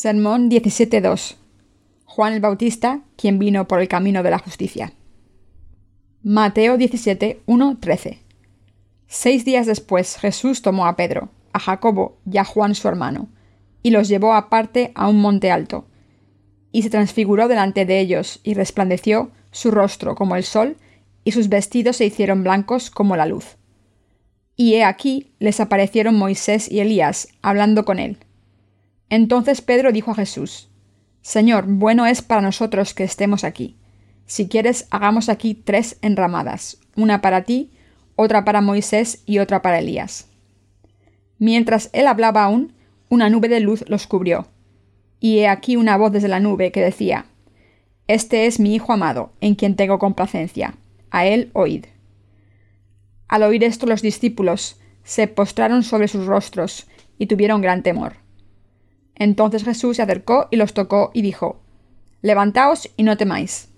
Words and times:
Sermón 0.00 0.48
17.2 0.48 1.34
Juan 2.04 2.32
el 2.32 2.40
Bautista, 2.40 3.00
quien 3.16 3.40
vino 3.40 3.66
por 3.66 3.80
el 3.80 3.88
camino 3.88 4.22
de 4.22 4.30
la 4.30 4.38
justicia. 4.38 4.92
Mateo 6.22 6.78
17.1.13 6.78 8.18
Seis 9.08 9.44
días 9.44 9.66
después 9.66 10.16
Jesús 10.18 10.62
tomó 10.62 10.86
a 10.86 10.94
Pedro, 10.94 11.30
a 11.52 11.58
Jacobo 11.58 12.16
y 12.30 12.38
a 12.38 12.44
Juan 12.44 12.76
su 12.76 12.86
hermano, 12.86 13.28
y 13.82 13.90
los 13.90 14.06
llevó 14.06 14.34
aparte 14.34 14.92
a 14.94 15.08
un 15.08 15.20
monte 15.20 15.50
alto, 15.50 15.84
y 16.70 16.82
se 16.82 16.90
transfiguró 16.90 17.48
delante 17.48 17.84
de 17.84 17.98
ellos, 17.98 18.38
y 18.44 18.54
resplandeció 18.54 19.32
su 19.50 19.72
rostro 19.72 20.14
como 20.14 20.36
el 20.36 20.44
sol, 20.44 20.76
y 21.24 21.32
sus 21.32 21.48
vestidos 21.48 21.96
se 21.96 22.06
hicieron 22.06 22.44
blancos 22.44 22.90
como 22.90 23.16
la 23.16 23.26
luz. 23.26 23.56
Y 24.54 24.74
he 24.74 24.84
aquí 24.84 25.32
les 25.40 25.58
aparecieron 25.58 26.14
Moisés 26.14 26.70
y 26.70 26.78
Elías, 26.78 27.30
hablando 27.42 27.84
con 27.84 27.98
él. 27.98 28.18
Entonces 29.10 29.60
Pedro 29.62 29.92
dijo 29.92 30.10
a 30.10 30.14
Jesús, 30.14 30.68
Señor, 31.22 31.66
bueno 31.66 32.06
es 32.06 32.22
para 32.22 32.42
nosotros 32.42 32.94
que 32.94 33.04
estemos 33.04 33.44
aquí. 33.44 33.76
Si 34.26 34.48
quieres, 34.48 34.86
hagamos 34.90 35.28
aquí 35.28 35.54
tres 35.54 35.98
enramadas, 36.02 36.78
una 36.96 37.20
para 37.20 37.44
ti, 37.44 37.72
otra 38.16 38.44
para 38.44 38.60
Moisés 38.60 39.22
y 39.26 39.38
otra 39.38 39.62
para 39.62 39.78
Elías. 39.78 40.28
Mientras 41.38 41.88
él 41.92 42.06
hablaba 42.06 42.44
aún, 42.44 42.74
una 43.08 43.30
nube 43.30 43.48
de 43.48 43.60
luz 43.60 43.84
los 43.88 44.06
cubrió. 44.06 44.48
Y 45.20 45.38
he 45.38 45.48
aquí 45.48 45.76
una 45.76 45.96
voz 45.96 46.12
desde 46.12 46.28
la 46.28 46.40
nube 46.40 46.72
que 46.72 46.82
decía, 46.82 47.26
Este 48.06 48.46
es 48.46 48.60
mi 48.60 48.74
Hijo 48.74 48.92
amado, 48.92 49.32
en 49.40 49.54
quien 49.54 49.76
tengo 49.76 49.98
complacencia. 49.98 50.74
A 51.10 51.26
él 51.26 51.50
oíd. 51.54 51.86
Al 53.28 53.42
oír 53.42 53.64
esto 53.64 53.86
los 53.86 54.02
discípulos 54.02 54.78
se 55.04 55.26
postraron 55.26 55.82
sobre 55.82 56.08
sus 56.08 56.26
rostros 56.26 56.86
y 57.18 57.26
tuvieron 57.26 57.62
gran 57.62 57.82
temor. 57.82 58.16
Entonces 59.18 59.64
Jesús 59.64 59.96
se 59.96 60.02
acercó 60.02 60.48
y 60.50 60.56
los 60.56 60.74
tocó 60.74 61.10
y 61.12 61.22
dijo, 61.22 61.60
Levantaos 62.22 62.90
y 62.96 63.02
no 63.02 63.16
temáis. 63.16 63.68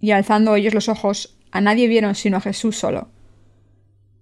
Y 0.00 0.10
alzando 0.10 0.54
ellos 0.56 0.74
los 0.74 0.88
ojos, 0.88 1.36
a 1.50 1.60
nadie 1.60 1.88
vieron 1.88 2.14
sino 2.14 2.36
a 2.36 2.40
Jesús 2.40 2.76
solo. 2.76 3.08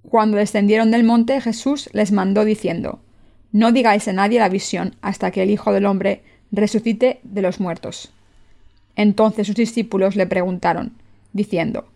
Cuando 0.03 0.37
descendieron 0.37 0.91
del 0.91 1.05
monte, 1.05 1.41
Jesús 1.41 1.89
les 1.93 2.13
mandó 2.13 2.45
diciendo, 2.45 3.01
No 3.51 3.73
digáis 3.73 4.09
a 4.09 4.13
nadie 4.13 4.39
la 4.39 4.49
visión 4.49 4.97
hasta 5.01 5.31
que 5.31 5.43
el 5.43 5.51
Hijo 5.51 5.73
del 5.73 5.87
Hombre 5.87 6.23
resucite 6.51 7.21
de 7.23 7.43
los 7.43 7.61
muertos. 7.61 8.13
Entonces 8.95 9.47
sus 9.47 9.57
discípulos 9.57 10.17
le 10.17 10.27
preguntaron, 10.27 10.93
diciendo, 11.33 11.87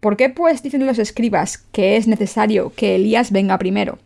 ¿Por 0.00 0.16
qué 0.16 0.30
pues 0.30 0.62
dicen 0.62 0.86
los 0.86 1.00
escribas 1.00 1.58
que 1.58 1.96
es 1.96 2.06
necesario 2.06 2.72
que 2.76 2.94
Elías 2.94 3.32
venga 3.32 3.58
primero? 3.58 3.98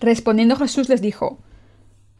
Respondiendo 0.00 0.56
Jesús 0.56 0.88
les 0.88 1.00
dijo, 1.00 1.38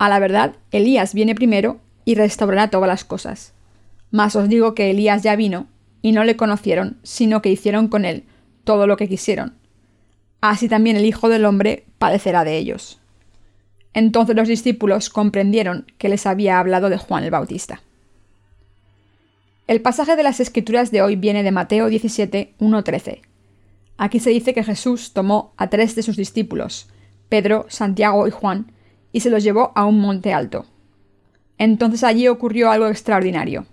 a 0.02 0.08
la 0.08 0.18
verdad, 0.18 0.56
Elías 0.72 1.14
viene 1.14 1.36
primero 1.36 1.78
y 2.04 2.16
restaurará 2.16 2.70
todas 2.70 2.88
las 2.88 3.04
cosas. 3.04 3.52
Mas 4.10 4.34
os 4.34 4.48
digo 4.48 4.74
que 4.74 4.90
Elías 4.90 5.22
ya 5.22 5.36
vino, 5.36 5.68
y 6.02 6.10
no 6.10 6.24
le 6.24 6.36
conocieron, 6.36 6.98
sino 7.04 7.40
que 7.40 7.50
hicieron 7.50 7.86
con 7.86 8.04
él 8.04 8.24
todo 8.64 8.88
lo 8.88 8.96
que 8.96 9.08
quisieron. 9.08 9.54
Así 10.40 10.68
también 10.68 10.96
el 10.96 11.04
Hijo 11.04 11.28
del 11.28 11.44
Hombre 11.44 11.84
padecerá 11.98 12.42
de 12.42 12.58
ellos. 12.58 12.98
Entonces 13.94 14.34
los 14.34 14.48
discípulos 14.48 15.08
comprendieron 15.08 15.86
que 15.98 16.08
les 16.08 16.26
había 16.26 16.58
hablado 16.58 16.90
de 16.90 16.98
Juan 16.98 17.22
el 17.22 17.30
Bautista. 17.30 17.80
El 19.68 19.82
pasaje 19.82 20.16
de 20.16 20.24
las 20.24 20.40
Escrituras 20.40 20.90
de 20.90 21.02
hoy 21.02 21.14
viene 21.14 21.44
de 21.44 21.52
Mateo 21.52 21.86
17, 21.86 22.54
1-13. 22.58 23.20
Aquí 23.98 24.18
se 24.18 24.30
dice 24.30 24.52
que 24.52 24.64
Jesús 24.64 25.12
tomó 25.12 25.52
a 25.56 25.70
tres 25.70 25.94
de 25.94 26.02
sus 26.02 26.16
discípulos, 26.16 26.88
Pedro, 27.28 27.66
Santiago 27.68 28.26
y 28.26 28.32
Juan, 28.32 28.72
y 29.12 29.20
se 29.20 29.30
los 29.30 29.44
llevó 29.44 29.72
a 29.74 29.84
un 29.84 30.00
monte 30.00 30.32
alto. 30.32 30.66
Entonces 31.58 32.02
allí 32.02 32.28
ocurrió 32.28 32.70
algo 32.70 32.88
extraordinario. 32.88 33.66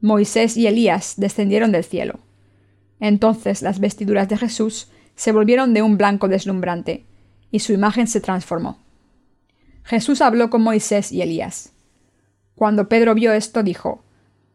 Moisés 0.00 0.56
y 0.56 0.66
Elías 0.66 1.14
descendieron 1.16 1.72
del 1.72 1.84
cielo. 1.84 2.20
Entonces 3.00 3.62
las 3.62 3.80
vestiduras 3.80 4.28
de 4.28 4.36
Jesús 4.36 4.88
se 5.14 5.32
volvieron 5.32 5.74
de 5.74 5.82
un 5.82 5.96
blanco 5.96 6.28
deslumbrante, 6.28 7.04
y 7.50 7.60
su 7.60 7.72
imagen 7.72 8.06
se 8.06 8.20
transformó. 8.20 8.78
Jesús 9.82 10.20
habló 10.20 10.50
con 10.50 10.62
Moisés 10.62 11.12
y 11.12 11.22
Elías. 11.22 11.72
Cuando 12.54 12.88
Pedro 12.88 13.14
vio 13.14 13.32
esto, 13.32 13.62
dijo, 13.62 14.02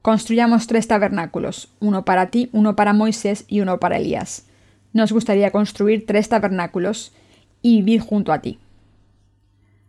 Construyamos 0.04 0.68
tres 0.68 0.88
tabernáculos, 0.88 1.70
uno 1.80 2.04
para 2.04 2.30
ti, 2.30 2.50
uno 2.52 2.76
para 2.76 2.92
Moisés 2.92 3.46
y 3.48 3.62
uno 3.62 3.80
para 3.80 3.98
Elías. 3.98 4.46
Nos 4.92 5.12
gustaría 5.12 5.52
construir 5.52 6.06
tres 6.06 6.28
tabernáculos 6.30 7.14
y 7.62 7.78
vivir 7.78 8.02
junto 8.02 8.34
a 8.34 8.42
ti. 8.42 8.60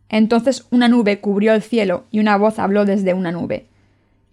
Entonces 0.08 0.66
una 0.70 0.88
nube 0.88 1.20
cubrió 1.20 1.54
el 1.54 1.62
cielo 1.62 2.04
y 2.10 2.20
una 2.20 2.36
voz 2.36 2.58
habló 2.58 2.84
desde 2.84 3.14
una 3.14 3.32
nube. 3.32 3.66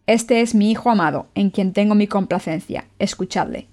Este 0.07 0.41
es 0.41 0.55
mi 0.55 0.71
Hijo 0.71 0.89
amado, 0.89 1.27
en 1.35 1.51
quien 1.51 1.73
tengo 1.73 1.95
mi 1.95 2.07
complacencia. 2.07 2.85
Escuchadle. 2.99 3.67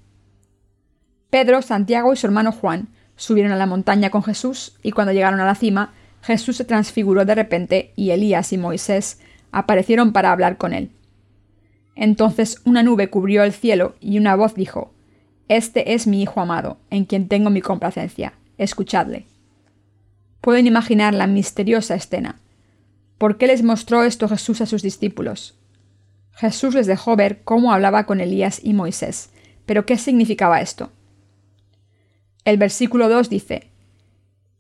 Pedro, 1.31 1.63
Santiago 1.63 2.13
y 2.13 2.17
su 2.17 2.27
hermano 2.27 2.53
Juan 2.53 2.89
subieron 3.17 3.53
a 3.53 3.57
la 3.57 3.67
montaña 3.67 4.11
con 4.11 4.23
Jesús, 4.23 4.79
y 4.83 4.93
cuando 4.93 5.13
llegaron 5.13 5.41
a 5.41 5.45
la 5.45 5.55
cima, 5.55 5.93
Jesús 6.23 6.57
se 6.57 6.65
transfiguró 6.65 7.25
de 7.25 7.35
repente, 7.35 7.93
y 7.97 8.11
Elías 8.11 8.53
y 8.53 8.59
Moisés 8.59 9.21
aparecieron 9.51 10.13
para 10.13 10.33
hablar 10.33 10.57
con 10.57 10.73
él. 10.73 10.91
Entonces 11.97 12.61
una 12.65 12.83
nube 12.83 13.11
cubrió 13.11 13.43
el 13.43 13.53
cielo, 13.53 13.97
y 14.01 14.19
una 14.19 14.37
voz 14.37 14.55
dijo, 14.55 14.93
Este 15.49 15.95
es 15.95 16.07
mi 16.07 16.23
Hijo 16.23 16.41
amado, 16.41 16.79
en 16.91 17.05
quien 17.05 17.29
tengo 17.29 17.51
mi 17.51 17.61
complacencia. 17.61 18.35
Escuchadle. 18.57 19.27
Pueden 20.49 20.67
imaginar 20.67 21.13
la 21.13 21.27
misteriosa 21.27 21.95
escena. 21.95 22.41
¿Por 23.19 23.37
qué 23.37 23.47
les 23.47 23.63
mostró 23.63 24.03
esto 24.03 24.31
Jesús 24.31 24.63
a 24.63 24.67
sus 24.67 24.81
discípulos? 24.81 25.59
Jesús 26.33 26.73
les 26.75 26.87
dejó 26.87 27.17
ver 27.17 27.43
cómo 27.45 27.71
hablaba 27.71 28.07
con 28.07 28.23
Elías 28.23 28.59
y 28.65 28.73
Moisés, 28.73 29.29
pero 29.67 29.85
¿qué 29.85 29.99
significaba 29.99 30.63
esto? 30.63 30.91
El 32.47 32.57
versículo 32.57 33.11
2 33.11 33.29
dice, 33.29 33.69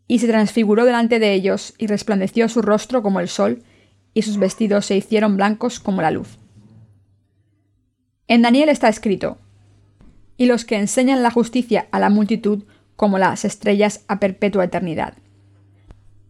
Y 0.06 0.18
se 0.18 0.28
transfiguró 0.28 0.84
delante 0.84 1.18
de 1.20 1.32
ellos, 1.32 1.72
y 1.78 1.86
resplandeció 1.86 2.50
su 2.50 2.60
rostro 2.60 3.02
como 3.02 3.20
el 3.20 3.28
sol, 3.28 3.62
y 4.12 4.20
sus 4.20 4.36
vestidos 4.36 4.84
se 4.84 4.94
hicieron 4.94 5.38
blancos 5.38 5.80
como 5.80 6.02
la 6.02 6.10
luz. 6.10 6.36
En 8.26 8.42
Daniel 8.42 8.68
está 8.68 8.90
escrito, 8.90 9.38
y 10.36 10.44
los 10.44 10.66
que 10.66 10.76
enseñan 10.76 11.22
la 11.22 11.30
justicia 11.30 11.86
a 11.92 11.98
la 11.98 12.10
multitud 12.10 12.64
como 12.94 13.16
las 13.16 13.46
estrellas 13.46 14.04
a 14.06 14.20
perpetua 14.20 14.64
eternidad. 14.64 15.14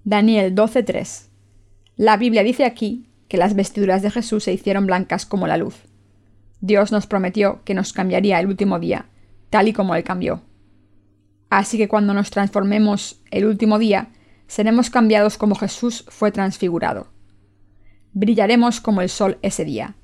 Daniel 0.04 0.54
12:3. 0.54 1.28
La 1.96 2.16
Biblia 2.16 2.42
dice 2.42 2.64
aquí 2.64 3.08
que 3.28 3.36
las 3.36 3.54
vestiduras 3.54 4.00
de 4.00 4.10
Jesús 4.10 4.44
se 4.44 4.52
hicieron 4.52 4.86
blancas 4.86 5.26
como 5.26 5.46
la 5.46 5.56
luz. 5.56 5.74
Dios 6.60 6.92
nos 6.92 7.06
prometió 7.06 7.62
que 7.64 7.74
nos 7.74 7.92
cambiaría 7.92 8.40
el 8.40 8.46
último 8.46 8.78
día, 8.78 9.06
tal 9.50 9.68
y 9.68 9.72
como 9.72 9.94
Él 9.94 10.04
cambió. 10.04 10.42
Así 11.50 11.78
que 11.78 11.88
cuando 11.88 12.14
nos 12.14 12.30
transformemos 12.30 13.20
el 13.30 13.46
último 13.46 13.78
día, 13.78 14.08
seremos 14.46 14.88
cambiados 14.90 15.36
como 15.36 15.56
Jesús 15.56 16.04
fue 16.08 16.30
transfigurado. 16.30 17.08
Brillaremos 18.12 18.80
como 18.80 19.02
el 19.02 19.08
sol 19.08 19.38
ese 19.42 19.64
día. 19.64 19.94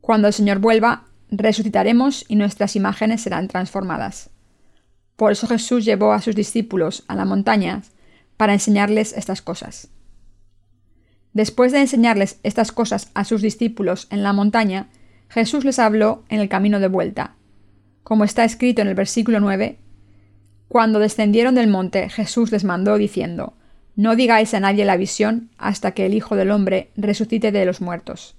Cuando 0.00 0.28
el 0.28 0.34
Señor 0.34 0.58
vuelva, 0.58 1.04
resucitaremos 1.30 2.24
y 2.28 2.36
nuestras 2.36 2.76
imágenes 2.76 3.22
serán 3.22 3.48
transformadas. 3.48 4.30
Por 5.16 5.32
eso 5.32 5.46
Jesús 5.46 5.84
llevó 5.84 6.12
a 6.12 6.20
sus 6.20 6.34
discípulos 6.34 7.04
a 7.06 7.14
la 7.14 7.24
montaña 7.24 7.82
para 8.36 8.52
enseñarles 8.52 9.12
estas 9.12 9.42
cosas. 9.42 9.88
Después 11.32 11.72
de 11.72 11.80
enseñarles 11.80 12.38
estas 12.42 12.70
cosas 12.72 13.10
a 13.14 13.24
sus 13.24 13.42
discípulos 13.42 14.06
en 14.10 14.22
la 14.22 14.32
montaña, 14.32 14.88
Jesús 15.28 15.64
les 15.64 15.80
habló 15.80 16.22
en 16.28 16.40
el 16.40 16.48
camino 16.48 16.78
de 16.78 16.88
vuelta. 16.88 17.34
Como 18.04 18.24
está 18.24 18.44
escrito 18.44 18.82
en 18.82 18.88
el 18.88 18.94
versículo 18.94 19.40
9, 19.40 19.78
Cuando 20.68 21.00
descendieron 21.00 21.56
del 21.56 21.68
monte, 21.68 22.08
Jesús 22.08 22.52
les 22.52 22.62
mandó 22.62 22.96
diciendo, 22.98 23.54
No 23.96 24.14
digáis 24.14 24.54
a 24.54 24.60
nadie 24.60 24.84
la 24.84 24.96
visión 24.96 25.50
hasta 25.58 25.92
que 25.92 26.06
el 26.06 26.14
Hijo 26.14 26.36
del 26.36 26.52
Hombre 26.52 26.90
resucite 26.96 27.50
de 27.50 27.66
los 27.66 27.80
muertos. 27.80 28.36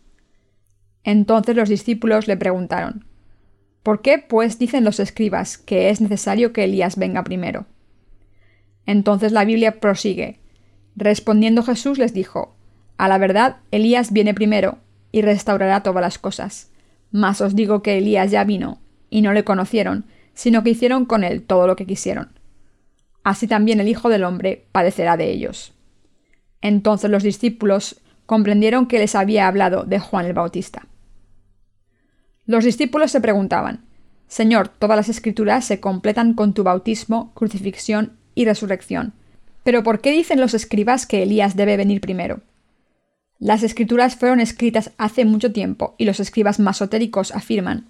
Entonces 1.03 1.55
los 1.55 1.69
discípulos 1.69 2.27
le 2.27 2.37
preguntaron, 2.37 3.05
¿Por 3.83 4.01
qué, 4.01 4.17
pues, 4.17 4.57
dicen 4.57 4.83
los 4.83 4.99
escribas 4.99 5.57
que 5.57 5.89
es 5.89 6.01
necesario 6.01 6.53
que 6.53 6.63
Elías 6.63 6.95
venga 6.95 7.23
primero? 7.23 7.65
Entonces 8.85 9.31
la 9.31 9.45
Biblia 9.45 9.79
prosigue. 9.79 10.39
Respondiendo 10.95 11.63
Jesús 11.63 11.97
les 11.97 12.13
dijo, 12.13 12.55
A 12.97 13.07
la 13.07 13.17
verdad, 13.17 13.57
Elías 13.71 14.11
viene 14.11 14.33
primero 14.33 14.77
y 15.11 15.21
restaurará 15.21 15.83
todas 15.83 16.01
las 16.01 16.17
cosas. 16.17 16.71
Mas 17.11 17.41
os 17.41 17.55
digo 17.55 17.81
que 17.81 17.97
Elías 17.97 18.31
ya 18.31 18.43
vino, 18.43 18.79
y 19.09 19.21
no 19.21 19.33
le 19.33 19.43
conocieron, 19.43 20.05
sino 20.33 20.63
que 20.63 20.71
hicieron 20.71 21.05
con 21.05 21.23
él 21.23 21.43
todo 21.43 21.67
lo 21.67 21.75
que 21.75 21.85
quisieron. 21.85 22.39
Así 23.23 23.47
también 23.47 23.79
el 23.79 23.87
Hijo 23.87 24.09
del 24.09 24.23
Hombre 24.23 24.67
padecerá 24.71 25.17
de 25.17 25.31
ellos. 25.31 25.73
Entonces 26.61 27.09
los 27.09 27.23
discípulos 27.23 28.01
comprendieron 28.25 28.87
que 28.87 28.99
les 28.99 29.15
había 29.15 29.47
hablado 29.47 29.83
de 29.83 29.99
Juan 29.99 30.25
el 30.25 30.33
Bautista. 30.33 30.87
Los 32.45 32.63
discípulos 32.63 33.11
se 33.11 33.21
preguntaban, 33.21 33.85
Señor, 34.27 34.67
todas 34.67 34.97
las 34.97 35.09
escrituras 35.09 35.65
se 35.65 35.79
completan 35.79 36.33
con 36.33 36.53
tu 36.53 36.63
bautismo, 36.63 37.33
crucifixión 37.33 38.17
y 38.35 38.45
resurrección. 38.45 39.13
Pero 39.63 39.81
¿por 39.83 40.01
qué 40.01 40.11
dicen 40.11 40.39
los 40.39 40.53
escribas 40.53 41.07
que 41.07 41.23
Elías 41.23 41.55
debe 41.55 41.77
venir 41.77 42.01
primero? 42.01 42.41
Las 43.39 43.63
escrituras 43.63 44.15
fueron 44.15 44.39
escritas 44.39 44.91
hace 44.97 45.25
mucho 45.25 45.51
tiempo 45.51 45.95
y 45.97 46.05
los 46.05 46.19
escribas 46.19 46.59
masotéricos 46.59 47.31
afirman, 47.31 47.89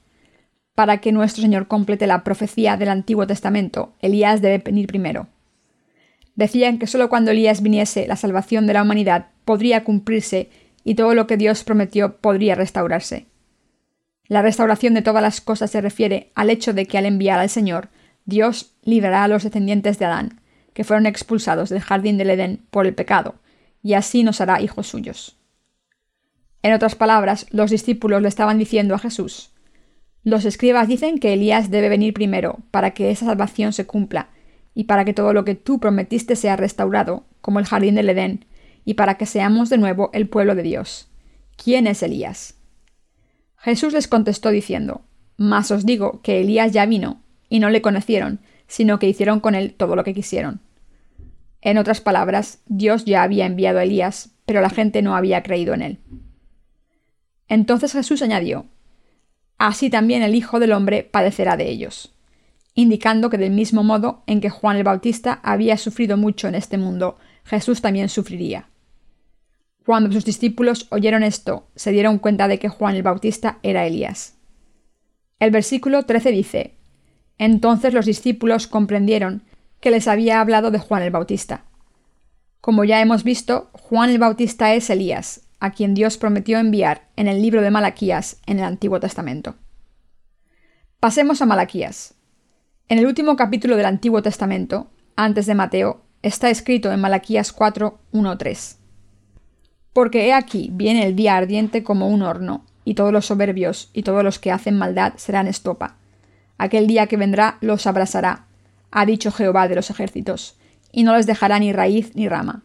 para 0.76 1.00
que 1.00 1.12
nuestro 1.12 1.42
Señor 1.42 1.68
complete 1.68 2.06
la 2.06 2.24
profecía 2.24 2.78
del 2.78 2.90
Antiguo 2.90 3.26
Testamento, 3.26 3.94
Elías 4.02 4.42
debe 4.42 4.58
venir 4.60 4.88
primero. 4.88 5.28
Decían 6.36 6.80
que 6.80 6.88
solo 6.88 7.10
cuando 7.10 7.32
Elías 7.32 7.62
viniese 7.62 8.08
la 8.08 8.18
salvación 8.18 8.68
de 8.68 8.74
la 8.74 8.82
humanidad 8.82 9.28
podría 9.46 9.86
cumplirse 9.86 10.50
y 10.84 10.96
todo 10.96 11.16
lo 11.16 11.28
que 11.28 11.38
Dios 11.38 11.64
prometió 11.64 12.18
podría 12.18 12.56
restaurarse. 12.56 13.26
La 14.28 14.42
restauración 14.42 14.94
de 14.94 15.02
todas 15.02 15.24
las 15.24 15.40
cosas 15.40 15.72
se 15.72 15.80
refiere 15.82 16.32
al 16.36 16.50
hecho 16.50 16.74
de 16.74 16.86
que 16.88 16.98
al 16.98 17.06
enviar 17.06 17.40
al 17.40 17.50
Señor, 17.50 17.90
Dios 18.26 18.76
librará 18.84 19.24
a 19.24 19.28
los 19.28 19.44
descendientes 19.44 20.00
de 20.00 20.06
Adán, 20.06 20.42
que 20.74 20.84
fueron 20.84 21.06
expulsados 21.06 21.70
del 21.70 21.82
jardín 21.82 22.18
del 22.18 22.32
Edén 22.32 22.66
por 22.70 22.86
el 22.86 22.94
pecado, 22.94 23.36
y 23.82 23.94
así 23.94 24.24
nos 24.24 24.42
hará 24.42 24.62
hijos 24.62 24.88
suyos. 24.88 25.38
En 26.64 26.74
otras 26.74 26.96
palabras, 26.96 27.46
los 27.52 27.70
discípulos 27.70 28.22
le 28.22 28.28
estaban 28.28 28.58
diciendo 28.58 28.96
a 28.96 29.00
Jesús, 29.00 29.52
los 30.24 30.44
escribas 30.44 30.88
dicen 30.88 31.20
que 31.20 31.34
Elías 31.34 31.70
debe 31.70 31.88
venir 31.88 32.12
primero 32.16 32.58
para 32.72 32.96
que 32.96 33.12
esa 33.12 33.28
salvación 33.28 33.74
se 33.74 33.86
cumpla, 33.86 34.30
y 34.74 34.86
para 34.86 35.06
que 35.06 35.14
todo 35.14 35.34
lo 35.34 35.46
que 35.46 35.54
tú 35.54 35.80
prometiste 35.80 36.36
sea 36.36 36.56
restaurado, 36.56 37.26
como 37.42 37.60
el 37.60 37.66
jardín 37.66 37.94
del 37.94 38.10
Edén, 38.10 38.46
y 38.86 38.96
para 38.96 39.20
que 39.20 39.28
seamos 39.28 39.70
de 39.70 39.78
nuevo 39.78 40.10
el 40.14 40.28
pueblo 40.28 40.56
de 40.56 40.64
Dios. 40.64 41.10
¿Quién 41.64 41.86
es 41.86 42.02
Elías? 42.02 42.56
Jesús 43.56 43.94
les 43.94 44.08
contestó 44.08 44.50
diciendo, 44.50 45.02
Mas 45.38 45.70
os 45.70 45.86
digo 45.86 46.22
que 46.24 46.42
Elías 46.42 46.72
ya 46.72 46.88
vino, 46.88 47.22
y 47.56 47.60
no 47.60 47.70
le 47.70 47.82
conocieron, 47.82 48.42
sino 48.68 49.00
que 49.00 49.08
hicieron 49.08 49.40
con 49.40 49.56
él 49.56 49.76
todo 49.76 49.96
lo 49.96 50.04
que 50.04 50.14
quisieron. 50.14 50.60
En 51.62 51.78
otras 51.78 52.02
palabras, 52.02 52.60
Dios 52.66 53.06
ya 53.06 53.24
había 53.24 53.46
enviado 53.46 53.80
a 53.80 53.84
Elías, 53.84 54.32
pero 54.46 54.60
la 54.60 54.70
gente 54.70 55.02
no 55.02 55.16
había 55.16 55.42
creído 55.42 55.74
en 55.74 55.82
él. 55.82 56.00
Entonces 57.48 57.94
Jesús 57.94 58.22
añadió, 58.22 58.66
Así 59.58 59.90
también 59.90 60.22
el 60.22 60.36
Hijo 60.36 60.60
del 60.60 60.74
Hombre 60.74 61.04
padecerá 61.04 61.56
de 61.56 61.70
ellos, 61.70 62.14
indicando 62.74 63.30
que 63.30 63.38
del 63.38 63.52
mismo 63.52 63.86
modo 63.86 64.24
en 64.28 64.42
que 64.42 64.50
Juan 64.50 64.76
el 64.76 64.84
Bautista 64.84 65.40
había 65.42 65.78
sufrido 65.78 66.18
mucho 66.18 66.50
en 66.50 66.56
este 66.56 66.78
mundo, 66.78 67.18
Jesús 67.46 67.80
también 67.80 68.10
sufriría. 68.10 68.68
Cuando 69.86 70.12
sus 70.12 70.26
discípulos 70.26 70.88
oyeron 70.90 71.24
esto, 71.24 71.70
se 71.74 71.94
dieron 71.94 72.20
cuenta 72.20 72.50
de 72.50 72.60
que 72.60 72.68
Juan 72.68 72.98
el 72.98 73.04
Bautista 73.04 73.60
era 73.64 73.88
Elías. 73.88 74.36
El 75.40 75.52
versículo 75.52 76.04
13 76.04 76.32
dice, 76.32 76.76
Entonces 77.38 77.94
los 77.94 78.06
discípulos 78.06 78.68
comprendieron 78.68 79.44
que 79.80 79.92
les 79.92 80.08
había 80.08 80.40
hablado 80.42 80.72
de 80.72 80.80
Juan 80.80 81.04
el 81.04 81.12
Bautista. 81.12 81.66
Como 82.62 82.84
ya 82.84 83.02
hemos 83.02 83.24
visto, 83.24 83.70
Juan 83.74 84.10
el 84.10 84.20
Bautista 84.20 84.74
es 84.74 84.90
Elías, 84.90 85.42
a 85.60 85.72
quien 85.72 85.94
Dios 85.94 86.18
prometió 86.18 86.58
enviar 86.58 87.08
en 87.16 87.28
el 87.28 87.42
libro 87.42 87.62
de 87.62 87.72
Malaquías 87.72 88.42
en 88.46 88.60
el 88.60 88.66
Antiguo 88.66 89.00
Testamento. 89.00 89.56
Pasemos 91.00 91.42
a 91.42 91.46
Malaquías. 91.46 92.16
En 92.90 93.00
el 93.00 93.06
último 93.06 93.36
capítulo 93.36 93.78
del 93.78 93.86
Antiguo 93.86 94.22
Testamento, 94.22 94.90
antes 95.16 95.46
de 95.46 95.56
Mateo, 95.56 96.02
está 96.22 96.50
escrito 96.50 96.92
en 96.92 97.00
Malaquías 97.00 97.52
4, 97.52 98.00
1, 98.12 98.38
3. 98.38 98.80
Porque 99.94 100.28
he 100.28 100.34
aquí 100.34 100.70
viene 100.74 101.06
el 101.06 101.16
día 101.16 101.36
ardiente 101.36 101.84
como 101.84 102.10
un 102.10 102.22
horno, 102.22 102.66
y 102.84 102.96
todos 102.96 103.14
los 103.14 103.26
soberbios 103.26 103.90
y 103.94 104.04
todos 104.04 104.24
los 104.24 104.40
que 104.40 104.52
hacen 104.52 104.78
maldad 104.78 105.14
serán 105.18 105.48
estopa. 105.48 105.98
Aquel 106.58 106.88
día 106.88 107.08
que 107.08 107.18
vendrá 107.18 107.58
los 107.62 107.88
abrasará, 107.88 108.46
ha 108.92 109.06
dicho 109.06 109.32
Jehová 109.32 109.68
de 109.68 109.76
los 109.76 109.90
ejércitos, 109.90 110.58
y 110.92 111.04
no 111.04 111.16
les 111.16 111.26
dejará 111.26 111.60
ni 111.60 111.74
raíz 111.74 112.16
ni 112.16 112.30
rama. 112.30 112.64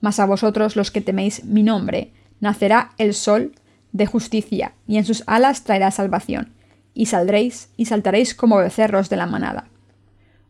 Mas 0.00 0.18
a 0.20 0.26
vosotros 0.26 0.76
los 0.76 0.90
que 0.90 1.00
teméis 1.00 1.44
mi 1.44 1.62
nombre, 1.62 2.12
nacerá 2.40 2.92
el 2.98 3.14
sol 3.14 3.52
de 3.92 4.06
justicia, 4.06 4.72
y 4.86 4.96
en 4.96 5.04
sus 5.04 5.22
alas 5.26 5.64
traerá 5.64 5.90
salvación, 5.90 6.52
y 6.94 7.06
saldréis 7.06 7.68
y 7.76 7.86
saltaréis 7.86 8.34
como 8.34 8.56
becerros 8.56 9.10
de 9.10 9.16
la 9.16 9.26
manada. 9.26 9.68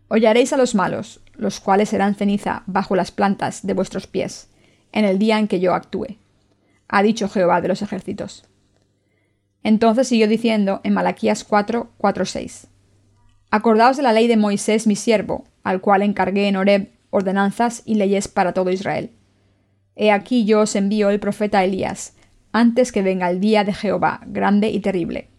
Hollaréis 0.08 0.52
a 0.52 0.56
los 0.56 0.74
malos, 0.74 1.20
los 1.34 1.58
cuales 1.58 1.88
serán 1.88 2.14
ceniza 2.14 2.62
bajo 2.66 2.94
las 2.94 3.10
plantas 3.10 3.66
de 3.66 3.74
vuestros 3.74 4.06
pies 4.06 4.48
en 4.92 5.04
el 5.04 5.18
día 5.18 5.38
en 5.38 5.48
que 5.48 5.60
yo 5.60 5.74
actúe, 5.74 6.16
ha 6.88 7.02
dicho 7.02 7.28
Jehová 7.28 7.60
de 7.60 7.68
los 7.68 7.82
ejércitos. 7.82 8.44
Entonces 9.62 10.08
siguió 10.08 10.28
diciendo 10.28 10.80
en 10.84 10.94
Malaquías 10.94 11.44
4, 11.44 11.90
4, 11.98 12.24
6. 12.24 12.68
Acordaos 13.56 13.96
de 13.96 14.02
la 14.02 14.12
ley 14.12 14.26
de 14.26 14.36
Moisés 14.36 14.86
mi 14.86 14.96
siervo, 14.96 15.46
al 15.64 15.80
cual 15.80 16.02
encargué 16.02 16.46
en 16.46 16.56
Horeb 16.56 16.90
ordenanzas 17.08 17.80
y 17.86 17.94
leyes 17.94 18.28
para 18.28 18.52
todo 18.52 18.70
Israel. 18.70 19.12
He 19.94 20.12
aquí 20.12 20.44
yo 20.44 20.60
os 20.60 20.76
envío 20.76 21.08
el 21.08 21.20
profeta 21.20 21.64
Elías, 21.64 22.12
antes 22.52 22.92
que 22.92 23.00
venga 23.00 23.30
el 23.30 23.40
día 23.40 23.64
de 23.64 23.72
Jehová, 23.72 24.20
grande 24.26 24.68
y 24.68 24.80
terrible. 24.80 25.30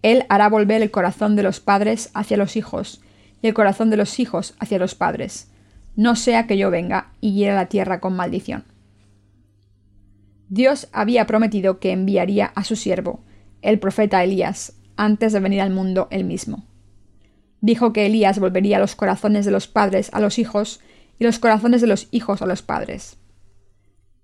Él 0.00 0.24
hará 0.30 0.48
volver 0.48 0.80
el 0.80 0.90
corazón 0.90 1.36
de 1.36 1.42
los 1.42 1.60
padres 1.60 2.08
hacia 2.14 2.38
los 2.38 2.56
hijos, 2.56 3.02
y 3.42 3.48
el 3.48 3.52
corazón 3.52 3.90
de 3.90 3.98
los 3.98 4.18
hijos 4.18 4.54
hacia 4.58 4.78
los 4.78 4.94
padres, 4.94 5.50
no 5.94 6.16
sea 6.16 6.46
que 6.46 6.56
yo 6.56 6.70
venga 6.70 7.12
y 7.20 7.34
hiera 7.34 7.54
la 7.54 7.66
tierra 7.66 8.00
con 8.00 8.16
maldición. 8.16 8.64
Dios 10.48 10.88
había 10.90 11.26
prometido 11.26 11.80
que 11.80 11.92
enviaría 11.92 12.46
a 12.46 12.64
su 12.64 12.76
siervo, 12.76 13.20
el 13.60 13.78
profeta 13.78 14.24
Elías, 14.24 14.72
antes 14.96 15.34
de 15.34 15.40
venir 15.40 15.60
al 15.60 15.68
mundo 15.70 16.08
él 16.10 16.24
mismo. 16.24 16.71
Dijo 17.62 17.92
que 17.92 18.06
Elías 18.06 18.40
volvería 18.40 18.80
los 18.80 18.96
corazones 18.96 19.46
de 19.46 19.52
los 19.52 19.68
padres 19.68 20.10
a 20.12 20.20
los 20.20 20.38
hijos 20.40 20.80
y 21.18 21.24
los 21.24 21.38
corazones 21.38 21.80
de 21.80 21.86
los 21.86 22.08
hijos 22.10 22.42
a 22.42 22.46
los 22.46 22.60
padres. 22.60 23.16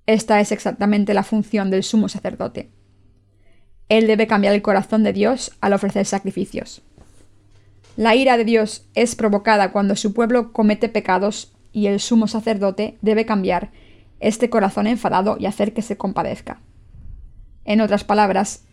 Esta 0.06 0.40
es 0.40 0.50
exactamente 0.50 1.14
la 1.14 1.23
función 1.23 1.70
del 1.70 1.85
sumo 1.85 2.08
sacerdote. 2.08 2.73
Él 3.88 4.08
debe 4.08 4.26
cambiar 4.26 4.55
el 4.55 4.62
corazón 4.62 5.05
de 5.05 5.12
Dios 5.12 5.52
al 5.61 5.73
ofrecer 5.73 6.05
sacrificios. 6.05 6.82
La 7.96 8.17
ira 8.17 8.37
de 8.37 8.44
Dios 8.44 8.87
es 8.94 9.14
provocada 9.14 9.70
cuando 9.70 9.94
su 9.94 10.12
pueblo 10.12 10.52
comete 10.52 10.88
pecados 10.88 11.52
y 11.73 11.87
el 11.87 12.00
sumo 12.00 12.26
sacerdote 12.26 12.99
debe 13.02 13.25
cambiar 13.25 13.70
este 14.19 14.50
corazón 14.50 14.88
enfadado 14.88 15.37
y 15.38 15.46
hacer 15.46 15.75
que 15.75 15.82
se 15.82 15.96
compadezca. 15.96 16.61
En 17.64 17.81
otras 17.81 18.02
palabras, 18.02 18.64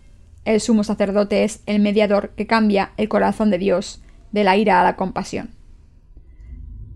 el 0.44 0.60
sumo 0.60 0.84
sacerdote 0.84 1.44
es 1.44 1.62
el 1.68 1.82
mediador 1.82 2.30
que 2.30 2.48
cambia 2.48 2.94
el 2.98 3.10
corazón 3.10 3.52
de 3.52 3.60
Dios 3.60 4.02
de 4.36 4.44
la 4.44 4.58
ira 4.58 4.82
a 4.82 4.84
la 4.84 4.98
compasión. 4.98 5.50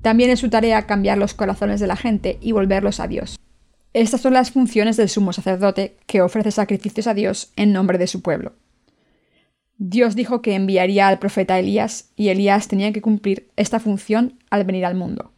También 0.01 0.29
es 0.29 0.39
su 0.39 0.50
tarea 0.50 0.86
cambiar 0.86 1.17
los 1.17 1.34
corazones 1.34 1.79
de 1.79 1.88
la 1.88 1.96
gente 1.96 2.38
y 2.41 2.51
volverlos 2.51 3.00
a 3.00 3.08
Dios. 3.08 3.39
Estas 3.93 4.19
son 4.22 4.34
las 4.34 4.51
funciones 4.51 4.98
del 4.98 5.08
sumo 5.08 5.31
sacerdote 5.31 5.96
que 6.05 6.22
ofrece 6.22 6.51
sacrificios 6.51 7.08
a 7.08 7.13
Dios 7.13 7.53
en 7.55 7.72
nombre 7.72 7.98
de 7.98 8.08
su 8.08 8.22
pueblo. 8.22 8.53
Dios 9.77 10.15
dijo 10.15 10.41
que 10.41 10.53
enviaría 10.53 11.08
al 11.08 11.19
profeta 11.19 11.58
Elías 11.58 12.12
y 12.17 12.27
Elías 12.27 12.67
tenía 12.67 12.91
que 12.91 13.01
cumplir 13.01 13.50
esta 13.55 13.79
función 13.79 14.38
al 14.50 14.65
venir 14.65 14.86
al 14.86 14.96
mundo. 14.96 15.31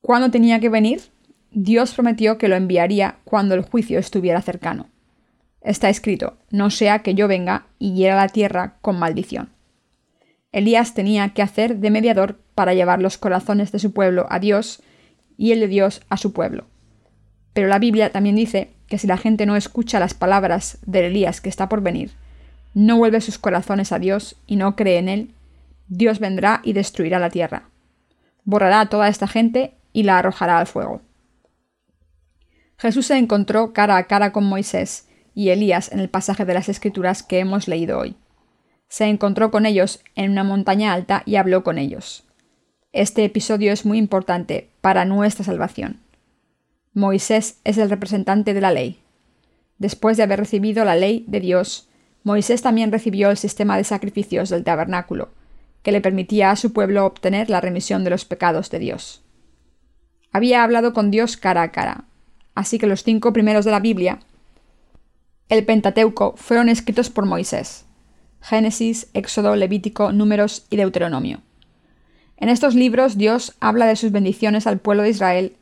¿Cuándo 0.00 0.30
tenía 0.30 0.60
que 0.60 0.70
venir? 0.70 1.02
Dios 1.50 1.92
prometió 1.92 2.38
que 2.38 2.48
lo 2.48 2.56
enviaría 2.56 3.18
cuando 3.24 3.54
el 3.54 3.62
juicio 3.62 3.98
estuviera 3.98 4.40
cercano. 4.40 4.88
Está 5.60 5.90
escrito, 5.90 6.38
no 6.50 6.70
sea 6.70 7.00
que 7.00 7.14
yo 7.14 7.28
venga 7.28 7.66
y 7.78 7.92
hiera 7.92 8.16
la 8.16 8.28
tierra 8.28 8.78
con 8.80 8.98
maldición. 8.98 9.53
Elías 10.54 10.94
tenía 10.94 11.30
que 11.30 11.42
hacer 11.42 11.78
de 11.78 11.90
mediador 11.90 12.38
para 12.54 12.74
llevar 12.74 13.02
los 13.02 13.18
corazones 13.18 13.72
de 13.72 13.80
su 13.80 13.92
pueblo 13.92 14.26
a 14.30 14.38
Dios 14.38 14.80
y 15.36 15.50
el 15.50 15.58
de 15.58 15.66
Dios 15.66 16.00
a 16.08 16.16
su 16.16 16.32
pueblo. 16.32 16.66
Pero 17.52 17.66
la 17.66 17.80
Biblia 17.80 18.10
también 18.10 18.36
dice 18.36 18.70
que 18.86 18.98
si 18.98 19.08
la 19.08 19.16
gente 19.16 19.46
no 19.46 19.56
escucha 19.56 19.98
las 19.98 20.14
palabras 20.14 20.78
de 20.86 21.08
Elías 21.08 21.40
que 21.40 21.48
está 21.48 21.68
por 21.68 21.80
venir, 21.80 22.12
no 22.72 22.96
vuelve 22.96 23.20
sus 23.20 23.36
corazones 23.36 23.90
a 23.90 23.98
Dios 23.98 24.36
y 24.46 24.54
no 24.54 24.76
cree 24.76 24.98
en 24.98 25.08
él, 25.08 25.34
Dios 25.88 26.20
vendrá 26.20 26.60
y 26.62 26.72
destruirá 26.72 27.18
la 27.18 27.30
tierra. 27.30 27.68
Borrará 28.44 28.80
a 28.80 28.88
toda 28.88 29.08
esta 29.08 29.26
gente 29.26 29.74
y 29.92 30.04
la 30.04 30.18
arrojará 30.18 30.60
al 30.60 30.68
fuego. 30.68 31.02
Jesús 32.78 33.06
se 33.06 33.18
encontró 33.18 33.72
cara 33.72 33.96
a 33.96 34.04
cara 34.04 34.30
con 34.30 34.44
Moisés 34.44 35.08
y 35.34 35.48
Elías 35.48 35.90
en 35.90 35.98
el 35.98 36.10
pasaje 36.10 36.44
de 36.44 36.54
las 36.54 36.68
Escrituras 36.68 37.24
que 37.24 37.40
hemos 37.40 37.66
leído 37.66 37.98
hoy. 37.98 38.16
Se 38.94 39.06
encontró 39.06 39.50
con 39.50 39.66
ellos 39.66 39.98
en 40.14 40.30
una 40.30 40.44
montaña 40.44 40.92
alta 40.92 41.24
y 41.26 41.34
habló 41.34 41.64
con 41.64 41.78
ellos. 41.78 42.22
Este 42.92 43.24
episodio 43.24 43.72
es 43.72 43.84
muy 43.84 43.98
importante 43.98 44.70
para 44.80 45.04
nuestra 45.04 45.44
salvación. 45.44 45.98
Moisés 46.92 47.58
es 47.64 47.76
el 47.78 47.90
representante 47.90 48.54
de 48.54 48.60
la 48.60 48.70
ley. 48.70 49.00
Después 49.78 50.16
de 50.16 50.22
haber 50.22 50.38
recibido 50.38 50.84
la 50.84 50.94
ley 50.94 51.24
de 51.26 51.40
Dios, 51.40 51.88
Moisés 52.22 52.62
también 52.62 52.92
recibió 52.92 53.30
el 53.30 53.36
sistema 53.36 53.76
de 53.76 53.82
sacrificios 53.82 54.48
del 54.48 54.62
tabernáculo, 54.62 55.30
que 55.82 55.90
le 55.90 56.00
permitía 56.00 56.52
a 56.52 56.56
su 56.56 56.72
pueblo 56.72 57.04
obtener 57.04 57.50
la 57.50 57.60
remisión 57.60 58.04
de 58.04 58.10
los 58.10 58.24
pecados 58.24 58.70
de 58.70 58.78
Dios. 58.78 59.24
Había 60.30 60.62
hablado 60.62 60.92
con 60.92 61.10
Dios 61.10 61.36
cara 61.36 61.62
a 61.62 61.72
cara, 61.72 62.04
así 62.54 62.78
que 62.78 62.86
los 62.86 63.02
cinco 63.02 63.32
primeros 63.32 63.64
de 63.64 63.72
la 63.72 63.80
Biblia, 63.80 64.20
el 65.48 65.66
Pentateuco, 65.66 66.34
fueron 66.36 66.68
escritos 66.68 67.10
por 67.10 67.26
Moisés. 67.26 67.86
Génesis, 68.44 69.08
Éxodo, 69.14 69.56
Levítico, 69.56 70.12
Números 70.12 70.66
y 70.68 70.76
Deuteronomio. 70.76 71.40
En 72.36 72.50
estos 72.50 72.74
libros 72.74 73.16
Dios 73.16 73.54
habla 73.58 73.86
de 73.86 73.96
sus 73.96 74.12
bendiciones 74.12 74.66
al 74.66 74.80
pueblo 74.80 75.02
de 75.02 75.08
Israel 75.08 75.56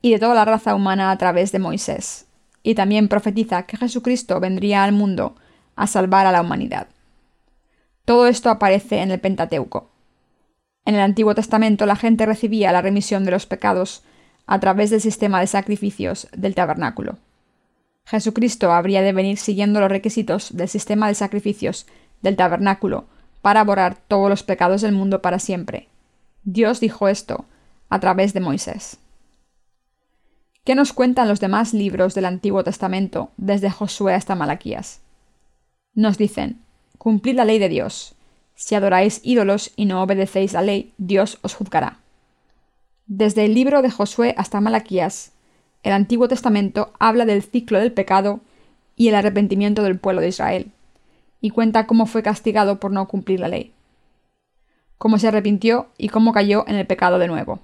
y 0.00 0.10
de 0.10 0.18
toda 0.18 0.34
la 0.34 0.46
raza 0.46 0.74
humana 0.74 1.10
a 1.10 1.18
través 1.18 1.52
de 1.52 1.58
Moisés. 1.58 2.26
y 2.66 2.74
también 2.74 3.08
profetiza 3.08 3.64
que 3.64 3.76
Jesucristo 3.76 4.40
vendría 4.40 4.84
al 4.84 4.92
mundo 4.92 5.34
a 5.76 5.86
salvar 5.86 6.26
a 6.26 6.32
la 6.32 6.40
humanidad. 6.40 6.86
Todo 8.06 8.26
esto 8.26 8.48
aparece 8.48 9.02
en 9.02 9.10
el 9.10 9.20
Pentateuco. 9.20 9.90
En 10.86 10.94
el 10.94 11.02
Antiguo 11.02 11.34
Testamento 11.34 11.84
la 11.84 11.94
gente 11.94 12.24
recibía 12.24 12.72
la 12.72 12.80
remisión 12.80 13.26
de 13.26 13.32
los 13.32 13.44
pecados 13.44 14.02
a 14.46 14.60
través 14.60 14.88
del 14.88 15.02
sistema 15.02 15.40
de 15.40 15.46
sacrificios 15.46 16.26
del 16.34 16.54
tabernáculo. 16.54 17.18
Jesucristo 18.06 18.72
habría 18.72 19.02
de 19.02 19.12
venir 19.12 19.36
siguiendo 19.36 19.80
los 19.80 19.90
requisitos 19.90 20.56
del 20.56 20.68
sistema 20.70 21.08
de 21.08 21.14
sacrificios 21.14 21.86
del 22.24 22.36
tabernáculo 22.36 23.04
para 23.42 23.62
borrar 23.62 23.96
todos 24.08 24.28
los 24.28 24.42
pecados 24.42 24.80
del 24.80 24.92
mundo 24.92 25.22
para 25.22 25.38
siempre. 25.38 25.88
Dios 26.42 26.80
dijo 26.80 27.06
esto 27.06 27.44
a 27.90 28.00
través 28.00 28.32
de 28.32 28.40
Moisés. 28.40 28.96
¿Qué 30.64 30.74
nos 30.74 30.94
cuentan 30.94 31.28
los 31.28 31.40
demás 31.40 31.74
libros 31.74 32.14
del 32.14 32.24
Antiguo 32.24 32.64
Testamento 32.64 33.30
desde 33.36 33.70
Josué 33.70 34.14
hasta 34.14 34.34
Malaquías? 34.34 35.00
Nos 35.94 36.16
dicen, 36.16 36.62
cumplid 36.96 37.36
la 37.36 37.44
ley 37.44 37.58
de 37.58 37.68
Dios. 37.68 38.14
Si 38.54 38.74
adoráis 38.74 39.20
ídolos 39.22 39.72
y 39.76 39.84
no 39.84 40.02
obedecéis 40.02 40.54
la 40.54 40.62
ley, 40.62 40.94
Dios 40.96 41.38
os 41.42 41.54
juzgará. 41.54 41.98
Desde 43.06 43.44
el 43.44 43.52
libro 43.52 43.82
de 43.82 43.90
Josué 43.90 44.34
hasta 44.38 44.62
Malaquías, 44.62 45.32
el 45.82 45.92
Antiguo 45.92 46.28
Testamento 46.28 46.94
habla 46.98 47.26
del 47.26 47.42
ciclo 47.42 47.78
del 47.78 47.92
pecado 47.92 48.40
y 48.96 49.08
el 49.08 49.14
arrepentimiento 49.14 49.82
del 49.82 49.98
pueblo 49.98 50.22
de 50.22 50.28
Israel, 50.28 50.72
y 51.44 51.50
cuenta 51.50 51.86
cómo 51.86 52.06
fue 52.06 52.22
castigado 52.22 52.80
por 52.80 52.90
no 52.90 53.06
cumplir 53.06 53.38
la 53.38 53.48
ley, 53.48 53.74
cómo 54.96 55.18
se 55.18 55.28
arrepintió 55.28 55.88
y 55.98 56.08
cómo 56.08 56.32
cayó 56.32 56.64
en 56.66 56.76
el 56.76 56.86
pecado 56.86 57.18
de 57.18 57.28
nuevo. 57.28 57.60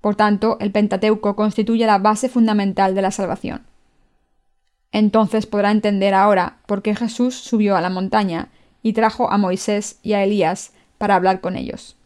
Por 0.00 0.14
tanto, 0.14 0.58
el 0.60 0.70
Pentateuco 0.70 1.34
constituye 1.34 1.86
la 1.86 1.98
base 1.98 2.28
fundamental 2.28 2.94
de 2.94 3.02
la 3.02 3.10
salvación. 3.10 3.66
Entonces 4.92 5.46
podrá 5.46 5.72
entender 5.72 6.14
ahora 6.14 6.58
por 6.66 6.82
qué 6.82 6.94
Jesús 6.94 7.34
subió 7.34 7.74
a 7.74 7.80
la 7.80 7.90
montaña 7.90 8.50
y 8.80 8.92
trajo 8.92 9.32
a 9.32 9.38
Moisés 9.38 9.98
y 10.04 10.12
a 10.12 10.22
Elías 10.22 10.72
para 10.98 11.16
hablar 11.16 11.40
con 11.40 11.56
ellos. 11.56 11.96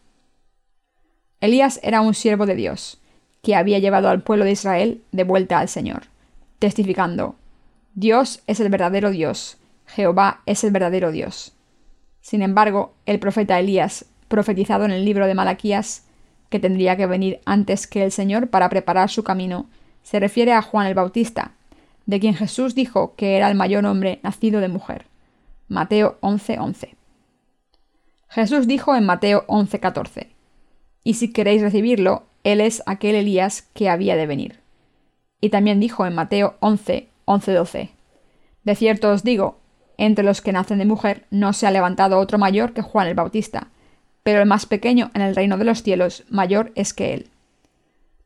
Elías 1.39 1.79
era 1.83 2.01
un 2.01 2.15
siervo 2.15 2.47
de 2.47 2.55
Dios, 2.55 2.97
que 3.43 3.55
había 3.55 3.77
llevado 3.77 4.09
al 4.09 4.23
pueblo 4.23 4.43
de 4.43 4.53
Israel 4.53 5.03
de 5.11 5.23
vuelta 5.23 5.59
al 5.59 5.69
Señor, 5.69 6.05
testificando, 6.57 7.35
Dios 7.93 8.41
es 8.47 8.59
el 8.59 8.69
verdadero 8.69 9.11
Dios, 9.11 9.59
Jehová 9.87 10.41
es 10.45 10.63
el 10.63 10.71
verdadero 10.71 11.11
Dios. 11.11 11.53
Sin 12.21 12.41
embargo, 12.41 12.93
el 13.05 13.19
profeta 13.19 13.59
Elías, 13.59 14.05
profetizado 14.27 14.85
en 14.85 14.91
el 14.91 15.05
libro 15.05 15.27
de 15.27 15.33
Malaquías, 15.33 16.05
que 16.49 16.59
tendría 16.59 16.97
que 16.97 17.07
venir 17.07 17.39
antes 17.45 17.87
que 17.87 18.03
el 18.03 18.11
Señor 18.11 18.49
para 18.49 18.69
preparar 18.69 19.09
su 19.09 19.23
camino, 19.23 19.67
se 20.03 20.19
refiere 20.19 20.53
a 20.53 20.61
Juan 20.61 20.87
el 20.87 20.93
Bautista, 20.93 21.51
de 22.05 22.19
quien 22.19 22.35
Jesús 22.35 22.75
dijo 22.75 23.15
que 23.15 23.35
era 23.35 23.49
el 23.49 23.55
mayor 23.55 23.85
hombre 23.85 24.19
nacido 24.23 24.61
de 24.61 24.69
mujer. 24.69 25.05
Mateo 25.67 26.17
11:11. 26.21 26.95
Jesús 28.29 28.67
dijo 28.67 28.95
en 28.95 29.05
Mateo 29.05 29.45
11:14, 29.47 30.29
Y 31.03 31.15
si 31.15 31.31
queréis 31.31 31.61
recibirlo, 31.61 32.23
él 32.43 32.61
es 32.61 32.81
aquel 32.85 33.15
Elías 33.15 33.63
que 33.73 33.89
había 33.89 34.15
de 34.15 34.27
venir. 34.27 34.59
Y 35.41 35.49
también 35.49 35.79
dijo 35.79 36.05
en 36.05 36.15
Mateo 36.15 36.55
11, 36.61 37.09
11, 37.25 37.51
12, 37.53 37.89
De 38.63 38.75
cierto 38.75 39.11
os 39.11 39.23
digo, 39.23 39.59
entre 39.97 40.23
los 40.23 40.41
que 40.41 40.51
nacen 40.51 40.79
de 40.79 40.85
mujer 40.85 41.25
no 41.31 41.53
se 41.53 41.67
ha 41.67 41.71
levantado 41.71 42.19
otro 42.19 42.37
mayor 42.37 42.73
que 42.73 42.81
Juan 42.81 43.07
el 43.07 43.15
Bautista, 43.15 43.67
pero 44.23 44.39
el 44.39 44.47
más 44.47 44.65
pequeño 44.65 45.11
en 45.13 45.21
el 45.21 45.35
reino 45.35 45.57
de 45.57 45.65
los 45.65 45.83
cielos 45.83 46.23
mayor 46.29 46.71
es 46.75 46.93
que 46.93 47.13
él. 47.13 47.29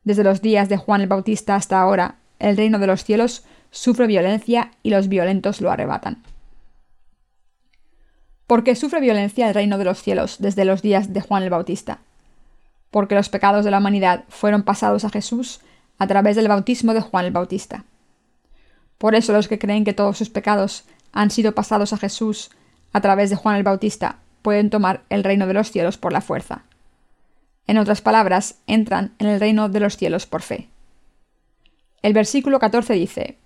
Desde 0.04 0.24
los 0.24 0.42
días 0.42 0.68
de 0.68 0.76
Juan 0.76 1.00
el 1.00 1.06
Bautista 1.08 1.54
hasta 1.54 1.80
ahora, 1.80 2.16
el 2.38 2.56
reino 2.56 2.78
de 2.78 2.86
los 2.86 3.04
cielos 3.04 3.44
sufre 3.70 4.06
violencia 4.06 4.72
y 4.82 4.90
los 4.90 5.08
violentos 5.08 5.60
lo 5.60 5.70
arrebatan. 5.70 6.22
¿Por 8.46 8.64
qué 8.64 8.74
sufre 8.74 9.00
violencia 9.00 9.48
el 9.48 9.54
reino 9.54 9.78
de 9.78 9.84
los 9.84 10.02
cielos 10.02 10.36
desde 10.40 10.64
los 10.64 10.82
días 10.82 11.12
de 11.12 11.20
Juan 11.20 11.42
el 11.42 11.50
Bautista? 11.50 12.00
porque 12.92 13.14
los 13.14 13.30
pecados 13.30 13.64
de 13.64 13.70
la 13.72 13.78
humanidad 13.78 14.24
fueron 14.28 14.62
pasados 14.62 15.04
a 15.04 15.10
Jesús 15.10 15.60
a 15.98 16.06
través 16.06 16.36
del 16.36 16.46
bautismo 16.46 16.92
de 16.92 17.00
Juan 17.00 17.24
el 17.24 17.32
Bautista. 17.32 17.84
Por 18.98 19.14
eso 19.16 19.32
los 19.32 19.48
que 19.48 19.58
creen 19.58 19.82
que 19.82 19.94
todos 19.94 20.18
sus 20.18 20.28
pecados 20.28 20.84
han 21.12 21.30
sido 21.30 21.54
pasados 21.54 21.92
a 21.92 21.98
Jesús 21.98 22.50
a 22.92 23.00
través 23.00 23.30
de 23.30 23.36
Juan 23.36 23.56
el 23.56 23.62
Bautista 23.62 24.18
pueden 24.42 24.70
tomar 24.70 25.04
el 25.08 25.24
reino 25.24 25.46
de 25.46 25.54
los 25.54 25.70
cielos 25.70 25.96
por 25.96 26.12
la 26.12 26.20
fuerza. 26.20 26.64
En 27.66 27.78
otras 27.78 28.02
palabras, 28.02 28.56
entran 28.66 29.14
en 29.18 29.28
el 29.28 29.40
reino 29.40 29.68
de 29.68 29.80
los 29.80 29.96
cielos 29.96 30.26
por 30.26 30.42
fe. 30.42 30.68
El 32.02 32.12
versículo 32.12 32.58
14 32.58 32.94
dice, 32.94 33.38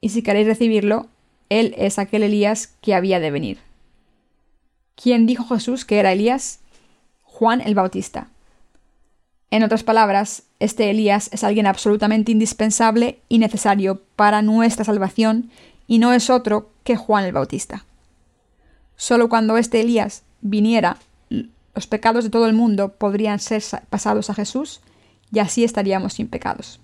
Y 0.00 0.10
si 0.10 0.22
queréis 0.22 0.46
recibirlo, 0.46 1.08
él 1.48 1.74
es 1.76 1.98
aquel 1.98 2.22
Elías 2.22 2.68
que 2.80 2.94
había 2.94 3.18
de 3.18 3.32
venir. 3.32 3.58
¿Quién 4.94 5.26
dijo 5.26 5.44
Jesús 5.54 5.84
que 5.84 5.98
era 5.98 6.12
Elías? 6.12 6.60
Juan 7.24 7.60
el 7.60 7.74
Bautista. 7.74 8.28
En 9.50 9.62
otras 9.62 9.82
palabras, 9.84 10.44
este 10.58 10.90
Elías 10.90 11.28
es 11.32 11.44
alguien 11.44 11.66
absolutamente 11.66 12.32
indispensable 12.32 13.18
y 13.28 13.38
necesario 13.38 14.02
para 14.16 14.42
nuestra 14.42 14.84
salvación 14.84 15.50
y 15.86 15.98
no 15.98 16.12
es 16.12 16.30
otro 16.30 16.70
que 16.86 16.96
Juan 16.96 17.26
el 17.26 17.32
Bautista. 17.32 17.84
Solo 18.96 19.28
cuando 19.28 19.58
este 19.58 19.82
Elías 19.82 20.22
viniera, 20.40 20.96
los 21.28 21.86
pecados 21.86 22.24
de 22.24 22.30
todo 22.30 22.46
el 22.46 22.54
mundo 22.54 22.94
podrían 22.94 23.38
ser 23.38 23.62
pasados 23.90 24.30
a 24.30 24.34
Jesús 24.34 24.80
y 25.30 25.40
así 25.40 25.64
estaríamos 25.64 26.14
sin 26.14 26.28
pecados. 26.28 26.80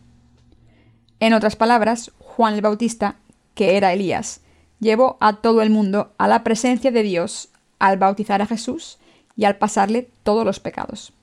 En 1.21 1.33
otras 1.33 1.57
palabras, 1.57 2.13
Juan 2.19 2.53
el 2.53 2.61
Bautista, 2.61 3.17
que 3.55 3.79
era 3.79 3.95
Elías, 3.95 4.43
llevó 4.79 5.17
a 5.21 5.37
todo 5.37 5.63
el 5.63 5.71
mundo 5.71 6.13
a 6.19 6.29
la 6.29 6.45
presencia 6.45 6.91
de 6.91 7.03
Dios 7.03 7.49
al 7.79 7.97
bautizar 7.97 8.43
a 8.43 8.47
Jesús 8.47 8.99
y 9.37 9.47
al 9.47 9.57
pasarle 9.57 10.11
todos 10.23 10.45
los 10.45 10.61
pecados 10.61 11.15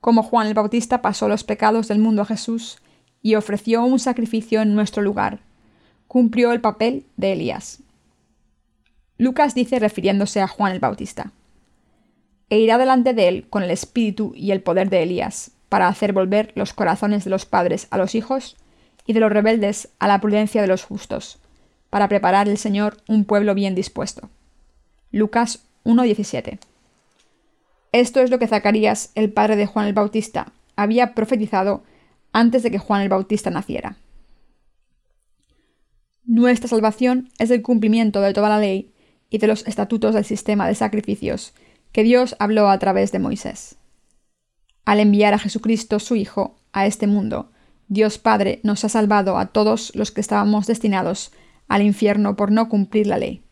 como 0.00 0.22
Juan 0.22 0.46
el 0.46 0.54
Bautista 0.54 1.02
pasó 1.02 1.28
los 1.28 1.44
pecados 1.44 1.88
del 1.88 1.98
mundo 1.98 2.22
a 2.22 2.26
Jesús 2.26 2.78
y 3.22 3.34
ofreció 3.34 3.84
un 3.84 3.98
sacrificio 3.98 4.62
en 4.62 4.74
nuestro 4.74 5.02
lugar, 5.02 5.40
cumplió 6.08 6.52
el 6.52 6.60
papel 6.60 7.06
de 7.16 7.32
Elías. 7.32 7.80
Lucas 9.16 9.54
dice 9.54 9.78
refiriéndose 9.78 10.40
a 10.40 10.48
Juan 10.48 10.72
el 10.72 10.80
Bautista, 10.80 11.32
e 12.50 12.58
irá 12.58 12.78
delante 12.78 13.14
de 13.14 13.28
él 13.28 13.46
con 13.48 13.62
el 13.62 13.70
espíritu 13.70 14.32
y 14.34 14.50
el 14.50 14.62
poder 14.62 14.90
de 14.90 15.02
Elías, 15.02 15.52
para 15.68 15.86
hacer 15.86 16.12
volver 16.12 16.52
los 16.54 16.72
corazones 16.72 17.24
de 17.24 17.30
los 17.30 17.46
padres 17.46 17.86
a 17.90 17.98
los 17.98 18.14
hijos 18.14 18.56
y 19.06 19.12
de 19.12 19.20
los 19.20 19.30
rebeldes 19.30 19.90
a 19.98 20.08
la 20.08 20.20
prudencia 20.20 20.62
de 20.62 20.68
los 20.68 20.82
justos, 20.82 21.38
para 21.90 22.08
preparar 22.08 22.48
el 22.48 22.58
Señor 22.58 22.96
un 23.06 23.24
pueblo 23.24 23.54
bien 23.54 23.74
dispuesto. 23.74 24.30
Lucas 25.12 25.64
1.17 25.84 26.58
esto 27.92 28.20
es 28.20 28.30
lo 28.30 28.38
que 28.38 28.46
Zacarías, 28.46 29.12
el 29.14 29.32
padre 29.32 29.56
de 29.56 29.66
Juan 29.66 29.86
el 29.86 29.94
Bautista, 29.94 30.52
había 30.76 31.14
profetizado 31.14 31.82
antes 32.32 32.62
de 32.62 32.70
que 32.70 32.78
Juan 32.78 33.00
el 33.00 33.08
Bautista 33.08 33.50
naciera. 33.50 33.96
Nuestra 36.28 36.68
salvación 36.68 37.30
es 37.38 37.50
el 37.50 37.62
cumplimiento 37.62 38.20
de 38.20 38.34
toda 38.34 38.50
la 38.50 38.58
ley 38.58 38.92
y 39.30 39.38
de 39.38 39.46
los 39.46 39.66
estatutos 39.66 40.12
del 40.14 40.26
sistema 40.26 40.68
de 40.68 40.74
sacrificios 40.74 41.54
que 41.90 42.02
Dios 42.02 42.36
habló 42.38 42.68
a 42.68 42.78
través 42.78 43.12
de 43.12 43.18
Moisés. 43.18 43.78
Al 44.84 45.00
enviar 45.00 45.32
a 45.32 45.38
Jesucristo, 45.38 45.98
su 45.98 46.16
Hijo, 46.16 46.58
a 46.74 46.84
este 46.84 47.06
mundo, 47.06 47.50
Dios 47.88 48.18
Padre 48.18 48.60
nos 48.62 48.84
ha 48.84 48.90
salvado 48.90 49.38
a 49.38 49.46
todos 49.46 49.90
los 49.94 50.12
que 50.12 50.20
estábamos 50.20 50.66
destinados 50.66 51.32
al 51.66 51.80
infierno 51.80 52.36
por 52.36 52.52
no 52.52 52.68
cumplir 52.68 53.06
la 53.06 53.16
ley. 53.16 53.42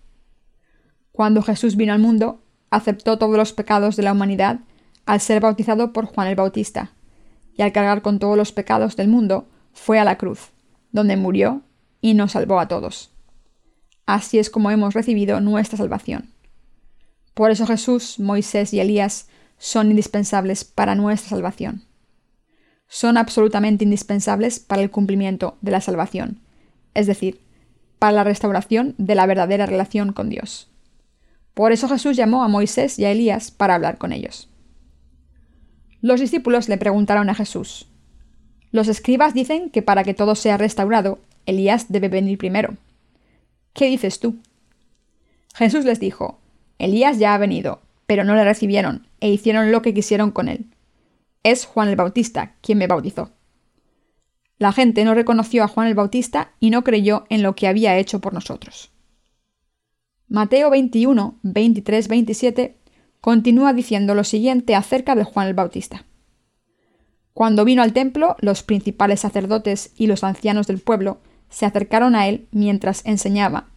Cuando 1.13 1.41
Jesús 1.41 1.77
vino 1.77 1.95
al 1.95 1.99
mundo, 1.99 2.43
aceptó 2.69 3.17
todos 3.17 3.39
los 3.39 3.55
pecados 3.55 3.97
de 3.97 4.03
la 4.03 4.13
humanidad 4.13 4.61
al 5.07 5.23
ser 5.23 5.41
bautizado 5.41 5.95
por 5.95 6.05
Juan 6.05 6.29
el 6.29 6.37
Bautista, 6.37 6.93
y 7.57 7.63
al 7.63 7.73
cargar 7.73 8.03
con 8.03 8.19
todos 8.19 8.37
los 8.37 8.53
pecados 8.53 8.97
del 8.97 9.09
mundo, 9.09 9.49
fue 9.73 9.99
a 9.99 10.05
la 10.05 10.19
cruz, 10.19 10.51
donde 10.93 11.17
murió 11.17 11.63
y 12.01 12.15
nos 12.15 12.33
salvó 12.33 12.61
a 12.61 12.69
todos. 12.69 13.11
Así 14.07 14.39
es 14.39 14.51
como 14.51 14.71
hemos 14.71 14.95
recibido 14.95 15.41
nuestra 15.41 15.77
salvación. 15.77 16.31
Por 17.35 17.51
eso 17.51 17.67
Jesús, 17.67 18.19
Moisés 18.19 18.73
y 18.73 18.81
Elías 18.81 19.29
son 19.59 19.91
indispensables 19.91 20.65
para 20.65 20.95
nuestra 20.95 21.31
salvación. 21.31 21.83
Son 22.89 23.17
absolutamente 23.17 23.85
indispensables 23.85 24.61
para 24.61 24.83
el 24.83 24.91
cumplimiento 24.91 25.57
de 25.61 25.73
la 25.73 25.81
salvación, 25.81 26.41
es 26.95 27.07
decir, 27.07 27.41
para 27.99 28.13
la 28.13 28.25
restauración 28.25 28.95
de 28.99 29.15
la 29.15 29.27
verdadera 29.27 29.67
relación 29.67 30.13
con 30.13 30.29
Dios. 30.29 30.71
Por 31.55 31.73
eso 31.73 31.89
Jesús 31.89 32.17
llamó 32.17 32.45
a 32.45 32.49
Moisés 32.49 32.99
y 32.99 33.05
a 33.05 33.11
Elías 33.11 33.51
para 33.51 33.75
hablar 33.75 33.99
con 33.99 34.13
ellos. 34.13 34.49
Los 36.01 36.21
discípulos 36.21 36.69
le 36.69 36.79
preguntaron 36.79 37.29
a 37.31 37.35
Jesús, 37.35 37.89
Los 38.71 38.89
escribas 38.89 39.33
dicen 39.35 39.71
que 39.71 39.83
para 39.83 40.05
que 40.05 40.15
todo 40.15 40.35
sea 40.35 40.59
restaurado, 40.59 41.19
Elías 41.47 41.87
debe 41.91 42.09
venir 42.09 42.39
primero. 42.39 42.77
¿Qué 43.73 43.87
dices 43.87 44.21
tú? 44.21 44.37
Jesús 45.55 45.85
les 45.85 46.01
dijo, 46.01 46.39
Elías 46.79 47.19
ya 47.19 47.35
ha 47.35 47.39
venido, 47.39 47.81
pero 48.07 48.25
no 48.25 48.35
le 48.35 48.45
recibieron 48.45 49.07
e 49.21 49.31
hicieron 49.31 49.73
lo 49.73 49.83
que 49.83 49.95
quisieron 49.95 50.31
con 50.31 50.49
él. 50.49 50.67
Es 51.43 51.65
Juan 51.65 51.89
el 51.89 51.97
Bautista 51.97 52.55
quien 52.61 52.79
me 52.79 52.87
bautizó. 52.87 53.31
La 54.59 54.73
gente 54.73 55.05
no 55.05 55.15
reconoció 55.15 55.63
a 55.65 55.69
Juan 55.69 55.87
el 55.87 55.95
Bautista 55.95 56.53
y 56.61 56.71
no 56.71 56.83
creyó 56.83 57.27
en 57.29 57.43
lo 57.43 57.55
que 57.55 57.69
había 57.69 57.97
hecho 57.99 58.21
por 58.21 58.33
nosotros. 58.33 58.91
Mateo 60.29 60.71
21, 60.71 61.39
23, 61.43 62.09
27 62.09 62.77
continúa 63.21 63.73
diciendo 63.73 64.15
lo 64.15 64.25
siguiente 64.25 64.75
acerca 64.75 65.15
de 65.15 65.25
Juan 65.25 65.49
el 65.49 65.55
Bautista. 65.55 66.05
Cuando 67.33 67.65
vino 67.65 67.83
al 67.83 67.93
templo, 67.93 68.35
los 68.41 68.63
principales 68.63 69.21
sacerdotes 69.21 69.93
y 69.97 70.07
los 70.07 70.25
ancianos 70.25 70.67
del 70.67 70.81
pueblo 70.81 71.21
se 71.49 71.67
acercaron 71.67 72.15
a 72.15 72.29
él 72.29 72.49
mientras 72.51 73.05
enseñaba, 73.05 73.69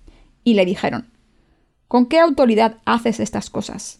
y 0.44 0.54
le 0.54 0.66
dijeron, 0.66 1.12
¿Con 1.88 2.06
qué 2.06 2.20
autoridad 2.20 2.78
haces 2.86 3.20
estas 3.20 3.50
cosas? 3.50 4.00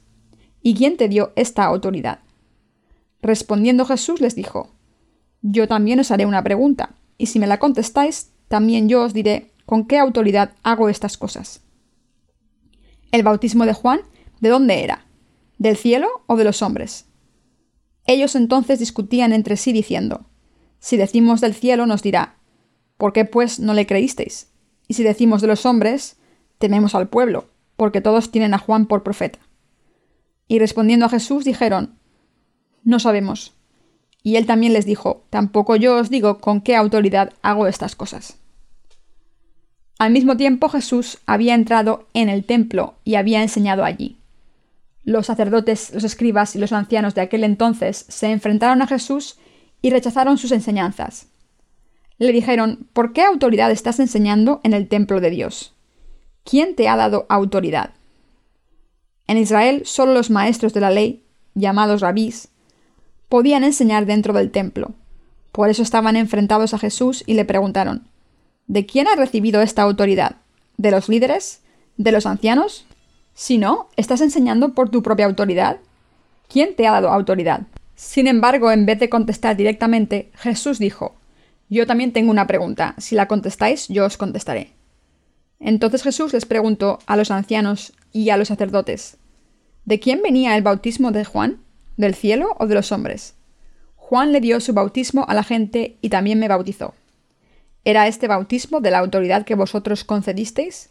¿Y 0.62 0.76
quién 0.76 0.98
te 0.98 1.08
dio 1.08 1.34
esta 1.36 1.66
autoridad? 1.66 2.20
Respondiendo 3.22 3.86
Jesús 3.86 4.22
les 4.22 4.36
dijo, 4.36 4.72
Yo 5.42 5.68
también 5.68 6.00
os 6.00 6.12
haré 6.12 6.26
una 6.26 6.44
pregunta, 6.44 6.96
y 7.18 7.28
si 7.28 7.40
me 7.40 7.48
la 7.48 7.60
contestáis, 7.60 8.32
también 8.48 8.90
yo 8.90 9.04
os 9.04 9.14
diré 9.14 9.52
con 9.66 9.86
qué 9.86 10.00
autoridad 10.00 10.54
hago 10.64 10.90
estas 10.90 11.18
cosas. 11.18 11.62
¿El 13.12 13.24
bautismo 13.24 13.66
de 13.66 13.74
Juan 13.74 14.02
de 14.40 14.50
dónde 14.50 14.84
era? 14.84 15.06
¿Del 15.58 15.78
cielo 15.78 16.08
o 16.28 16.38
de 16.38 16.44
los 16.44 16.62
hombres? 16.62 17.06
Ellos 18.06 18.36
entonces 18.36 18.80
discutían 18.80 19.34
entre 19.34 19.58
sí 19.58 19.72
diciendo, 19.72 20.26
Si 20.80 20.98
decimos 20.98 21.42
del 21.42 21.54
cielo 21.54 21.86
nos 21.86 22.02
dirá, 22.02 22.39
¿por 23.00 23.14
qué 23.14 23.24
pues 23.26 23.60
no 23.60 23.74
le 23.74 23.88
creísteis? 23.88 24.50
Y 24.88 24.94
si 24.94 25.04
decimos 25.04 25.42
de 25.42 25.48
los 25.48 25.66
hombres, 25.66 26.18
tememos 26.58 26.94
al 26.94 27.08
pueblo, 27.08 27.46
porque 27.78 28.02
todos 28.02 28.30
tienen 28.30 28.54
a 28.54 28.60
Juan 28.60 28.86
por 28.86 29.04
profeta. 29.04 29.40
Y 30.50 30.60
respondiendo 30.60 31.06
a 31.06 31.10
Jesús 31.10 31.46
dijeron, 31.46 31.96
No 32.84 33.00
sabemos. 33.00 33.54
Y 34.22 34.36
él 34.36 34.46
también 34.46 34.74
les 34.74 34.86
dijo, 34.86 35.24
Tampoco 35.30 35.78
yo 35.78 35.96
os 35.96 36.10
digo 36.10 36.40
con 36.40 36.60
qué 36.60 36.76
autoridad 36.76 37.32
hago 37.42 37.68
estas 37.68 37.96
cosas. 37.96 38.38
Al 39.98 40.12
mismo 40.12 40.36
tiempo 40.36 40.68
Jesús 40.68 41.20
había 41.26 41.56
entrado 41.56 42.08
en 42.14 42.28
el 42.28 42.44
templo 42.44 42.96
y 43.06 43.16
había 43.16 43.42
enseñado 43.42 43.86
allí. 43.86 44.18
Los 45.06 45.28
sacerdotes, 45.28 45.94
los 45.94 46.04
escribas 46.04 46.54
y 46.58 46.60
los 46.60 46.74
ancianos 46.74 47.16
de 47.16 47.22
aquel 47.22 47.46
entonces 47.46 48.06
se 48.10 48.28
enfrentaron 48.28 48.82
a 48.82 48.88
Jesús 48.88 49.40
y 49.82 49.90
rechazaron 49.90 50.38
sus 50.38 50.52
enseñanzas. 50.52 51.28
Le 52.20 52.32
dijeron, 52.32 52.88
¿por 52.94 53.14
qué 53.14 53.24
autoridad 53.24 53.72
estás 53.72 54.00
enseñando 54.00 54.60
en 54.64 54.74
el 54.74 54.88
templo 54.88 55.22
de 55.22 55.30
Dios? 55.30 55.74
¿Quién 56.44 56.76
te 56.76 56.88
ha 56.88 56.96
dado 56.96 57.26
autoridad? 57.30 57.92
En 59.28 59.38
Israel 59.38 59.84
solo 59.86 60.14
los 60.14 60.30
maestros 60.30 60.74
de 60.74 60.82
la 60.82 60.92
ley, 60.92 61.24
llamados 61.56 62.02
rabís, 62.02 62.50
podían 63.30 63.64
enseñar 63.64 64.06
dentro 64.06 64.34
del 64.34 64.52
templo. 64.52 64.92
Por 65.52 65.70
eso 65.70 65.82
estaban 65.82 66.16
enfrentados 66.16 66.74
a 66.74 66.80
Jesús 66.80 67.24
y 67.26 67.36
le 67.36 67.46
preguntaron, 67.46 68.08
¿De 68.68 68.86
quién 68.86 69.08
has 69.08 69.18
recibido 69.18 69.62
esta 69.62 69.82
autoridad? 69.82 70.36
¿De 70.78 70.92
los 70.92 71.10
líderes? 71.10 71.62
¿De 71.98 72.12
los 72.12 72.26
ancianos? 72.26 72.86
Si 73.34 73.58
no, 73.58 73.88
¿estás 73.96 74.22
enseñando 74.22 74.74
por 74.74 74.90
tu 74.90 75.02
propia 75.02 75.26
autoridad? 75.26 75.78
¿Quién 76.48 76.76
te 76.76 76.86
ha 76.86 76.92
dado 76.92 77.10
autoridad? 77.10 77.62
Sin 77.96 78.28
embargo, 78.28 78.72
en 78.72 78.86
vez 78.86 79.00
de 79.00 79.10
contestar 79.10 79.56
directamente, 79.56 80.32
Jesús 80.36 80.78
dijo, 80.80 81.16
Yo 81.70 81.86
también 81.86 82.12
tengo 82.12 82.32
una 82.32 82.48
pregunta. 82.48 82.96
Si 82.98 83.16
la 83.16 83.28
contestáis, 83.28 83.88
yo 83.88 84.06
os 84.06 84.18
contestaré. 84.18 84.74
Entonces 85.60 86.04
Jesús 86.04 86.34
les 86.34 86.46
preguntó 86.46 87.00
a 87.06 87.16
los 87.16 87.32
ancianos 87.32 87.94
y 88.12 88.30
a 88.32 88.38
los 88.38 88.48
sacerdotes, 88.48 89.18
¿De 89.86 90.00
quién 90.00 90.22
venía 90.22 90.56
el 90.56 90.64
bautismo 90.64 91.12
de 91.12 91.26
Juan? 91.26 91.62
¿Del 91.98 92.16
cielo 92.16 92.56
o 92.60 92.68
de 92.68 92.76
los 92.76 92.92
hombres? 92.92 93.36
Juan 93.96 94.32
le 94.32 94.42
dio 94.42 94.60
su 94.60 94.74
bautismo 94.74 95.26
a 95.28 95.34
la 95.34 95.44
gente 95.44 95.98
y 96.02 96.10
también 96.10 96.40
me 96.40 96.48
bautizó. 96.48 96.96
¿Era 97.86 98.08
este 98.08 98.28
bautismo 98.28 98.82
de 98.82 98.92
la 98.92 99.00
autoridad 99.00 99.46
que 99.46 99.56
vosotros 99.56 100.04
concedisteis? 100.04 100.90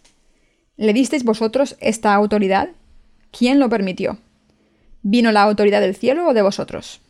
¿Le 0.76 0.92
disteis 0.92 1.24
vosotros 1.24 1.76
esta 1.80 2.14
autoridad? 2.14 2.70
¿Quién 3.30 3.58
lo 3.58 3.68
permitió? 3.68 4.18
¿Vino 5.02 5.32
la 5.32 5.42
autoridad 5.42 5.80
del 5.80 5.96
cielo 5.96 6.28
o 6.28 6.34
de 6.34 6.42
vosotros? 6.42 7.00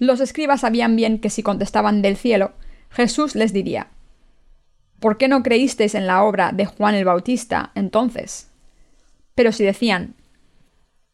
Los 0.00 0.20
escribas 0.20 0.62
sabían 0.62 0.96
bien 0.96 1.20
que 1.20 1.28
si 1.28 1.42
contestaban 1.42 2.00
del 2.00 2.16
cielo, 2.16 2.52
Jesús 2.88 3.34
les 3.34 3.52
diría, 3.52 3.88
¿Por 4.98 5.18
qué 5.18 5.28
no 5.28 5.42
creísteis 5.42 5.94
en 5.94 6.06
la 6.06 6.24
obra 6.24 6.52
de 6.52 6.64
Juan 6.64 6.94
el 6.94 7.04
Bautista 7.04 7.70
entonces? 7.74 8.48
Pero 9.34 9.52
si 9.52 9.62
decían, 9.62 10.14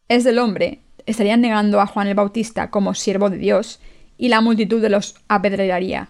es 0.09 0.23
del 0.23 0.39
hombre, 0.39 0.81
estarían 1.05 1.41
negando 1.41 1.81
a 1.81 1.87
Juan 1.87 2.07
el 2.07 2.15
Bautista 2.15 2.71
como 2.71 2.95
siervo 2.95 3.29
de 3.29 3.39
Dios, 3.39 3.81
y 4.19 4.29
la 4.29 4.41
multitud 4.41 4.81
de 4.81 4.89
los 4.89 5.17
apedrearía. 5.27 6.09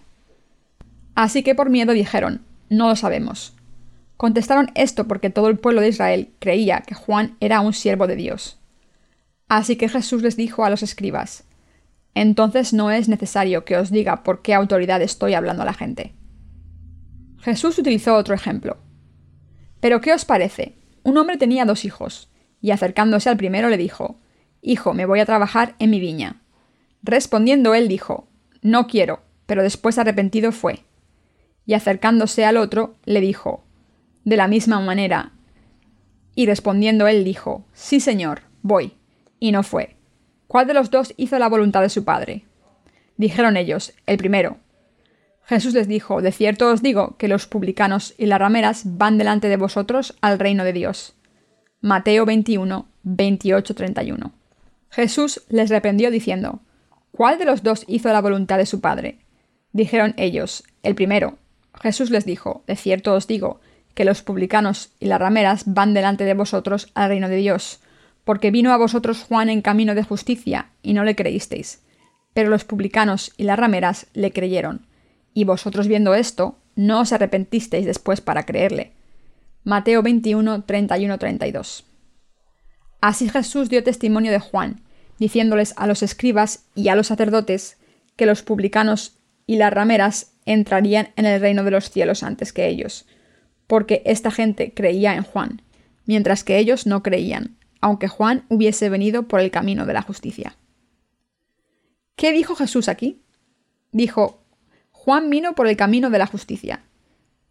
Así 1.15 1.41
que 1.41 1.55
por 1.55 1.71
miedo 1.71 1.93
dijeron, 1.93 2.41
no 2.69 2.89
lo 2.89 2.95
sabemos. 2.95 3.55
Contestaron 4.17 4.71
esto 4.75 5.07
porque 5.07 5.31
todo 5.31 5.47
el 5.47 5.57
pueblo 5.57 5.81
de 5.81 5.89
Israel 5.89 6.29
creía 6.37 6.81
que 6.81 6.93
Juan 6.93 7.37
era 7.39 7.59
un 7.59 7.73
siervo 7.73 8.05
de 8.05 8.15
Dios. 8.15 8.59
Así 9.49 9.77
que 9.77 9.89
Jesús 9.89 10.21
les 10.21 10.37
dijo 10.37 10.63
a 10.63 10.69
los 10.69 10.83
escribas, 10.83 11.46
Entonces 12.19 12.73
no 12.73 12.89
es 12.89 13.09
necesario 13.09 13.63
que 13.63 13.77
os 13.77 13.91
diga 13.91 14.23
por 14.23 14.41
qué 14.41 14.55
autoridad 14.55 15.03
estoy 15.03 15.35
hablando 15.35 15.61
a 15.61 15.67
la 15.67 15.75
gente. 15.75 16.15
Jesús 17.37 17.77
utilizó 17.77 18.15
otro 18.15 18.33
ejemplo. 18.33 18.77
Pero 19.81 20.01
¿qué 20.01 20.13
os 20.13 20.25
parece? 20.25 20.73
Un 21.03 21.15
hombre 21.19 21.37
tenía 21.37 21.63
dos 21.63 21.85
hijos, 21.85 22.31
y 22.59 22.71
acercándose 22.71 23.29
al 23.29 23.37
primero 23.37 23.69
le 23.69 23.77
dijo, 23.77 24.19
Hijo, 24.63 24.95
me 24.95 25.05
voy 25.05 25.19
a 25.19 25.27
trabajar 25.27 25.75
en 25.77 25.91
mi 25.91 25.99
viña. 25.99 26.41
Respondiendo 27.03 27.75
él 27.75 27.87
dijo, 27.87 28.27
No 28.63 28.87
quiero, 28.87 29.21
pero 29.45 29.61
después 29.61 29.99
arrepentido 29.99 30.51
fue. 30.51 30.85
Y 31.67 31.75
acercándose 31.75 32.45
al 32.45 32.57
otro, 32.57 32.95
le 33.05 33.21
dijo, 33.21 33.63
de 34.25 34.37
la 34.37 34.47
misma 34.47 34.79
manera. 34.79 35.33
Y 36.33 36.47
respondiendo 36.47 37.07
él 37.07 37.23
dijo, 37.23 37.63
Sí, 37.73 37.99
señor, 37.99 38.41
voy. 38.63 38.93
Y 39.39 39.51
no 39.51 39.61
fue. 39.61 39.96
¿Cuál 40.47 40.67
de 40.67 40.73
los 40.73 40.89
dos 40.89 41.13
hizo 41.17 41.37
la 41.39 41.49
voluntad 41.49 41.81
de 41.81 41.89
su 41.89 42.05
padre? 42.05 42.45
Dijeron 43.17 43.57
ellos, 43.57 43.93
el 44.05 44.17
primero. 44.17 44.57
Jesús 45.43 45.73
les 45.73 45.87
dijo, 45.87 46.21
De 46.21 46.31
cierto 46.31 46.69
os 46.69 46.81
digo 46.81 47.15
que 47.17 47.27
los 47.27 47.47
publicanos 47.47 48.13
y 48.17 48.25
las 48.25 48.39
rameras 48.39 48.83
van 48.85 49.17
delante 49.17 49.49
de 49.49 49.57
vosotros 49.57 50.15
al 50.21 50.39
reino 50.39 50.63
de 50.63 50.73
Dios. 50.73 51.15
Mateo 51.81 52.25
21, 52.25 52.87
28, 53.03 53.75
31. 53.75 54.31
Jesús 54.89 55.43
les 55.49 55.69
reprendió 55.69 56.11
diciendo, 56.11 56.61
¿Cuál 57.11 57.39
de 57.39 57.45
los 57.45 57.63
dos 57.63 57.83
hizo 57.87 58.09
la 58.09 58.21
voluntad 58.21 58.57
de 58.57 58.65
su 58.65 58.81
padre? 58.81 59.19
Dijeron 59.73 60.13
ellos, 60.17 60.63
el 60.83 60.95
primero. 60.95 61.37
Jesús 61.81 62.09
les 62.09 62.25
dijo, 62.25 62.63
De 62.67 62.75
cierto 62.75 63.13
os 63.13 63.27
digo 63.27 63.59
que 63.93 64.05
los 64.05 64.21
publicanos 64.21 64.91
y 64.99 65.07
las 65.07 65.19
rameras 65.19 65.63
van 65.65 65.93
delante 65.93 66.23
de 66.23 66.33
vosotros 66.33 66.91
al 66.93 67.09
reino 67.09 67.29
de 67.29 67.37
Dios, 67.37 67.79
porque 68.27 68.51
vino 68.51 68.73
a 68.73 68.77
vosotros 68.77 69.23
Juan 69.23 69.47
en 69.47 69.61
camino 69.61 69.95
de 69.95 70.03
justicia, 70.03 70.71
y 70.83 70.91
no 70.91 71.05
le 71.05 71.15
creísteis. 71.15 71.81
Pero 72.33 72.49
los 72.49 72.65
publicanos 72.65 73.31
y 73.37 73.43
las 73.43 73.57
rameras 73.57 74.07
le 74.13 74.33
creyeron, 74.33 74.85
y 75.33 75.45
vosotros 75.45 75.87
viendo 75.87 76.13
esto, 76.13 76.57
no 76.75 76.99
os 76.99 77.13
arrepentisteis 77.13 77.85
después 77.85 78.19
para 78.19 78.43
creerle. 78.43 78.91
Mateo 79.63 80.03
21, 80.03 80.65
31, 80.65 81.17
32. 81.17 81.85
Así 82.99 83.29
Jesús 83.29 83.69
dio 83.69 83.81
testimonio 83.81 84.33
de 84.33 84.39
Juan, 84.39 84.81
diciéndoles 85.19 85.73
a 85.77 85.87
los 85.87 86.03
escribas 86.03 86.65
y 86.75 86.89
a 86.89 86.95
los 86.95 87.07
sacerdotes 87.07 87.77
que 88.17 88.25
los 88.25 88.41
publicanos 88.41 89.19
y 89.45 89.55
las 89.55 89.71
rameras 89.71 90.33
entrarían 90.45 91.11
en 91.15 91.25
el 91.27 91.39
reino 91.39 91.63
de 91.63 91.71
los 91.71 91.89
cielos 91.91 92.23
antes 92.23 92.51
que 92.51 92.67
ellos, 92.67 93.05
porque 93.67 94.01
esta 94.05 94.31
gente 94.31 94.73
creía 94.73 95.15
en 95.15 95.23
Juan, 95.23 95.61
mientras 96.05 96.43
que 96.43 96.57
ellos 96.57 96.87
no 96.87 97.03
creían, 97.03 97.56
aunque 97.81 98.07
Juan 98.07 98.45
hubiese 98.49 98.89
venido 98.89 99.27
por 99.27 99.39
el 99.39 99.51
camino 99.51 99.85
de 99.85 99.93
la 99.93 100.01
justicia. 100.01 100.55
¿Qué 102.15 102.31
dijo 102.31 102.55
Jesús 102.55 102.89
aquí? 102.89 103.21
Dijo, 103.91 104.41
Juan 104.91 105.29
vino 105.29 105.53
por 105.55 105.67
el 105.67 105.77
camino 105.77 106.09
de 106.09 106.19
la 106.19 106.27
justicia. 106.27 106.83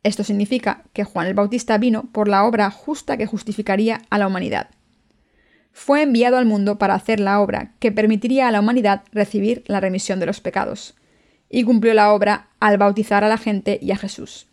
Esto 0.03 0.25
significa 0.25 0.85
que 0.93 1.05
Juan 1.05 1.27
el 1.27 1.35
Bautista 1.35 1.79
vino 1.79 2.05
por 2.12 2.29
la 2.29 2.45
obra 2.45 2.71
justa 2.71 3.17
que 3.17 3.27
justificaría 3.27 4.03
a 4.11 4.19
la 4.19 4.27
humanidad. 4.27 4.71
Fue 5.73 6.03
enviado 6.03 6.37
al 6.37 6.47
mundo 6.47 6.79
para 6.79 6.95
hacer 6.95 7.21
la 7.21 7.41
obra 7.41 7.75
que 7.81 7.93
permitiría 7.93 8.49
a 8.49 8.51
la 8.51 8.61
humanidad 8.61 9.03
recibir 9.12 9.62
la 9.67 9.81
remisión 9.81 10.21
de 10.21 10.27
los 10.27 10.41
pecados, 10.41 10.95
y 11.49 11.65
cumplió 11.65 11.95
la 11.95 12.12
obra 12.12 12.49
al 12.61 12.79
bautizar 12.79 13.25
a 13.25 13.29
la 13.29 13.39
gente 13.39 13.79
y 13.81 13.91
a 13.93 13.97
Jesús. 13.97 14.47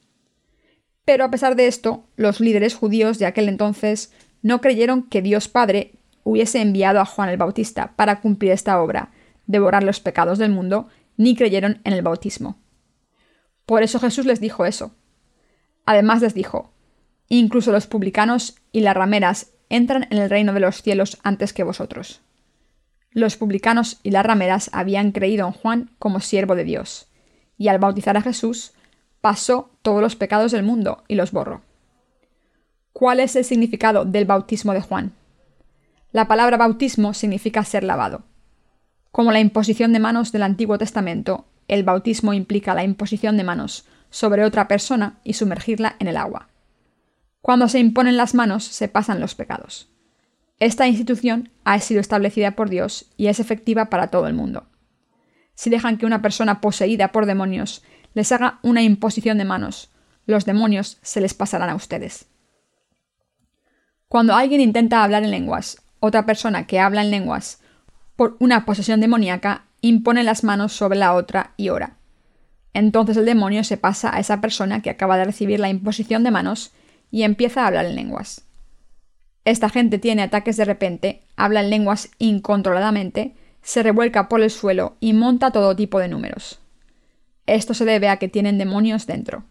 Pero 1.06 1.26
a 1.26 1.32
pesar 1.32 1.56
de 1.56 1.68
esto, 1.68 2.06
los 2.16 2.40
líderes 2.40 2.76
judíos 2.76 3.20
de 3.20 3.26
aquel 3.26 3.50
entonces 3.50 4.12
no 4.44 4.62
creyeron 4.62 5.04
que 5.04 5.24
Dios 5.24 5.48
Padre 5.48 5.96
hubiese 6.24 6.62
enviado 6.62 7.00
a 7.00 7.06
Juan 7.06 7.30
el 7.30 7.38
Bautista 7.38 7.94
para 7.96 8.22
cumplir 8.22 8.52
esta 8.52 8.80
obra, 8.80 9.12
devorar 9.48 9.84
los 9.84 10.00
pecados 10.00 10.38
del 10.38 10.52
mundo, 10.52 10.90
ni 11.18 11.36
creyeron 11.36 11.82
en 11.84 11.94
el 11.94 12.02
bautismo. 12.02 12.58
Por 13.66 13.82
eso 13.84 14.00
Jesús 14.00 14.26
les 14.26 14.40
dijo 14.40 14.66
eso. 14.66 14.94
Además 15.86 16.22
les 16.22 16.34
dijo, 16.34 16.72
incluso 17.30 17.72
los 17.72 17.88
publicanos 17.88 18.56
y 18.72 18.82
las 18.82 18.96
rameras 18.96 19.52
entran 19.70 20.08
en 20.12 20.18
el 20.18 20.30
reino 20.30 20.54
de 20.54 20.60
los 20.60 20.82
cielos 20.82 21.18
antes 21.24 21.54
que 21.54 21.64
vosotros. 21.64 22.22
Los 23.12 23.38
publicanos 23.38 24.00
y 24.04 24.12
las 24.12 24.26
rameras 24.26 24.70
habían 24.74 25.12
creído 25.12 25.48
en 25.48 25.54
Juan 25.54 25.92
como 26.00 26.20
siervo 26.20 26.56
de 26.56 26.64
Dios, 26.64 27.08
y 27.58 27.68
al 27.68 27.80
bautizar 27.80 28.18
a 28.18 28.22
Jesús, 28.22 28.74
pasó 29.22 29.72
todos 29.82 30.02
los 30.02 30.16
pecados 30.16 30.52
del 30.52 30.64
mundo 30.64 31.04
y 31.08 31.16
los 31.16 31.32
borró. 31.32 31.62
¿Cuál 32.94 33.20
es 33.20 33.36
el 33.36 33.44
significado 33.44 34.06
del 34.06 34.26
bautismo 34.26 34.72
de 34.72 34.82
Juan? 34.82 35.14
La 36.12 36.28
palabra 36.28 36.58
bautismo 36.58 37.16
significa 37.16 37.66
ser 37.66 37.84
lavado. 37.84 38.22
Como 39.12 39.32
la 39.32 39.40
imposición 39.40 39.94
de 39.94 40.00
manos 40.00 40.32
del 40.32 40.44
Antiguo 40.44 40.78
Testamento, 40.78 41.48
el 41.68 41.84
bautismo 41.84 42.36
implica 42.36 42.76
la 42.76 42.84
imposición 42.84 43.36
de 43.36 43.44
manos 43.44 43.86
sobre 44.12 44.46
otra 44.46 44.68
persona 44.68 45.20
y 45.24 45.34
sumergirla 45.34 45.96
en 45.98 46.08
el 46.08 46.18
agua. 46.18 46.50
Cuando 47.42 47.68
se 47.68 47.80
imponen 47.80 48.16
las 48.16 48.36
manos 48.36 48.64
se 48.64 48.88
pasan 48.88 49.20
los 49.20 49.34
pecados. 49.34 49.90
Esta 50.60 50.88
institución 50.88 51.50
ha 51.64 51.80
sido 51.80 52.00
establecida 52.00 52.52
por 52.52 52.70
Dios 52.70 53.12
y 53.18 53.26
es 53.26 53.40
efectiva 53.40 53.90
para 53.90 54.10
todo 54.12 54.28
el 54.28 54.36
mundo. 54.36 54.68
Si 55.56 55.72
dejan 55.72 55.98
que 55.98 56.06
una 56.06 56.22
persona 56.22 56.62
poseída 56.62 57.12
por 57.12 57.26
demonios 57.26 57.82
les 58.14 58.32
haga 58.32 58.60
una 58.62 58.84
imposición 58.84 59.40
de 59.40 59.46
manos, 59.46 59.90
los 60.28 60.46
demonios 60.46 61.00
se 61.02 61.22
les 61.22 61.34
pasarán 61.34 61.72
a 61.72 61.76
ustedes. 61.76 62.28
Cuando 64.08 64.36
alguien 64.36 64.62
intenta 64.62 65.04
hablar 65.04 65.24
en 65.24 65.32
lenguas, 65.32 65.82
otra 66.00 66.26
persona 66.26 66.68
que 66.68 66.80
habla 66.80 67.02
en 67.02 67.12
lenguas, 67.12 67.62
por 68.16 68.38
una 68.40 68.66
posesión 68.66 69.00
demoníaca, 69.02 69.66
impone 69.82 70.24
las 70.24 70.44
manos 70.44 70.74
sobre 70.74 70.98
la 70.98 71.14
otra 71.14 71.54
y 71.58 71.70
ora. 71.70 71.98
Entonces 72.74 73.18
el 73.18 73.26
demonio 73.26 73.64
se 73.64 73.78
pasa 73.78 74.16
a 74.16 74.20
esa 74.20 74.42
persona 74.42 74.82
que 74.82 74.90
acaba 74.90 75.18
de 75.18 75.26
recibir 75.26 75.60
la 75.60 75.70
imposición 75.70 76.24
de 76.24 76.32
manos 76.32 76.72
y 77.12 77.24
empieza 77.24 77.64
a 77.64 77.68
hablar 77.68 77.86
en 77.86 77.96
lenguas. 77.96 78.46
Esta 79.46 79.70
gente 79.70 80.00
tiene 80.00 80.24
ataques 80.24 80.58
de 80.58 80.66
repente, 80.66 81.24
habla 81.36 81.62
en 81.62 81.70
lenguas 81.70 82.10
incontroladamente, 82.18 83.36
se 83.62 83.84
revuelca 83.84 84.30
por 84.30 84.42
el 84.42 84.50
suelo 84.50 84.96
y 85.00 85.14
monta 85.14 85.52
todo 85.52 85.76
tipo 85.76 86.00
de 86.00 86.08
números. 86.08 86.60
Esto 87.46 87.74
se 87.74 87.86
debe 87.86 88.10
a 88.10 88.18
que 88.18 88.30
tienen 88.30 88.58
demonios 88.58 89.06
dentro. 89.06 89.44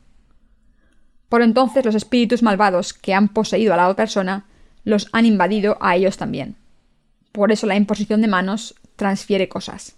Por 1.33 1.41
entonces 1.41 1.83
los 1.87 1.95
espíritus 1.95 2.43
malvados 2.43 2.93
que 2.93 3.15
han 3.15 3.29
poseído 3.29 3.73
a 3.73 3.79
la 3.79 3.89
otra 3.89 4.03
persona 4.03 4.45
los 4.85 5.09
han 5.13 5.25
invadido 5.25 5.79
a 5.81 5.97
ellos 5.97 6.19
también. 6.19 6.57
Por 7.33 7.53
eso 7.53 7.67
la 7.67 7.75
imposición 7.75 8.21
de 8.21 8.29
manos 8.29 8.75
transfiere 8.97 9.49
cosas. 9.49 9.97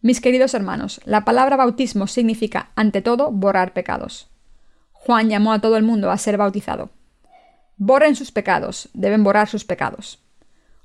Mis 0.00 0.22
queridos 0.22 0.54
hermanos, 0.54 1.02
la 1.04 1.26
palabra 1.26 1.58
bautismo 1.58 2.06
significa, 2.06 2.70
ante 2.76 3.02
todo, 3.02 3.30
borrar 3.30 3.74
pecados. 3.74 4.30
Juan 4.92 5.28
llamó 5.28 5.52
a 5.52 5.60
todo 5.60 5.76
el 5.76 5.82
mundo 5.82 6.10
a 6.10 6.16
ser 6.16 6.38
bautizado. 6.38 6.88
Borren 7.76 8.16
sus 8.16 8.32
pecados, 8.32 8.88
deben 8.94 9.22
borrar 9.22 9.50
sus 9.50 9.66
pecados. 9.66 10.18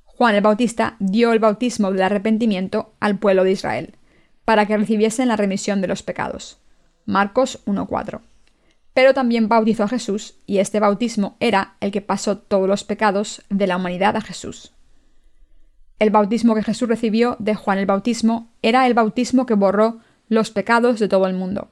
Juan 0.04 0.36
el 0.36 0.42
Bautista 0.42 0.98
dio 1.00 1.32
el 1.32 1.40
bautismo 1.40 1.90
del 1.94 2.02
arrepentimiento 2.02 2.92
al 3.00 3.18
pueblo 3.18 3.46
de 3.46 3.54
Israel, 3.54 3.96
para 4.44 4.66
que 4.66 4.76
recibiesen 4.76 5.30
la 5.30 5.38
remisión 5.38 5.80
de 5.80 5.88
los 5.88 6.04
pecados. 6.04 6.58
Marcos 7.06 7.66
1.4. 7.66 8.20
Pero 9.00 9.14
también 9.14 9.48
bautizó 9.48 9.86
a 9.86 9.88
Jesús, 9.88 10.36
y 10.46 10.58
este 10.58 10.82
bautismo 10.82 11.38
era 11.40 11.78
el 11.80 11.90
que 11.90 12.02
pasó 12.02 12.38
todos 12.38 12.68
los 12.68 12.84
pecados 12.84 13.42
de 13.50 13.66
la 13.66 13.78
humanidad 13.78 14.18
a 14.18 14.22
Jesús. 14.22 14.74
El 16.00 16.10
bautismo 16.10 16.54
que 16.54 16.64
Jesús 16.64 16.90
recibió 16.90 17.38
de 17.40 17.56
Juan 17.56 17.78
el 17.78 17.86
Bautismo 17.86 18.52
era 18.62 18.86
el 18.88 18.94
bautismo 18.94 19.46
que 19.46 19.54
borró 19.54 20.00
los 20.28 20.52
pecados 20.52 21.00
de 21.00 21.08
todo 21.08 21.28
el 21.28 21.34
mundo. 21.34 21.70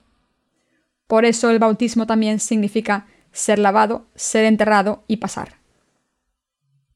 Por 1.06 1.26
eso 1.26 1.50
el 1.50 1.60
bautismo 1.60 2.08
también 2.08 2.40
significa 2.40 3.08
ser 3.34 3.60
lavado, 3.60 4.06
ser 4.16 4.46
enterrado 4.46 5.04
y 5.10 5.18
pasar. 5.18 5.58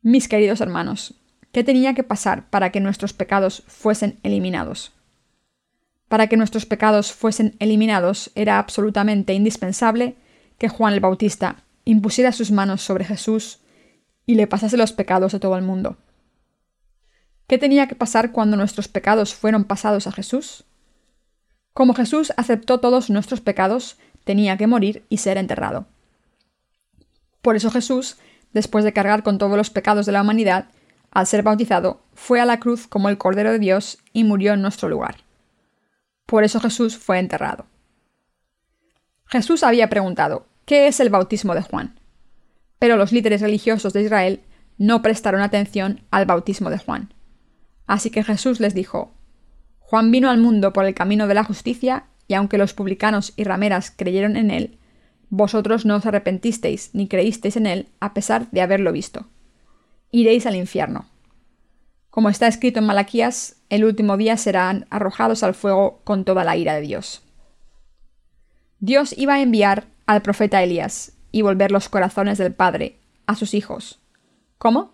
Mis 0.02 0.30
queridos 0.30 0.62
hermanos, 0.62 1.13
¿qué 1.52 1.65
tenía 1.65 1.94
que 1.94 2.04
pasar 2.04 2.50
para 2.50 2.72
que 2.72 2.80
nuestros 2.80 3.12
pecados 3.12 3.63
fuesen 3.67 4.17
eliminados? 4.24 4.94
Para 6.08 6.28
que 6.28 6.38
nuestros 6.38 6.65
pecados 6.65 7.12
fuesen 7.12 7.58
eliminados 7.60 8.32
era 8.34 8.60
absolutamente 8.60 9.34
indispensable 9.34 10.15
que 10.62 10.69
Juan 10.69 10.93
el 10.93 11.00
Bautista 11.00 11.63
impusiera 11.86 12.32
sus 12.32 12.52
manos 12.52 12.84
sobre 12.84 13.04
Jesús 13.04 13.62
y 14.28 14.36
le 14.36 14.45
pasase 14.45 14.78
los 14.78 14.93
pecados 14.93 15.32
de 15.32 15.39
todo 15.39 15.56
el 15.56 15.63
mundo. 15.63 15.97
¿Qué 17.47 17.58
tenía 17.58 17.88
que 17.88 17.95
pasar 17.95 18.32
cuando 18.32 18.58
nuestros 18.58 18.88
pecados 18.88 19.34
fueron 19.34 19.63
pasados 19.63 20.06
a 20.06 20.12
Jesús? 20.12 20.65
Como 21.74 21.95
Jesús 21.95 22.32
aceptó 22.38 22.80
todos 22.80 23.10
nuestros 23.10 23.41
pecados, 23.41 23.97
tenía 24.24 24.56
que 24.56 24.67
morir 24.67 25.04
y 25.10 25.17
ser 25.17 25.39
enterrado. 25.39 25.88
Por 27.41 27.56
eso 27.56 27.71
Jesús, 27.71 28.17
después 28.54 28.86
de 28.86 28.93
cargar 28.93 29.24
con 29.24 29.39
todos 29.39 29.58
los 29.58 29.71
pecados 29.71 30.06
de 30.06 30.12
la 30.12 30.21
humanidad, 30.21 30.67
al 31.10 31.26
ser 31.26 31.41
bautizado, 31.41 32.04
fue 32.13 32.39
a 32.39 32.45
la 32.45 32.60
cruz 32.60 32.86
como 32.86 33.10
el 33.10 33.17
Cordero 33.17 33.52
de 33.52 33.58
Dios 33.58 33.97
y 34.13 34.26
murió 34.26 34.54
en 34.54 34.62
nuestro 34.62 34.89
lugar. 34.89 35.24
Por 36.28 36.43
eso 36.43 36.60
Jesús 36.60 37.00
fue 37.00 37.17
enterrado. 37.17 37.65
Jesús 39.26 39.63
había 39.63 39.89
preguntado, 39.89 40.51
¿qué 40.72 40.88
es 40.88 41.02
el 41.02 41.10
bautismo 41.10 41.54
de 41.54 41.64
Juan? 41.64 42.00
Pero 42.80 42.96
los 42.96 43.12
líderes 43.12 43.42
religiosos 43.42 43.92
de 43.92 44.04
Israel 44.04 44.40
no 44.78 45.02
prestaron 45.02 45.42
atención 45.42 46.00
al 46.12 46.26
bautismo 46.26 46.70
de 46.70 46.78
Juan. 46.78 47.14
Así 47.88 48.10
que 48.10 48.24
Jesús 48.24 48.62
les 48.62 48.74
dijo, 48.74 49.12
Juan 49.80 50.12
vino 50.12 50.30
al 50.30 50.40
mundo 50.40 50.72
por 50.72 50.86
el 50.86 50.94
camino 50.94 51.28
de 51.28 51.34
la 51.34 51.44
justicia, 51.44 52.06
y 52.30 52.36
aunque 52.36 52.58
los 52.58 52.74
publicanos 52.74 53.34
y 53.36 53.44
rameras 53.44 53.92
creyeron 53.92 54.38
en 54.38 54.50
él, 54.50 54.78
vosotros 55.30 55.86
no 55.86 55.98
os 55.98 56.06
arrepentisteis 56.06 56.92
ni 56.94 57.10
creísteis 57.10 57.58
en 57.58 57.68
él 57.68 57.90
a 58.00 58.14
pesar 58.14 58.50
de 58.52 58.62
haberlo 58.62 58.94
visto. 58.94 59.28
Iréis 60.10 60.46
al 60.46 60.56
infierno. 60.56 61.06
Como 62.10 62.30
está 62.30 62.48
escrito 62.48 62.80
en 62.80 62.86
Malaquías, 62.86 63.58
el 63.68 63.84
último 63.84 64.16
día 64.16 64.38
serán 64.38 64.86
arrojados 64.90 65.44
al 65.44 65.54
fuego 65.54 66.00
con 66.06 66.24
toda 66.24 66.46
la 66.46 66.56
ira 66.56 66.76
de 66.76 66.82
Dios. 66.82 67.24
Dios 68.80 69.14
iba 69.18 69.34
a 69.34 69.42
enviar 69.42 69.90
al 70.06 70.22
profeta 70.22 70.62
Elías 70.62 71.14
y 71.32 71.42
volver 71.42 71.72
los 71.72 71.90
corazones 71.90 72.38
del 72.38 72.54
Padre 72.54 73.00
a 73.26 73.36
sus 73.36 73.54
hijos. 73.54 74.00
¿Cómo? 74.58 74.94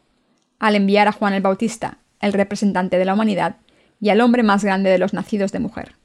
Al 0.60 0.76
enviar 0.76 1.08
a 1.08 1.12
Juan 1.12 1.34
el 1.34 1.42
Bautista, 1.42 2.00
el 2.20 2.34
representante 2.34 2.98
de 2.98 3.06
la 3.06 3.14
humanidad, 3.14 3.58
y 4.00 4.10
al 4.10 4.22
hombre 4.22 4.44
más 4.44 4.64
grande 4.64 4.90
de 4.90 5.00
los 5.00 5.14
nacidos 5.14 5.52
de 5.52 5.60
mujer. 5.60 5.96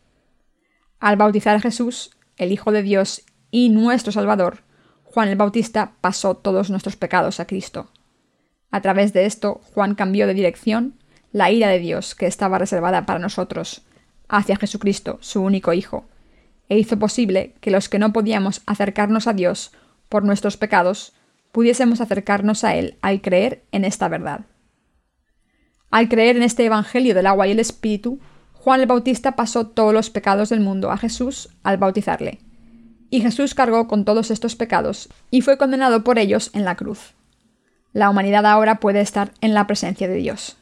Al 0.98 1.16
bautizar 1.16 1.56
a 1.56 1.60
Jesús, 1.60 2.10
el 2.36 2.52
Hijo 2.52 2.72
de 2.72 2.82
Dios 2.82 3.22
y 3.50 3.68
nuestro 3.68 4.12
Salvador, 4.12 4.62
Juan 5.04 5.28
el 5.28 5.36
Bautista 5.36 5.92
pasó 6.00 6.36
todos 6.36 6.70
nuestros 6.70 6.96
pecados 6.96 7.38
a 7.38 7.46
Cristo. 7.46 7.90
A 8.70 8.80
través 8.80 9.12
de 9.12 9.26
esto, 9.26 9.60
Juan 9.74 9.94
cambió 9.94 10.26
de 10.26 10.34
dirección 10.34 10.94
la 11.32 11.50
ira 11.50 11.68
de 11.68 11.78
Dios 11.78 12.14
que 12.14 12.26
estaba 12.26 12.58
reservada 12.58 13.04
para 13.04 13.18
nosotros 13.18 13.82
hacia 14.28 14.56
Jesucristo, 14.56 15.18
su 15.20 15.42
único 15.42 15.74
Hijo, 15.74 16.06
e 16.72 16.78
hizo 16.78 16.98
posible 16.98 17.54
que 17.60 17.70
los 17.70 17.90
que 17.90 17.98
no 17.98 18.14
podíamos 18.14 18.62
acercarnos 18.64 19.26
a 19.26 19.34
Dios 19.34 19.72
por 20.08 20.24
nuestros 20.24 20.56
pecados, 20.56 21.12
pudiésemos 21.52 22.00
acercarnos 22.00 22.64
a 22.64 22.74
Él 22.74 22.96
al 23.02 23.20
creer 23.20 23.62
en 23.72 23.84
esta 23.84 24.08
verdad. 24.08 24.46
Al 25.90 26.08
creer 26.08 26.36
en 26.36 26.42
este 26.42 26.64
Evangelio 26.64 27.14
del 27.14 27.26
agua 27.26 27.46
y 27.46 27.50
el 27.50 27.60
Espíritu, 27.60 28.20
Juan 28.54 28.80
el 28.80 28.86
Bautista 28.86 29.36
pasó 29.36 29.66
todos 29.66 29.92
los 29.92 30.08
pecados 30.08 30.48
del 30.48 30.60
mundo 30.60 30.90
a 30.90 30.96
Jesús 30.96 31.50
al 31.62 31.76
bautizarle 31.76 32.38
y 33.10 33.20
Jesús 33.20 33.54
cargó 33.54 33.86
con 33.86 34.06
todos 34.06 34.30
estos 34.30 34.56
pecados 34.56 35.10
y 35.30 35.42
fue 35.42 35.58
condenado 35.58 36.04
por 36.04 36.18
ellos 36.18 36.48
en 36.54 36.64
la 36.64 36.76
cruz. 36.76 37.12
La 37.92 38.08
humanidad 38.08 38.46
ahora 38.46 38.80
puede 38.80 39.02
estar 39.02 39.32
en 39.42 39.52
la 39.52 39.66
presencia 39.66 40.08
de 40.08 40.14
Dios. 40.14 40.56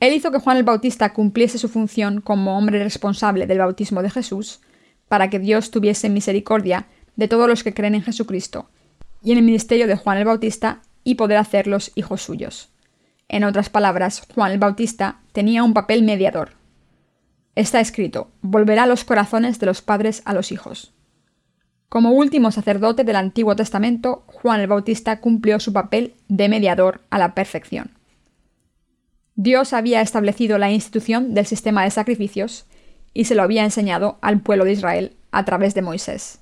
Él 0.00 0.12
hizo 0.12 0.32
que 0.32 0.40
Juan 0.40 0.56
el 0.56 0.64
Bautista 0.64 1.12
cumpliese 1.12 1.58
su 1.58 1.68
función 1.68 2.20
como 2.20 2.58
hombre 2.58 2.82
responsable 2.82 3.46
del 3.46 3.58
bautismo 3.58 4.02
de 4.02 4.10
Jesús, 4.10 4.58
para 5.08 5.30
que 5.30 5.38
Dios 5.38 5.70
tuviese 5.70 6.08
misericordia 6.08 6.86
de 7.16 7.28
todos 7.28 7.48
los 7.48 7.62
que 7.62 7.74
creen 7.74 7.94
en 7.94 8.02
Jesucristo, 8.02 8.68
y 9.22 9.32
en 9.32 9.38
el 9.38 9.44
ministerio 9.44 9.86
de 9.86 9.96
Juan 9.96 10.18
el 10.18 10.24
Bautista 10.24 10.82
y 11.04 11.14
poder 11.14 11.38
hacerlos 11.38 11.92
hijos 11.94 12.22
suyos. 12.22 12.70
En 13.28 13.44
otras 13.44 13.70
palabras, 13.70 14.22
Juan 14.34 14.52
el 14.52 14.58
Bautista 14.58 15.20
tenía 15.32 15.62
un 15.62 15.74
papel 15.74 16.02
mediador. 16.02 16.52
Está 17.54 17.80
escrito, 17.80 18.30
volverá 18.42 18.86
los 18.86 19.04
corazones 19.04 19.58
de 19.58 19.66
los 19.66 19.80
padres 19.80 20.22
a 20.24 20.34
los 20.34 20.52
hijos. 20.52 20.92
Como 21.88 22.10
último 22.10 22.50
sacerdote 22.50 23.04
del 23.04 23.16
Antiguo 23.16 23.54
Testamento, 23.54 24.24
Juan 24.26 24.60
el 24.60 24.66
Bautista 24.66 25.20
cumplió 25.20 25.60
su 25.60 25.72
papel 25.72 26.14
de 26.28 26.48
mediador 26.48 27.02
a 27.10 27.18
la 27.18 27.34
perfección. 27.34 27.92
Dios 29.36 29.72
había 29.72 30.00
establecido 30.00 30.58
la 30.58 30.70
institución 30.70 31.34
del 31.34 31.46
sistema 31.46 31.84
de 31.84 31.90
sacrificios 31.90 32.66
y 33.14 33.24
se 33.24 33.34
lo 33.34 33.42
había 33.42 33.64
enseñado 33.64 34.18
al 34.20 34.40
pueblo 34.40 34.64
de 34.64 34.72
Israel 34.72 35.16
a 35.30 35.44
través 35.44 35.74
de 35.74 35.82
Moisés. 35.82 36.40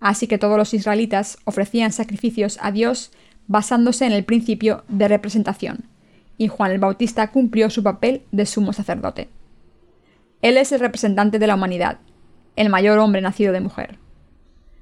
Así 0.00 0.26
que 0.26 0.38
todos 0.38 0.56
los 0.56 0.74
israelitas 0.74 1.38
ofrecían 1.44 1.92
sacrificios 1.92 2.58
a 2.60 2.72
Dios 2.72 3.12
basándose 3.46 4.06
en 4.06 4.12
el 4.12 4.24
principio 4.24 4.84
de 4.88 5.08
representación, 5.08 5.84
y 6.36 6.48
Juan 6.48 6.70
el 6.70 6.78
Bautista 6.78 7.30
cumplió 7.30 7.70
su 7.70 7.82
papel 7.82 8.22
de 8.32 8.46
sumo 8.46 8.72
sacerdote. 8.72 9.28
Él 10.40 10.56
es 10.56 10.72
el 10.72 10.80
representante 10.80 11.38
de 11.38 11.46
la 11.46 11.54
humanidad, 11.54 11.98
el 12.56 12.70
mayor 12.70 12.98
hombre 12.98 13.20
nacido 13.20 13.52
de 13.52 13.60
mujer. 13.60 13.98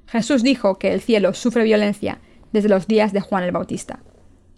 Jesús 0.07 0.43
dijo 0.43 0.77
que 0.77 0.93
el 0.93 1.01
cielo 1.01 1.33
sufre 1.33 1.63
violencia 1.63 2.19
desde 2.51 2.69
los 2.69 2.87
días 2.87 3.11
de 3.11 3.21
Juan 3.21 3.43
el 3.43 3.51
Bautista. 3.51 3.99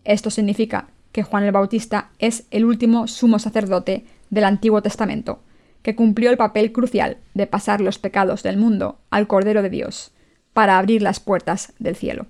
Esto 0.03 0.29
significa 0.29 0.89
que 1.11 1.23
Juan 1.23 1.43
el 1.43 1.51
Bautista 1.51 2.11
es 2.19 2.45
el 2.51 2.65
último 2.65 3.07
sumo 3.07 3.39
sacerdote 3.39 4.05
del 4.29 4.43
Antiguo 4.43 4.81
Testamento, 4.81 5.41
que 5.81 5.95
cumplió 5.95 6.29
el 6.29 6.37
papel 6.37 6.71
crucial 6.71 7.17
de 7.33 7.47
pasar 7.47 7.81
los 7.81 7.99
pecados 7.99 8.43
del 8.43 8.57
mundo 8.57 8.99
al 9.09 9.27
Cordero 9.27 9.61
de 9.61 9.69
Dios, 9.69 10.11
para 10.53 10.77
abrir 10.77 11.01
las 11.01 11.19
puertas 11.19 11.73
del 11.79 11.95
cielo. 11.95 12.25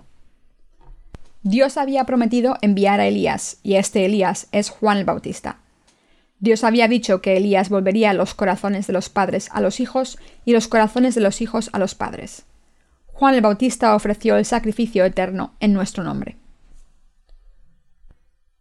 Dios 1.41 1.77
había 1.77 2.03
prometido 2.03 2.57
enviar 2.61 2.99
a 2.99 3.07
Elías, 3.07 3.59
y 3.63 3.75
este 3.75 4.05
Elías 4.05 4.47
es 4.51 4.69
Juan 4.69 4.97
el 4.97 5.05
Bautista. 5.05 5.57
Dios 6.39 6.63
había 6.63 6.87
dicho 6.87 7.21
que 7.21 7.37
Elías 7.37 7.69
volvería 7.69 8.13
los 8.13 8.33
corazones 8.33 8.87
de 8.87 8.93
los 8.93 9.09
padres 9.09 9.49
a 9.51 9.61
los 9.61 9.79
hijos 9.79 10.17
y 10.45 10.53
los 10.53 10.67
corazones 10.67 11.15
de 11.15 11.21
los 11.21 11.41
hijos 11.41 11.69
a 11.73 11.79
los 11.79 11.95
padres. 11.95 12.43
Juan 13.07 13.35
el 13.35 13.41
Bautista 13.41 13.95
ofreció 13.95 14.37
el 14.37 14.45
sacrificio 14.45 15.03
eterno 15.03 15.53
en 15.59 15.73
nuestro 15.73 16.03
nombre. 16.03 16.37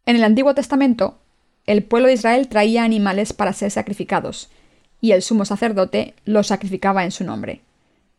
En 0.06 0.16
el 0.16 0.24
Antiguo 0.24 0.54
Testamento, 0.54 1.20
el 1.66 1.84
pueblo 1.84 2.08
de 2.08 2.14
Israel 2.14 2.48
traía 2.48 2.82
animales 2.82 3.32
para 3.32 3.52
ser 3.52 3.70
sacrificados, 3.70 4.50
y 5.00 5.12
el 5.12 5.22
sumo 5.22 5.44
sacerdote 5.44 6.14
los 6.24 6.48
sacrificaba 6.48 7.04
en 7.04 7.10
su 7.10 7.24
nombre. 7.24 7.60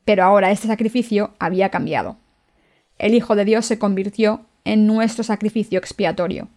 Pero 0.05 0.23
ahora 0.23 0.51
este 0.51 0.67
sacrificio 0.67 1.33
había 1.39 1.69
cambiado. 1.69 2.17
El 2.97 3.13
Hijo 3.13 3.35
de 3.35 3.45
Dios 3.45 3.65
se 3.65 3.79
convirtió 3.79 4.45
en 4.65 4.87
nuestro 4.87 5.23
sacrificio 5.23 5.79
expiatorio. 5.79 6.47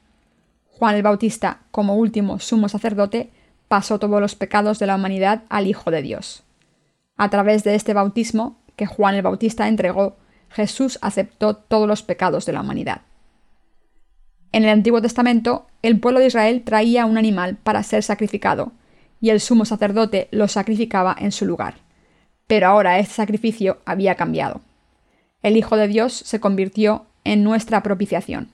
Juan 0.69 0.97
el 0.97 1.03
Bautista, 1.03 1.61
como 1.71 1.97
último 1.97 2.39
sumo 2.39 2.69
sacerdote, 2.69 3.31
pasó 3.69 3.99
todos 3.99 4.21
los 4.21 4.35
pecados 4.35 4.79
de 4.79 4.87
la 4.87 4.97
humanidad 4.97 5.43
al 5.49 5.67
Hijo 5.67 5.91
de 5.91 6.03
Dios. 6.03 6.43
A 7.17 7.31
través 7.31 7.65
de 7.65 7.75
este 7.75 7.95
bautismo 7.95 8.57
que 8.77 8.87
Juan 8.87 9.15
el 9.15 9.23
Bautista 9.23 9.69
entregó, 9.69 10.17
Jesús 10.51 10.99
aceptó 11.03 11.57
todos 11.57 11.89
los 11.89 12.03
pecados 12.03 12.47
de 12.47 12.53
la 12.53 12.61
humanidad. 12.61 13.03
En 14.51 14.65
el 14.65 14.71
Antiguo 14.71 15.01
Testamento, 15.01 15.67
el 15.83 15.99
pueblo 15.99 16.21
de 16.21 16.27
Israel 16.27 16.63
traía 16.65 17.07
un 17.07 17.17
animal 17.17 17.57
para 17.57 17.83
ser 17.83 18.03
sacrificado, 18.03 18.73
y 19.23 19.31
el 19.31 19.41
sumo 19.41 19.65
sacerdote 19.65 20.29
lo 20.33 20.49
sacrificaba 20.49 21.17
en 21.19 21.31
su 21.31 21.47
lugar. 21.47 21.77
Pero 22.49 22.67
ahora 22.67 22.99
este 22.99 23.15
sacrificio 23.15 23.79
había 23.87 24.17
cambiado. 24.17 24.61
El 25.43 25.57
Hijo 25.57 25.77
de 25.77 25.87
Dios 25.87 26.13
se 26.13 26.41
convirtió 26.41 27.07
en 27.25 27.45
nuestra 27.45 27.85
propiciación. 27.85 28.49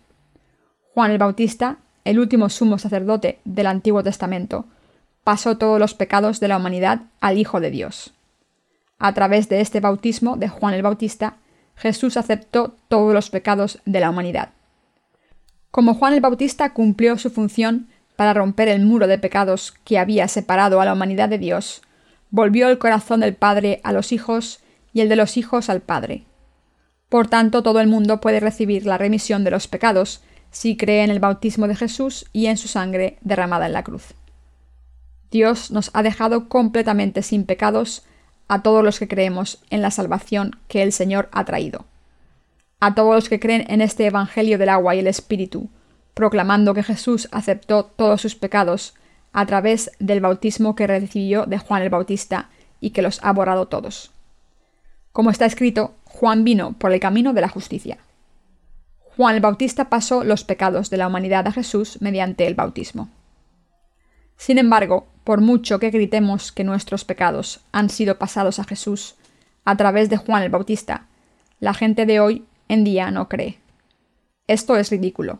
Juan 0.92 1.10
el 1.10 1.18
Bautista, 1.18 1.78
el 2.04 2.18
último 2.18 2.50
sumo 2.50 2.78
sacerdote 2.78 3.38
del 3.44 3.66
Antiguo 3.66 4.04
Testamento, 4.04 4.66
pasó 5.24 5.56
todos 5.56 5.80
los 5.80 5.94
pecados 5.94 6.38
de 6.38 6.48
la 6.48 6.58
humanidad 6.58 7.00
al 7.20 7.38
Hijo 7.38 7.60
de 7.60 7.70
Dios. 7.70 8.12
A 8.98 9.14
través 9.14 9.48
de 9.48 9.62
este 9.62 9.80
bautismo 9.80 10.36
de 10.36 10.48
Juan 10.48 10.74
el 10.74 10.82
Bautista, 10.82 11.36
Jesús 11.76 12.18
aceptó 12.18 12.74
todos 12.88 13.14
los 13.14 13.30
pecados 13.30 13.80
de 13.86 14.00
la 14.00 14.10
humanidad. 14.10 14.50
Como 15.70 15.94
Juan 15.94 16.12
el 16.12 16.20
Bautista 16.20 16.74
cumplió 16.74 17.16
su 17.16 17.30
función 17.30 17.88
para 18.18 18.34
romper 18.34 18.66
el 18.66 18.84
muro 18.84 19.06
de 19.06 19.16
pecados 19.16 19.72
que 19.84 19.96
había 19.96 20.26
separado 20.26 20.80
a 20.80 20.84
la 20.84 20.92
humanidad 20.92 21.28
de 21.28 21.38
Dios, 21.38 21.82
volvió 22.30 22.68
el 22.68 22.78
corazón 22.78 23.20
del 23.20 23.36
Padre 23.36 23.80
a 23.84 23.92
los 23.92 24.10
hijos 24.10 24.58
y 24.92 25.02
el 25.02 25.08
de 25.08 25.14
los 25.14 25.36
hijos 25.36 25.70
al 25.70 25.82
Padre. 25.82 26.24
Por 27.08 27.28
tanto, 27.28 27.62
todo 27.62 27.78
el 27.78 27.86
mundo 27.86 28.20
puede 28.20 28.40
recibir 28.40 28.86
la 28.86 28.98
remisión 28.98 29.44
de 29.44 29.52
los 29.52 29.68
pecados 29.68 30.20
si 30.50 30.76
cree 30.76 31.04
en 31.04 31.10
el 31.10 31.20
bautismo 31.20 31.68
de 31.68 31.76
Jesús 31.76 32.26
y 32.32 32.46
en 32.46 32.56
su 32.56 32.66
sangre 32.66 33.18
derramada 33.20 33.66
en 33.66 33.72
la 33.72 33.84
cruz. 33.84 34.14
Dios 35.30 35.70
nos 35.70 35.92
ha 35.94 36.02
dejado 36.02 36.48
completamente 36.48 37.22
sin 37.22 37.44
pecados 37.44 38.02
a 38.48 38.62
todos 38.64 38.82
los 38.82 38.98
que 38.98 39.06
creemos 39.06 39.62
en 39.70 39.80
la 39.80 39.92
salvación 39.92 40.58
que 40.66 40.82
el 40.82 40.90
Señor 40.90 41.28
ha 41.30 41.44
traído. 41.44 41.84
A 42.80 42.96
todos 42.96 43.14
los 43.14 43.28
que 43.28 43.38
creen 43.38 43.64
en 43.68 43.80
este 43.80 44.06
Evangelio 44.06 44.58
del 44.58 44.70
agua 44.70 44.96
y 44.96 44.98
el 44.98 45.06
Espíritu, 45.06 45.70
proclamando 46.18 46.74
que 46.74 46.82
Jesús 46.82 47.28
aceptó 47.30 47.84
todos 47.84 48.20
sus 48.20 48.34
pecados 48.34 48.92
a 49.32 49.46
través 49.46 49.92
del 50.00 50.20
bautismo 50.20 50.74
que 50.74 50.88
recibió 50.88 51.46
de 51.46 51.58
Juan 51.58 51.80
el 51.82 51.90
Bautista 51.90 52.50
y 52.80 52.90
que 52.90 53.02
los 53.02 53.20
ha 53.22 53.32
borrado 53.32 53.68
todos. 53.68 54.10
Como 55.12 55.30
está 55.30 55.46
escrito, 55.46 55.94
Juan 56.02 56.42
vino 56.42 56.72
por 56.72 56.92
el 56.92 56.98
camino 56.98 57.34
de 57.34 57.40
la 57.40 57.48
justicia. 57.48 57.98
Juan 59.16 59.36
el 59.36 59.40
Bautista 59.40 59.88
pasó 59.90 60.24
los 60.24 60.42
pecados 60.42 60.90
de 60.90 60.96
la 60.96 61.06
humanidad 61.06 61.46
a 61.46 61.52
Jesús 61.52 61.98
mediante 62.02 62.48
el 62.48 62.56
bautismo. 62.56 63.08
Sin 64.36 64.58
embargo, 64.58 65.06
por 65.22 65.40
mucho 65.40 65.78
que 65.78 65.90
gritemos 65.90 66.50
que 66.50 66.64
nuestros 66.64 67.04
pecados 67.04 67.60
han 67.70 67.90
sido 67.90 68.18
pasados 68.18 68.58
a 68.58 68.64
Jesús 68.64 69.14
a 69.64 69.76
través 69.76 70.10
de 70.10 70.16
Juan 70.16 70.42
el 70.42 70.50
Bautista, 70.50 71.06
la 71.60 71.74
gente 71.74 72.06
de 72.06 72.18
hoy 72.18 72.44
en 72.66 72.82
día 72.82 73.12
no 73.12 73.28
cree. 73.28 73.60
Esto 74.48 74.76
es 74.76 74.90
ridículo. 74.90 75.38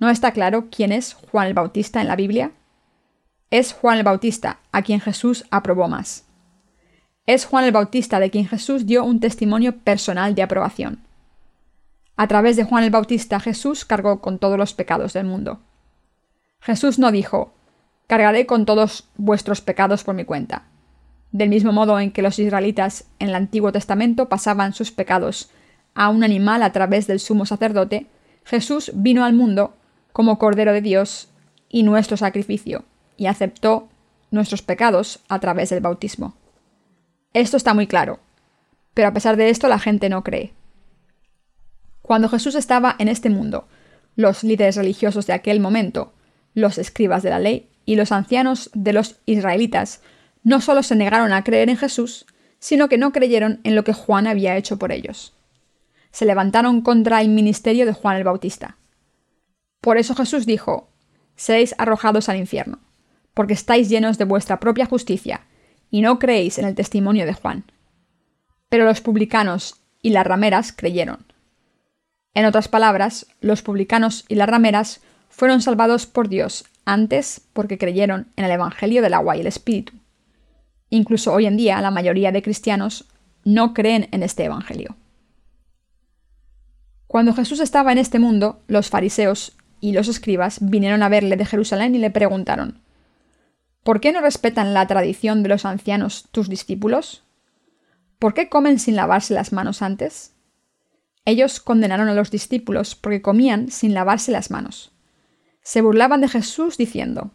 ¿No 0.00 0.08
está 0.08 0.32
claro 0.32 0.68
quién 0.70 0.92
es 0.92 1.12
Juan 1.12 1.46
el 1.46 1.54
Bautista 1.54 2.00
en 2.00 2.08
la 2.08 2.16
Biblia? 2.16 2.52
Es 3.50 3.74
Juan 3.74 3.98
el 3.98 4.02
Bautista, 4.02 4.60
a 4.72 4.80
quien 4.80 4.98
Jesús 4.98 5.44
aprobó 5.50 5.88
más. 5.88 6.24
Es 7.26 7.44
Juan 7.44 7.66
el 7.66 7.72
Bautista 7.72 8.18
de 8.18 8.30
quien 8.30 8.48
Jesús 8.48 8.86
dio 8.86 9.04
un 9.04 9.20
testimonio 9.20 9.76
personal 9.76 10.34
de 10.34 10.42
aprobación. 10.42 11.00
A 12.16 12.26
través 12.28 12.56
de 12.56 12.64
Juan 12.64 12.82
el 12.82 12.90
Bautista 12.90 13.40
Jesús 13.40 13.84
cargó 13.84 14.22
con 14.22 14.38
todos 14.38 14.56
los 14.56 14.72
pecados 14.72 15.12
del 15.12 15.26
mundo. 15.26 15.60
Jesús 16.60 16.98
no 16.98 17.12
dijo, 17.12 17.52
cargaré 18.06 18.46
con 18.46 18.64
todos 18.64 19.06
vuestros 19.18 19.60
pecados 19.60 20.02
por 20.02 20.14
mi 20.14 20.24
cuenta. 20.24 20.64
Del 21.30 21.50
mismo 21.50 21.72
modo 21.72 22.00
en 22.00 22.10
que 22.10 22.22
los 22.22 22.38
israelitas 22.38 23.04
en 23.18 23.28
el 23.28 23.34
Antiguo 23.34 23.70
Testamento 23.70 24.30
pasaban 24.30 24.72
sus 24.72 24.92
pecados 24.92 25.50
a 25.94 26.08
un 26.08 26.24
animal 26.24 26.62
a 26.62 26.72
través 26.72 27.06
del 27.06 27.20
sumo 27.20 27.44
sacerdote, 27.44 28.06
Jesús 28.44 28.92
vino 28.94 29.24
al 29.24 29.34
mundo 29.34 29.74
como 30.12 30.38
Cordero 30.38 30.72
de 30.72 30.80
Dios 30.80 31.28
y 31.68 31.82
nuestro 31.82 32.16
sacrificio, 32.16 32.84
y 33.16 33.26
aceptó 33.26 33.88
nuestros 34.30 34.62
pecados 34.62 35.20
a 35.28 35.38
través 35.38 35.70
del 35.70 35.80
bautismo. 35.80 36.34
Esto 37.32 37.56
está 37.56 37.74
muy 37.74 37.86
claro, 37.86 38.18
pero 38.94 39.08
a 39.08 39.12
pesar 39.12 39.36
de 39.36 39.50
esto 39.50 39.68
la 39.68 39.78
gente 39.78 40.08
no 40.08 40.24
cree. 40.24 40.52
Cuando 42.02 42.28
Jesús 42.28 42.54
estaba 42.54 42.96
en 42.98 43.08
este 43.08 43.30
mundo, 43.30 43.68
los 44.16 44.42
líderes 44.42 44.76
religiosos 44.76 45.26
de 45.26 45.32
aquel 45.32 45.60
momento, 45.60 46.12
los 46.54 46.78
escribas 46.78 47.22
de 47.22 47.30
la 47.30 47.38
ley, 47.38 47.68
y 47.84 47.96
los 47.96 48.12
ancianos 48.12 48.70
de 48.74 48.92
los 48.92 49.16
israelitas 49.26 50.00
no 50.42 50.60
solo 50.60 50.82
se 50.82 50.96
negaron 50.96 51.32
a 51.32 51.44
creer 51.44 51.70
en 51.70 51.76
Jesús, 51.76 52.26
sino 52.58 52.88
que 52.88 52.98
no 52.98 53.12
creyeron 53.12 53.60
en 53.64 53.74
lo 53.74 53.84
que 53.84 53.92
Juan 53.92 54.26
había 54.26 54.56
hecho 54.56 54.78
por 54.78 54.92
ellos. 54.92 55.32
Se 56.12 56.26
levantaron 56.26 56.82
contra 56.82 57.20
el 57.20 57.28
ministerio 57.28 57.86
de 57.86 57.92
Juan 57.92 58.16
el 58.16 58.24
Bautista. 58.24 58.76
Por 59.80 59.96
eso 59.98 60.14
Jesús 60.14 60.46
dijo, 60.46 60.88
Seréis 61.36 61.74
arrojados 61.78 62.28
al 62.28 62.36
infierno, 62.36 62.80
porque 63.32 63.54
estáis 63.54 63.88
llenos 63.88 64.18
de 64.18 64.24
vuestra 64.24 64.60
propia 64.60 64.86
justicia, 64.86 65.46
y 65.90 66.02
no 66.02 66.18
creéis 66.18 66.58
en 66.58 66.66
el 66.66 66.74
testimonio 66.74 67.24
de 67.24 67.32
Juan. 67.32 67.64
Pero 68.68 68.84
los 68.84 69.00
publicanos 69.00 69.80
y 70.02 70.10
las 70.10 70.26
rameras 70.26 70.72
creyeron. 70.72 71.24
En 72.34 72.44
otras 72.44 72.68
palabras, 72.68 73.26
los 73.40 73.62
publicanos 73.62 74.24
y 74.28 74.36
las 74.36 74.48
rameras 74.48 75.00
fueron 75.28 75.62
salvados 75.62 76.06
por 76.06 76.28
Dios 76.28 76.64
antes 76.84 77.40
porque 77.52 77.78
creyeron 77.78 78.28
en 78.36 78.44
el 78.44 78.50
Evangelio 78.50 79.02
del 79.02 79.14
agua 79.14 79.36
y 79.36 79.40
el 79.40 79.46
Espíritu. 79.46 79.94
Incluso 80.90 81.32
hoy 81.32 81.46
en 81.46 81.56
día 81.56 81.80
la 81.80 81.90
mayoría 81.90 82.32
de 82.32 82.42
cristianos 82.42 83.06
no 83.44 83.74
creen 83.74 84.08
en 84.12 84.22
este 84.22 84.44
Evangelio. 84.44 84.96
Cuando 87.06 87.34
Jesús 87.34 87.60
estaba 87.60 87.92
en 87.92 87.98
este 87.98 88.18
mundo, 88.18 88.60
los 88.68 88.90
fariseos 88.90 89.56
y 89.80 89.92
los 89.92 90.08
escribas 90.08 90.58
vinieron 90.60 91.02
a 91.02 91.08
verle 91.08 91.36
de 91.36 91.46
Jerusalén 91.46 91.94
y 91.94 91.98
le 91.98 92.10
preguntaron, 92.10 92.82
¿Por 93.82 94.00
qué 94.00 94.12
no 94.12 94.20
respetan 94.20 94.74
la 94.74 94.86
tradición 94.86 95.42
de 95.42 95.48
los 95.48 95.64
ancianos 95.64 96.28
tus 96.30 96.48
discípulos? 96.48 97.24
¿Por 98.18 98.34
qué 98.34 98.48
comen 98.48 98.78
sin 98.78 98.96
lavarse 98.96 99.34
las 99.34 99.52
manos 99.52 99.82
antes? 99.82 100.34
Ellos 101.24 101.60
condenaron 101.60 102.08
a 102.08 102.14
los 102.14 102.30
discípulos 102.30 102.94
porque 102.94 103.22
comían 103.22 103.70
sin 103.70 103.94
lavarse 103.94 104.32
las 104.32 104.50
manos 104.50 104.92
se 105.62 105.82
burlaban 105.82 106.20
de 106.20 106.28
Jesús 106.28 106.76
diciendo, 106.76 107.30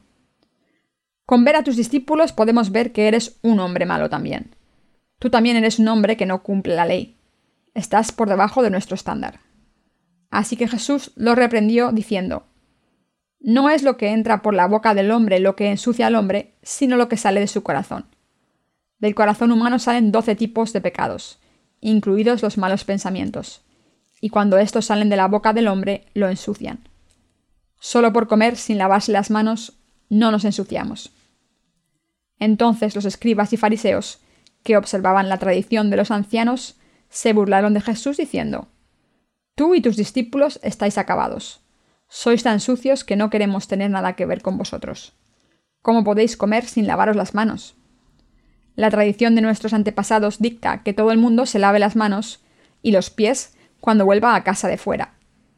Con 1.25 1.43
ver 1.43 1.55
a 1.55 1.63
tus 1.63 1.75
discípulos 1.75 2.33
podemos 2.33 2.71
ver 2.71 2.91
que 2.91 3.07
eres 3.07 3.39
un 3.41 3.59
hombre 3.59 3.85
malo 3.85 4.09
también. 4.09 4.55
Tú 5.19 5.29
también 5.29 5.55
eres 5.55 5.79
un 5.79 5.87
hombre 5.87 6.17
que 6.17 6.25
no 6.25 6.43
cumple 6.43 6.75
la 6.75 6.85
ley. 6.85 7.17
Estás 7.73 8.11
por 8.11 8.29
debajo 8.29 8.61
de 8.61 8.69
nuestro 8.69 8.95
estándar. 8.95 9.39
Así 10.29 10.55
que 10.57 10.67
Jesús 10.67 11.11
lo 11.15 11.35
reprendió 11.35 11.91
diciendo, 11.91 12.47
No 13.39 13.69
es 13.69 13.83
lo 13.83 13.97
que 13.97 14.09
entra 14.09 14.41
por 14.41 14.53
la 14.53 14.67
boca 14.67 14.93
del 14.93 15.11
hombre 15.11 15.39
lo 15.39 15.55
que 15.55 15.69
ensucia 15.69 16.07
al 16.07 16.15
hombre, 16.15 16.55
sino 16.61 16.97
lo 16.97 17.09
que 17.09 17.17
sale 17.17 17.39
de 17.39 17.47
su 17.47 17.63
corazón. 17.63 18.05
Del 18.99 19.15
corazón 19.15 19.51
humano 19.51 19.79
salen 19.79 20.11
doce 20.11 20.35
tipos 20.35 20.73
de 20.73 20.81
pecados, 20.81 21.39
incluidos 21.79 22.41
los 22.41 22.57
malos 22.57 22.83
pensamientos, 22.85 23.61
y 24.21 24.29
cuando 24.29 24.57
estos 24.57 24.85
salen 24.85 25.09
de 25.09 25.17
la 25.17 25.27
boca 25.27 25.53
del 25.53 25.67
hombre 25.67 26.05
lo 26.13 26.29
ensucian. 26.29 26.87
Solo 27.79 28.13
por 28.13 28.27
comer 28.27 28.55
sin 28.55 28.77
lavarse 28.77 29.11
las 29.11 29.29
manos 29.29 29.73
no 30.09 30.31
nos 30.31 30.45
ensuciamos. 30.45 31.11
Entonces 32.39 32.95
los 32.95 33.05
escribas 33.05 33.53
y 33.53 33.57
fariseos, 33.57 34.19
que 34.63 34.77
observaban 34.77 35.29
la 35.29 35.37
tradición 35.37 35.89
de 35.89 35.97
los 35.97 36.09
ancianos, 36.09 36.77
se 37.09 37.33
burlaron 37.33 37.73
de 37.73 37.81
Jesús 37.81 38.17
diciendo, 38.17 38.67
Tú 39.55 39.73
y 39.73 39.81
tus 39.81 39.95
discípulos 39.95 40.59
estáis 40.63 40.97
acabados. 40.97 41.61
Sois 42.09 42.43
tan 42.43 42.59
sucios 42.59 43.05
que 43.05 43.15
no 43.15 43.29
queremos 43.29 43.69
tener 43.69 43.89
nada 43.89 44.13
que 44.13 44.25
ver 44.25 44.41
con 44.41 44.57
vosotros. 44.57 45.13
¿Cómo 45.81 46.03
podéis 46.03 46.35
comer 46.35 46.65
sin 46.65 46.87
lavaros 46.87 47.15
las 47.15 47.33
manos? 47.33 47.75
La 48.75 48.91
tradición 48.91 49.33
de 49.35 49.41
nuestros 49.41 49.73
antepasados 49.73 50.39
dicta 50.39 50.83
que 50.83 50.93
todo 50.93 51.11
el 51.11 51.17
mundo 51.17 51.45
se 51.45 51.59
lave 51.59 51.79
las 51.79 51.95
manos 51.95 52.41
y 52.81 52.91
los 52.91 53.09
pies 53.09 53.55
cuando 53.79 54.03
vuelva 54.03 54.35
a 54.35 54.43
casa 54.43 54.67
de 54.67 54.77
fuera, 54.77 55.13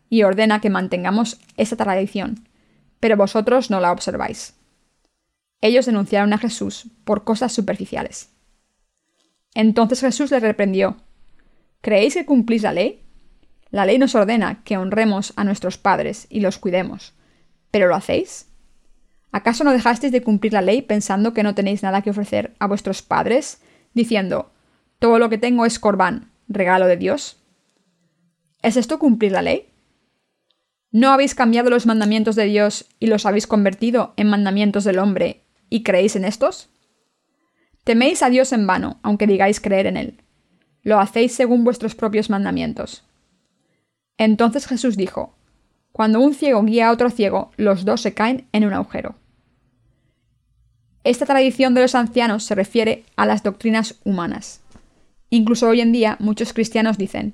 y 0.10 0.24
ordena 0.24 0.62
que 0.62 0.70
mantengamos 0.70 1.40
esa 1.56 1.76
tradición, 1.76 2.48
pero 3.00 3.18
vosotros 3.18 3.72
no 3.72 3.80
la 3.80 3.92
observáis. 3.92 4.54
Ellos 5.62 5.88
denunciaron 5.88 6.34
a 6.34 6.38
Jesús 6.38 6.88
por 7.04 7.24
cosas 7.24 7.52
superficiales. 7.52 8.30
Entonces 9.56 10.02
Jesús 10.02 10.30
les 10.30 10.44
reprendió, 10.44 10.98
¿Creéis 11.82 12.14
que 12.14 12.26
cumplís 12.26 12.62
la 12.62 12.74
ley? 12.74 13.07
La 13.78 13.86
ley 13.86 14.00
nos 14.00 14.16
ordena 14.16 14.64
que 14.64 14.76
honremos 14.76 15.34
a 15.36 15.44
nuestros 15.44 15.78
padres 15.78 16.26
y 16.32 16.40
los 16.40 16.58
cuidemos, 16.58 17.14
¿pero 17.70 17.88
lo 17.88 17.94
hacéis? 17.94 18.48
¿Acaso 19.32 19.64
no 19.64 19.72
dejasteis 19.72 20.12
de 20.12 20.24
cumplir 20.24 20.54
la 20.54 20.64
ley 20.64 20.82
pensando 20.82 21.32
que 21.32 21.44
no 21.44 21.54
tenéis 21.54 21.84
nada 21.84 22.02
que 22.02 22.10
ofrecer 22.10 22.56
a 22.58 22.66
vuestros 22.66 23.04
padres, 23.04 23.62
diciendo, 23.94 24.52
todo 24.98 25.20
lo 25.20 25.30
que 25.30 25.38
tengo 25.38 25.64
es 25.64 25.78
corbán, 25.78 26.32
regalo 26.48 26.88
de 26.88 26.98
Dios? 26.98 27.38
¿Es 28.64 28.78
esto 28.78 28.98
cumplir 28.98 29.34
la 29.34 29.44
ley? 29.44 29.68
¿No 30.90 31.12
habéis 31.12 31.36
cambiado 31.36 31.70
los 31.70 31.86
mandamientos 31.86 32.36
de 32.36 32.46
Dios 32.46 32.88
y 33.00 33.06
los 33.06 33.28
habéis 33.28 33.46
convertido 33.46 34.16
en 34.18 34.28
mandamientos 34.28 34.86
del 34.86 34.98
hombre 34.98 35.44
y 35.70 35.84
creéis 35.84 36.16
en 36.16 36.26
estos? 36.26 36.72
Teméis 37.84 38.24
a 38.24 38.32
Dios 38.32 38.54
en 38.54 38.66
vano, 38.66 39.00
aunque 39.04 39.28
digáis 39.28 39.62
creer 39.62 39.86
en 39.86 39.98
Él. 39.98 40.24
Lo 40.82 41.00
hacéis 41.00 41.36
según 41.36 41.64
vuestros 41.64 41.94
propios 41.94 42.32
mandamientos. 42.32 43.07
Entonces 44.18 44.68
Jesús 44.68 44.98
dijo, 44.98 45.36
Cuando 45.92 46.20
un 46.20 46.34
ciego 46.34 46.64
guía 46.64 46.90
a 46.90 46.92
otro 46.92 47.10
ciego, 47.10 47.52
los 47.58 47.86
dos 47.86 48.02
se 48.02 48.14
caen 48.14 48.48
en 48.52 48.66
un 48.66 48.74
agujero. 48.74 49.16
Esta 51.04 51.26
tradición 51.26 51.74
de 51.74 51.82
los 51.82 51.96
ancianos 51.96 52.44
se 52.44 52.56
refiere 52.56 53.06
a 53.16 53.26
las 53.26 53.44
doctrinas 53.44 53.96
humanas. 54.04 54.62
Incluso 55.30 55.70
hoy 55.70 55.82
en 55.82 55.92
día 55.92 56.18
muchos 56.20 56.54
cristianos 56.54 56.98
dicen, 56.98 57.34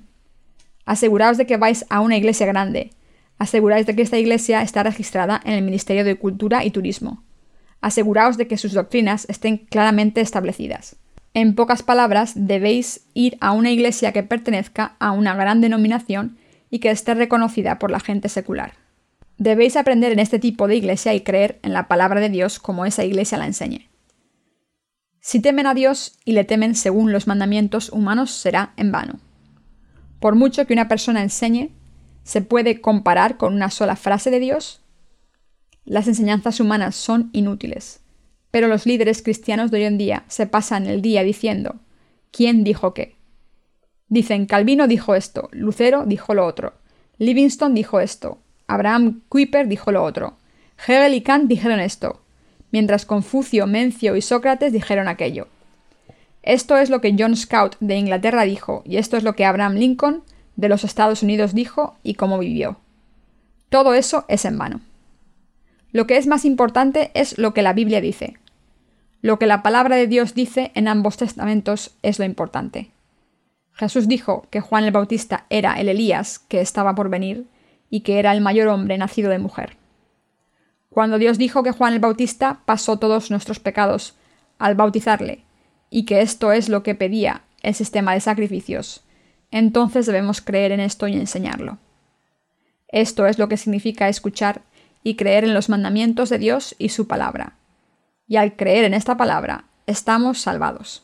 aseguraos 0.84 1.38
de 1.38 1.46
que 1.46 1.56
vais 1.56 1.84
a 1.88 2.00
una 2.00 2.16
iglesia 2.16 2.46
grande, 2.46 2.90
aseguraos 3.38 3.86
de 3.86 3.96
que 3.96 4.02
esta 4.02 4.18
iglesia 4.18 4.62
está 4.62 4.82
registrada 4.82 5.40
en 5.44 5.54
el 5.54 5.62
Ministerio 5.62 6.04
de 6.04 6.16
Cultura 6.16 6.64
y 6.64 6.70
Turismo, 6.70 7.24
aseguraos 7.80 8.36
de 8.36 8.46
que 8.46 8.58
sus 8.58 8.72
doctrinas 8.72 9.26
estén 9.28 9.58
claramente 9.58 10.20
establecidas. 10.20 10.96
En 11.32 11.56
pocas 11.56 11.82
palabras, 11.82 12.32
debéis 12.36 13.06
ir 13.12 13.36
a 13.40 13.52
una 13.52 13.72
iglesia 13.72 14.12
que 14.12 14.22
pertenezca 14.22 14.94
a 15.00 15.10
una 15.10 15.34
gran 15.34 15.60
denominación 15.60 16.38
y 16.74 16.80
que 16.80 16.90
esté 16.90 17.14
reconocida 17.14 17.78
por 17.78 17.92
la 17.92 18.00
gente 18.00 18.28
secular. 18.28 18.72
Debéis 19.38 19.76
aprender 19.76 20.10
en 20.10 20.18
este 20.18 20.40
tipo 20.40 20.66
de 20.66 20.74
iglesia 20.74 21.14
y 21.14 21.20
creer 21.20 21.60
en 21.62 21.72
la 21.72 21.86
palabra 21.86 22.20
de 22.20 22.30
Dios 22.30 22.58
como 22.58 22.84
esa 22.84 23.04
iglesia 23.04 23.38
la 23.38 23.46
enseñe. 23.46 23.88
Si 25.20 25.38
temen 25.38 25.68
a 25.68 25.74
Dios 25.74 26.18
y 26.24 26.32
le 26.32 26.42
temen 26.42 26.74
según 26.74 27.12
los 27.12 27.28
mandamientos 27.28 27.90
humanos 27.90 28.32
será 28.32 28.74
en 28.76 28.90
vano. 28.90 29.20
Por 30.18 30.34
mucho 30.34 30.66
que 30.66 30.72
una 30.72 30.88
persona 30.88 31.22
enseñe, 31.22 31.70
¿se 32.24 32.42
puede 32.42 32.80
comparar 32.80 33.36
con 33.36 33.54
una 33.54 33.70
sola 33.70 33.94
frase 33.94 34.32
de 34.32 34.40
Dios? 34.40 34.82
Las 35.84 36.08
enseñanzas 36.08 36.58
humanas 36.58 36.96
son 36.96 37.30
inútiles, 37.32 38.00
pero 38.50 38.66
los 38.66 38.84
líderes 38.84 39.22
cristianos 39.22 39.70
de 39.70 39.76
hoy 39.76 39.84
en 39.84 39.96
día 39.96 40.24
se 40.26 40.48
pasan 40.48 40.88
el 40.88 41.02
día 41.02 41.22
diciendo 41.22 41.76
¿quién 42.32 42.64
dijo 42.64 42.94
qué? 42.94 43.14
Dicen 44.08 44.46
Calvino 44.46 44.86
dijo 44.86 45.14
esto, 45.14 45.48
Lucero 45.52 46.04
dijo 46.04 46.34
lo 46.34 46.46
otro, 46.46 46.74
Livingston 47.18 47.74
dijo 47.74 48.00
esto, 48.00 48.38
Abraham 48.66 49.22
Kuyper 49.28 49.68
dijo 49.68 49.92
lo 49.92 50.04
otro, 50.04 50.36
Hegel 50.86 51.14
y 51.14 51.22
Kant 51.22 51.48
dijeron 51.48 51.80
esto, 51.80 52.20
mientras 52.70 53.06
Confucio, 53.06 53.66
Mencio 53.66 54.16
y 54.16 54.22
Sócrates 54.22 54.72
dijeron 54.72 55.08
aquello. 55.08 55.48
Esto 56.42 56.76
es 56.76 56.90
lo 56.90 57.00
que 57.00 57.14
John 57.18 57.36
Scout 57.36 57.76
de 57.80 57.96
Inglaterra 57.96 58.42
dijo, 58.42 58.82
y 58.84 58.98
esto 58.98 59.16
es 59.16 59.22
lo 59.22 59.34
que 59.34 59.46
Abraham 59.46 59.74
Lincoln 59.74 60.22
de 60.56 60.68
los 60.68 60.84
Estados 60.84 61.22
Unidos 61.22 61.54
dijo 61.54 61.96
y 62.02 62.14
cómo 62.14 62.38
vivió. 62.38 62.76
Todo 63.70 63.94
eso 63.94 64.24
es 64.28 64.44
en 64.44 64.58
vano. 64.58 64.80
Lo 65.92 66.06
que 66.06 66.16
es 66.16 66.26
más 66.26 66.44
importante 66.44 67.10
es 67.14 67.38
lo 67.38 67.54
que 67.54 67.62
la 67.62 67.72
Biblia 67.72 68.00
dice. 68.00 68.34
Lo 69.22 69.38
que 69.38 69.46
la 69.46 69.62
palabra 69.62 69.96
de 69.96 70.06
Dios 70.06 70.34
dice 70.34 70.70
en 70.74 70.88
ambos 70.88 71.16
testamentos 71.16 71.92
es 72.02 72.18
lo 72.18 72.24
importante. 72.24 72.90
Jesús 73.74 74.08
dijo 74.08 74.46
que 74.50 74.60
Juan 74.60 74.84
el 74.84 74.92
Bautista 74.92 75.46
era 75.50 75.74
el 75.74 75.88
Elías 75.88 76.38
que 76.38 76.60
estaba 76.60 76.94
por 76.94 77.08
venir 77.08 77.46
y 77.90 78.00
que 78.00 78.18
era 78.18 78.32
el 78.32 78.40
mayor 78.40 78.68
hombre 78.68 78.96
nacido 78.98 79.30
de 79.30 79.38
mujer. 79.38 79.76
Cuando 80.90 81.18
Dios 81.18 81.38
dijo 81.38 81.62
que 81.62 81.72
Juan 81.72 81.92
el 81.92 81.98
Bautista 81.98 82.60
pasó 82.64 82.98
todos 82.98 83.30
nuestros 83.30 83.58
pecados 83.58 84.14
al 84.58 84.76
bautizarle 84.76 85.44
y 85.90 86.04
que 86.04 86.22
esto 86.22 86.52
es 86.52 86.68
lo 86.68 86.82
que 86.84 86.94
pedía 86.94 87.42
el 87.62 87.74
sistema 87.74 88.14
de 88.14 88.20
sacrificios, 88.20 89.02
entonces 89.50 90.06
debemos 90.06 90.40
creer 90.40 90.72
en 90.72 90.80
esto 90.80 91.08
y 91.08 91.14
enseñarlo. 91.14 91.78
Esto 92.88 93.26
es 93.26 93.38
lo 93.38 93.48
que 93.48 93.56
significa 93.56 94.08
escuchar 94.08 94.62
y 95.02 95.16
creer 95.16 95.44
en 95.44 95.54
los 95.54 95.68
mandamientos 95.68 96.30
de 96.30 96.38
Dios 96.38 96.76
y 96.78 96.90
su 96.90 97.08
palabra. 97.08 97.56
Y 98.26 98.36
al 98.36 98.56
creer 98.56 98.84
en 98.84 98.94
esta 98.94 99.16
palabra, 99.16 99.64
estamos 99.86 100.40
salvados. 100.40 101.03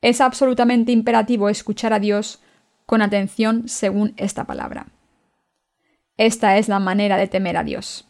Es 0.00 0.20
absolutamente 0.20 0.92
imperativo 0.92 1.48
escuchar 1.48 1.92
a 1.92 1.98
Dios 1.98 2.40
con 2.86 3.02
atención 3.02 3.68
según 3.68 4.14
esta 4.16 4.44
palabra. 4.44 4.86
Esta 6.16 6.56
es 6.56 6.68
la 6.68 6.78
manera 6.78 7.16
de 7.16 7.26
temer 7.26 7.56
a 7.56 7.64
Dios. 7.64 8.06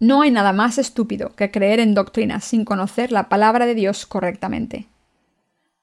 No 0.00 0.22
hay 0.22 0.30
nada 0.30 0.52
más 0.52 0.78
estúpido 0.78 1.34
que 1.36 1.50
creer 1.50 1.80
en 1.80 1.94
doctrinas 1.94 2.44
sin 2.44 2.64
conocer 2.64 3.12
la 3.12 3.28
palabra 3.28 3.64
de 3.64 3.74
Dios 3.74 4.06
correctamente. 4.06 4.88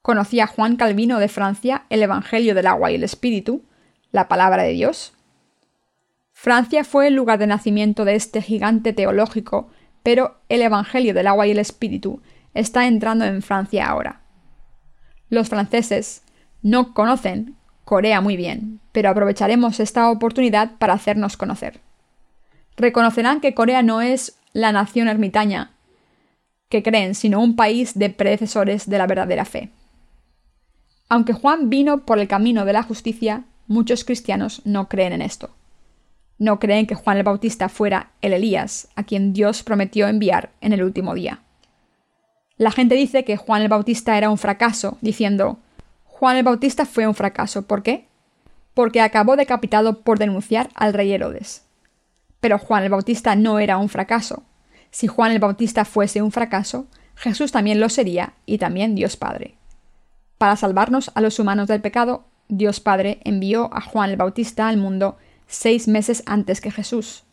¿Conocía 0.01 0.47
Juan 0.47 0.75
Calvino 0.75 1.19
de 1.19 1.27
Francia 1.27 1.85
el 1.89 2.03
Evangelio 2.03 2.53
del 2.53 2.67
agua 2.67 2.91
y 2.91 2.95
el 2.95 3.03
Espíritu, 3.03 3.63
la 4.11 4.27
palabra 4.27 4.63
de 4.63 4.73
Dios? 4.73 5.13
Francia 6.33 6.83
fue 6.83 7.07
el 7.07 7.15
lugar 7.15 7.39
de 7.39 7.47
nacimiento 7.47 8.03
de 8.03 8.15
este 8.15 8.41
gigante 8.41 8.93
teológico, 8.93 9.69
pero 10.03 10.37
el 10.49 10.61
Evangelio 10.61 11.13
del 11.13 11.27
agua 11.27 11.47
y 11.47 11.51
el 11.51 11.59
Espíritu 11.59 12.21
está 12.53 12.87
entrando 12.87 13.25
en 13.25 13.41
Francia 13.41 13.87
ahora. 13.87 14.20
Los 15.31 15.49
franceses 15.49 16.23
no 16.61 16.93
conocen 16.93 17.55
Corea 17.85 18.21
muy 18.21 18.35
bien, 18.37 18.81
pero 18.91 19.09
aprovecharemos 19.09 19.79
esta 19.79 20.11
oportunidad 20.11 20.77
para 20.77 20.93
hacernos 20.93 21.37
conocer. 21.37 21.79
Reconocerán 22.75 23.39
que 23.39 23.53
Corea 23.53 23.81
no 23.81 24.01
es 24.01 24.37
la 24.53 24.71
nación 24.73 25.07
ermitaña 25.07 25.71
que 26.67 26.83
creen, 26.83 27.15
sino 27.15 27.41
un 27.41 27.55
país 27.55 27.97
de 27.97 28.09
predecesores 28.09 28.89
de 28.89 28.97
la 28.97 29.07
verdadera 29.07 29.45
fe. 29.45 29.69
Aunque 31.09 31.33
Juan 31.33 31.69
vino 31.69 32.05
por 32.05 32.19
el 32.19 32.27
camino 32.27 32.65
de 32.65 32.73
la 32.73 32.83
justicia, 32.83 33.45
muchos 33.67 34.03
cristianos 34.03 34.61
no 34.65 34.89
creen 34.89 35.13
en 35.13 35.21
esto. 35.21 35.49
No 36.39 36.59
creen 36.59 36.87
que 36.87 36.95
Juan 36.95 37.17
el 37.17 37.23
Bautista 37.23 37.69
fuera 37.69 38.11
el 38.21 38.33
Elías, 38.33 38.89
a 38.95 39.03
quien 39.03 39.31
Dios 39.31 39.63
prometió 39.63 40.07
enviar 40.07 40.51
en 40.59 40.73
el 40.73 40.83
último 40.83 41.13
día. 41.13 41.39
La 42.61 42.69
gente 42.69 42.93
dice 42.93 43.23
que 43.23 43.37
Juan 43.37 43.63
el 43.63 43.69
Bautista 43.69 44.19
era 44.19 44.29
un 44.29 44.37
fracaso, 44.37 44.99
diciendo, 45.01 45.57
Juan 46.05 46.37
el 46.37 46.43
Bautista 46.43 46.85
fue 46.85 47.07
un 47.07 47.15
fracaso. 47.15 47.63
¿Por 47.63 47.81
qué? 47.81 48.05
Porque 48.75 49.01
acabó 49.01 49.35
decapitado 49.35 50.01
por 50.03 50.19
denunciar 50.19 50.69
al 50.75 50.93
rey 50.93 51.11
Herodes. 51.11 51.65
Pero 52.39 52.59
Juan 52.59 52.83
el 52.83 52.91
Bautista 52.91 53.35
no 53.35 53.57
era 53.57 53.79
un 53.79 53.89
fracaso. 53.89 54.43
Si 54.91 55.07
Juan 55.07 55.31
el 55.31 55.39
Bautista 55.39 55.85
fuese 55.85 56.21
un 56.21 56.31
fracaso, 56.31 56.85
Jesús 57.15 57.51
también 57.51 57.79
lo 57.79 57.89
sería 57.89 58.33
y 58.45 58.59
también 58.59 58.93
Dios 58.93 59.17
Padre. 59.17 59.55
Para 60.37 60.55
salvarnos 60.55 61.09
a 61.15 61.21
los 61.21 61.39
humanos 61.39 61.67
del 61.67 61.81
pecado, 61.81 62.25
Dios 62.47 62.79
Padre 62.79 63.21
envió 63.23 63.73
a 63.73 63.81
Juan 63.81 64.11
el 64.11 64.17
Bautista 64.17 64.67
al 64.67 64.77
mundo 64.77 65.17
seis 65.47 65.87
meses 65.87 66.21
antes 66.27 66.61
que 66.61 66.69
Jesús. 66.69 67.23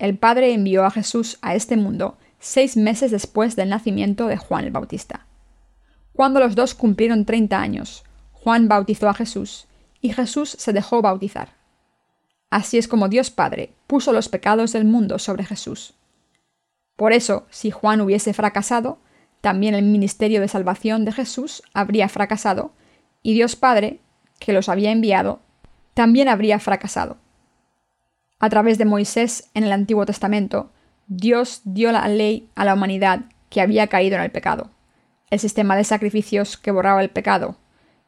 El 0.00 0.18
Padre 0.18 0.52
envió 0.52 0.84
a 0.84 0.90
Jesús 0.90 1.38
a 1.40 1.54
este 1.54 1.76
mundo 1.76 2.18
seis 2.40 2.76
meses 2.76 3.10
después 3.10 3.54
del 3.54 3.68
nacimiento 3.68 4.26
de 4.26 4.36
Juan 4.36 4.64
el 4.64 4.72
Bautista. 4.72 5.26
Cuando 6.14 6.40
los 6.40 6.56
dos 6.56 6.74
cumplieron 6.74 7.24
treinta 7.24 7.60
años, 7.60 8.02
Juan 8.32 8.66
bautizó 8.66 9.08
a 9.08 9.14
Jesús 9.14 9.66
y 10.00 10.12
Jesús 10.12 10.56
se 10.58 10.72
dejó 10.72 11.02
bautizar. 11.02 11.50
Así 12.48 12.78
es 12.78 12.88
como 12.88 13.08
Dios 13.08 13.30
Padre 13.30 13.74
puso 13.86 14.12
los 14.12 14.28
pecados 14.28 14.72
del 14.72 14.84
mundo 14.84 15.18
sobre 15.18 15.44
Jesús. 15.44 15.94
Por 16.96 17.12
eso, 17.12 17.46
si 17.50 17.70
Juan 17.70 18.00
hubiese 18.00 18.32
fracasado, 18.32 18.98
también 19.40 19.74
el 19.74 19.84
ministerio 19.84 20.40
de 20.40 20.48
salvación 20.48 21.04
de 21.04 21.12
Jesús 21.12 21.62
habría 21.72 22.08
fracasado, 22.08 22.72
y 23.22 23.34
Dios 23.34 23.56
Padre, 23.56 24.00
que 24.38 24.52
los 24.52 24.68
había 24.68 24.90
enviado, 24.90 25.40
también 25.94 26.28
habría 26.28 26.58
fracasado. 26.58 27.18
A 28.38 28.48
través 28.48 28.78
de 28.78 28.84
Moisés 28.84 29.50
en 29.54 29.64
el 29.64 29.72
Antiguo 29.72 30.06
Testamento, 30.06 30.70
Dios 31.12 31.62
dio 31.64 31.90
la 31.90 32.06
ley 32.06 32.48
a 32.54 32.64
la 32.64 32.74
humanidad 32.74 33.22
que 33.48 33.60
había 33.60 33.88
caído 33.88 34.14
en 34.14 34.22
el 34.22 34.30
pecado, 34.30 34.70
el 35.30 35.40
sistema 35.40 35.74
de 35.74 35.82
sacrificios 35.82 36.56
que 36.56 36.70
borraba 36.70 37.02
el 37.02 37.10
pecado, 37.10 37.56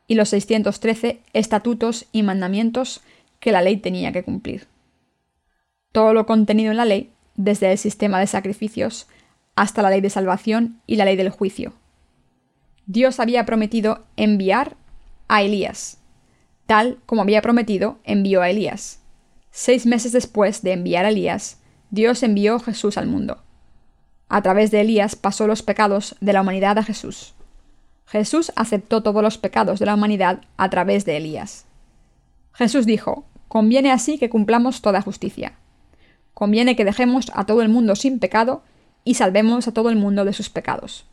y 0.07 0.15
los 0.15 0.29
613 0.29 1.19
estatutos 1.33 2.07
y 2.13 2.23
mandamientos 2.23 3.01
que 3.41 3.51
la 3.51 3.61
ley 3.61 3.79
tenía 3.79 4.13
que 4.13 4.23
cumplir. 4.23 4.69
Todo 5.91 6.15
lo 6.15 6.27
contenido 6.27 6.71
en 6.71 6.77
la 6.77 6.85
ley, 6.85 7.11
desde 7.35 7.73
el 7.73 7.79
sistema 7.79 8.21
de 8.21 8.29
sacrificios 8.29 9.09
hasta 9.57 9.83
la 9.83 9.91
ley 9.91 10.01
de 10.01 10.09
salvación 10.09 10.81
y 10.87 10.95
la 10.95 11.05
ley 11.05 11.17
del 11.17 11.31
juicio. 11.31 11.73
Dios 12.87 13.19
había 13.19 13.45
prometido 13.45 14.05
enviar 14.17 14.77
a 15.27 15.43
Elías. 15.43 15.99
Tal 16.67 16.99
como 17.07 17.23
había 17.23 17.43
prometido, 17.43 17.99
envió 18.05 18.43
a 18.43 18.51
Elías. 18.51 19.01
Seis 19.51 19.87
meses 19.87 20.13
después 20.13 20.63
de 20.63 20.73
enviar 20.73 21.05
a 21.05 21.09
Elías, 21.09 21.59
Dios 21.93 22.23
envió 22.23 22.59
Jesús 22.59 22.97
al 22.97 23.07
mundo. 23.07 23.43
A 24.31 24.41
través 24.41 24.71
de 24.71 24.81
Elías 24.81 25.15
pasó 25.15 25.47
los 25.47 25.63
pecados 25.63 26.17
de 26.23 26.33
la 26.33 26.41
humanidad 26.41 26.79
a 26.79 26.83
Jesús. 26.83 27.35
Jesús 28.07 28.51
aceptó 28.57 29.03
todos 29.03 29.23
los 29.23 29.37
pecados 29.37 29.79
de 29.79 29.85
la 29.85 29.93
humanidad 29.93 30.41
a 30.57 30.71
través 30.71 31.05
de 31.05 31.19
Elías. 31.19 31.67
Jesús 32.55 32.87
dijo, 32.87 33.27
conviene 33.47 33.93
así 33.93 34.19
que 34.19 34.31
cumplamos 34.31 34.81
toda 34.81 35.03
justicia. 35.03 35.53
Conviene 36.33 36.77
que 36.77 36.87
dejemos 36.87 37.31
a 37.35 37.45
todo 37.45 37.61
el 37.61 37.69
mundo 37.69 37.95
sin 37.95 38.21
pecado 38.21 38.63
y 39.05 39.17
salvemos 39.17 39.69
a 39.69 39.73
todo 39.73 39.91
el 39.91 39.97
mundo 39.97 40.25
de 40.25 40.33
sus 40.33 40.49
pecados. 40.49 41.05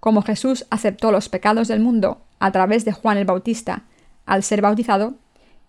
Como 0.00 0.22
Jesús 0.22 0.64
aceptó 0.70 1.12
los 1.12 1.28
pecados 1.28 1.68
del 1.68 1.80
mundo 1.80 2.22
a 2.38 2.50
través 2.50 2.86
de 2.86 2.92
Juan 2.92 3.18
el 3.18 3.26
Bautista 3.26 3.82
al 4.24 4.42
ser 4.42 4.62
bautizado, 4.62 5.16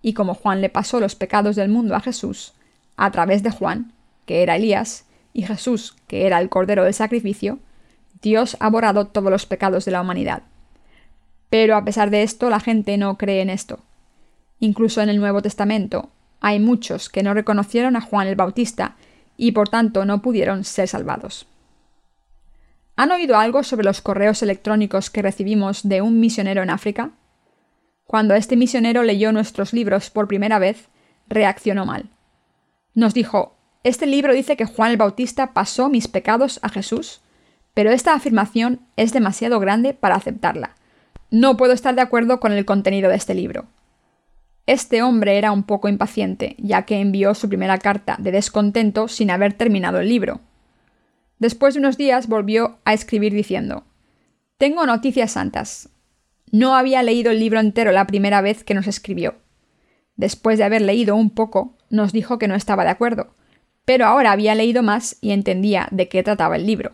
y 0.01 0.13
como 0.13 0.33
Juan 0.33 0.61
le 0.61 0.69
pasó 0.69 1.01
los 1.01 1.15
pecados 1.15 1.57
del 1.57 1.67
mundo 1.67 1.93
a 1.93 1.99
Jesús 1.99 2.53
a 2.95 3.11
través 3.11 3.43
de 3.43 3.51
Juan, 3.51 3.91
que 4.25 4.43
era 4.43 4.55
Elías, 4.55 5.05
y 5.33 5.43
Jesús, 5.43 5.95
que 6.07 6.25
era 6.25 6.39
el 6.39 6.49
Cordero 6.49 6.83
del 6.83 6.93
Sacrificio, 6.93 7.59
Dios 8.21 8.55
ha 8.59 8.69
borrado 8.69 9.07
todos 9.07 9.31
los 9.31 9.45
pecados 9.45 9.85
de 9.85 9.91
la 9.91 10.01
humanidad. 10.01 10.43
Pero 11.49 11.75
a 11.75 11.83
pesar 11.83 12.09
de 12.09 12.23
esto, 12.23 12.49
la 12.49 12.59
gente 12.59 12.97
no 12.97 13.17
cree 13.17 13.41
en 13.41 13.49
esto. 13.49 13.79
Incluso 14.59 15.01
en 15.01 15.09
el 15.09 15.19
Nuevo 15.19 15.41
Testamento 15.41 16.09
hay 16.39 16.59
muchos 16.59 17.09
que 17.09 17.23
no 17.23 17.33
reconocieron 17.33 17.95
a 17.95 18.01
Juan 18.01 18.27
el 18.27 18.35
Bautista 18.35 18.95
y 19.37 19.51
por 19.51 19.69
tanto 19.69 20.05
no 20.05 20.21
pudieron 20.21 20.63
ser 20.63 20.87
salvados. 20.87 21.47
¿Han 22.95 23.11
oído 23.11 23.37
algo 23.37 23.63
sobre 23.63 23.85
los 23.85 24.01
correos 24.01 24.43
electrónicos 24.43 25.09
que 25.09 25.21
recibimos 25.21 25.87
de 25.87 26.01
un 26.01 26.19
misionero 26.19 26.61
en 26.61 26.69
África? 26.69 27.11
Cuando 28.05 28.35
este 28.35 28.55
misionero 28.55 29.03
leyó 29.03 29.31
nuestros 29.31 29.73
libros 29.73 30.09
por 30.09 30.27
primera 30.27 30.59
vez, 30.59 30.89
reaccionó 31.27 31.85
mal. 31.85 32.09
Nos 32.93 33.13
dijo, 33.13 33.55
este 33.83 34.05
libro 34.05 34.33
dice 34.33 34.55
que 34.55 34.65
Juan 34.65 34.91
el 34.91 34.97
Bautista 34.97 35.53
pasó 35.53 35.89
mis 35.89 36.07
pecados 36.07 36.59
a 36.63 36.69
Jesús, 36.69 37.21
pero 37.73 37.91
esta 37.91 38.13
afirmación 38.13 38.79
es 38.95 39.13
demasiado 39.13 39.59
grande 39.59 39.93
para 39.93 40.15
aceptarla. 40.15 40.75
No 41.31 41.57
puedo 41.57 41.73
estar 41.73 41.95
de 41.95 42.01
acuerdo 42.01 42.39
con 42.39 42.51
el 42.51 42.65
contenido 42.65 43.09
de 43.09 43.15
este 43.15 43.33
libro. 43.33 43.65
Este 44.65 45.01
hombre 45.01 45.37
era 45.37 45.51
un 45.51 45.63
poco 45.63 45.89
impaciente, 45.89 46.55
ya 46.59 46.83
que 46.83 47.01
envió 47.01 47.35
su 47.35 47.49
primera 47.49 47.77
carta 47.79 48.15
de 48.19 48.31
descontento 48.31 49.09
sin 49.09 49.29
haber 49.29 49.53
terminado 49.53 49.99
el 49.99 50.07
libro. 50.07 50.39
Después 51.39 51.73
de 51.73 51.81
unos 51.81 51.97
días 51.97 52.27
volvió 52.27 52.77
a 52.85 52.93
escribir 52.93 53.33
diciendo 53.33 53.83
Tengo 54.57 54.85
noticias 54.85 55.31
santas. 55.31 55.89
No 56.51 56.75
había 56.75 57.03
leído 57.03 57.31
el 57.31 57.39
libro 57.39 57.59
entero 57.59 57.91
la 57.91 58.07
primera 58.07 58.39
vez 58.39 58.63
que 58.63 58.75
nos 58.75 58.87
escribió. 58.87 59.35
Después 60.15 60.57
de 60.57 60.63
haber 60.63 60.83
leído 60.83 61.15
un 61.15 61.31
poco, 61.31 61.75
nos 61.89 62.13
dijo 62.13 62.37
que 62.37 62.47
no 62.47 62.55
estaba 62.55 62.83
de 62.83 62.91
acuerdo, 62.91 63.33
pero 63.85 64.05
ahora 64.05 64.31
había 64.31 64.55
leído 64.55 64.83
más 64.83 65.17
y 65.21 65.31
entendía 65.31 65.87
de 65.91 66.07
qué 66.07 66.23
trataba 66.23 66.55
el 66.55 66.65
libro. 66.65 66.93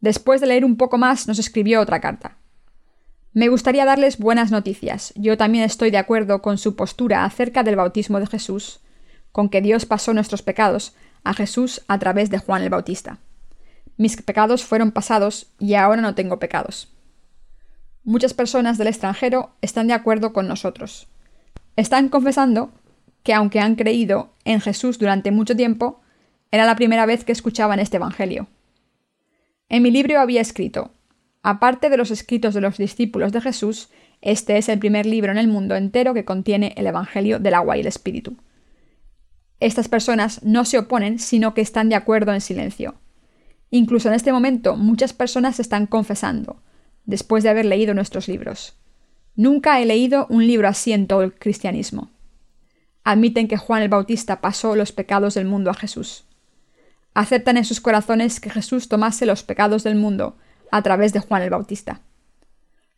Después 0.00 0.40
de 0.40 0.46
leer 0.46 0.64
un 0.64 0.76
poco 0.76 0.98
más, 0.98 1.26
nos 1.26 1.38
escribió 1.38 1.80
otra 1.80 2.00
carta. 2.00 2.36
Me 3.32 3.48
gustaría 3.48 3.84
darles 3.84 4.18
buenas 4.18 4.52
noticias. 4.52 5.12
Yo 5.16 5.36
también 5.36 5.64
estoy 5.64 5.90
de 5.90 5.98
acuerdo 5.98 6.40
con 6.40 6.58
su 6.58 6.76
postura 6.76 7.24
acerca 7.24 7.62
del 7.64 7.76
bautismo 7.76 8.20
de 8.20 8.26
Jesús, 8.26 8.80
con 9.32 9.48
que 9.48 9.60
Dios 9.60 9.86
pasó 9.86 10.14
nuestros 10.14 10.42
pecados 10.42 10.94
a 11.24 11.34
Jesús 11.34 11.82
a 11.88 11.98
través 11.98 12.30
de 12.30 12.38
Juan 12.38 12.62
el 12.62 12.70
Bautista. 12.70 13.18
Mis 13.96 14.20
pecados 14.20 14.64
fueron 14.64 14.92
pasados 14.92 15.48
y 15.58 15.74
ahora 15.74 16.02
no 16.02 16.14
tengo 16.14 16.38
pecados. 16.38 16.92
Muchas 18.04 18.34
personas 18.34 18.78
del 18.78 18.88
extranjero 18.88 19.50
están 19.62 19.88
de 19.88 19.94
acuerdo 19.94 20.32
con 20.32 20.46
nosotros. 20.46 21.08
Están 21.74 22.10
confesando 22.10 22.70
que 23.24 23.34
aunque 23.34 23.58
han 23.58 23.74
creído 23.74 24.34
en 24.44 24.60
Jesús 24.60 24.98
durante 24.98 25.32
mucho 25.32 25.56
tiempo, 25.56 26.00
era 26.52 26.66
la 26.66 26.76
primera 26.76 27.06
vez 27.06 27.24
que 27.24 27.32
escuchaban 27.32 27.80
este 27.80 27.96
Evangelio. 27.96 28.46
En 29.68 29.82
mi 29.82 29.90
libro 29.90 30.20
había 30.20 30.42
escrito, 30.42 30.92
aparte 31.42 31.88
de 31.88 31.96
los 31.96 32.10
escritos 32.10 32.54
de 32.54 32.60
los 32.60 32.76
discípulos 32.76 33.32
de 33.32 33.40
Jesús, 33.40 33.88
este 34.20 34.58
es 34.58 34.68
el 34.68 34.78
primer 34.78 35.06
libro 35.06 35.32
en 35.32 35.38
el 35.38 35.48
mundo 35.48 35.74
entero 35.74 36.14
que 36.14 36.26
contiene 36.26 36.74
el 36.76 36.86
Evangelio 36.86 37.38
del 37.38 37.54
agua 37.54 37.76
y 37.76 37.80
el 37.80 37.86
Espíritu. 37.86 38.36
Estas 39.58 39.88
personas 39.88 40.42
no 40.42 40.66
se 40.66 40.78
oponen, 40.78 41.18
sino 41.18 41.54
que 41.54 41.62
están 41.62 41.88
de 41.88 41.94
acuerdo 41.94 42.34
en 42.34 42.42
silencio. 42.42 42.94
Incluso 43.70 44.08
en 44.08 44.14
este 44.14 44.32
momento 44.32 44.76
muchas 44.76 45.14
personas 45.14 45.58
están 45.60 45.86
confesando, 45.86 46.62
después 47.06 47.42
de 47.42 47.48
haber 47.48 47.64
leído 47.64 47.94
nuestros 47.94 48.28
libros. 48.28 48.76
Nunca 49.34 49.80
he 49.80 49.86
leído 49.86 50.26
un 50.28 50.46
libro 50.46 50.68
así 50.68 50.92
en 50.92 51.06
todo 51.06 51.22
el 51.22 51.32
cristianismo 51.32 52.13
admiten 53.04 53.48
que 53.48 53.58
Juan 53.58 53.82
el 53.82 53.88
Bautista 53.88 54.40
pasó 54.40 54.74
los 54.74 54.92
pecados 54.92 55.34
del 55.34 55.44
mundo 55.44 55.70
a 55.70 55.74
Jesús. 55.74 56.24
Aceptan 57.12 57.58
en 57.58 57.64
sus 57.64 57.80
corazones 57.80 58.40
que 58.40 58.50
Jesús 58.50 58.88
tomase 58.88 59.26
los 59.26 59.42
pecados 59.42 59.84
del 59.84 59.94
mundo 59.94 60.36
a 60.72 60.82
través 60.82 61.12
de 61.12 61.20
Juan 61.20 61.42
el 61.42 61.50
Bautista. 61.50 62.00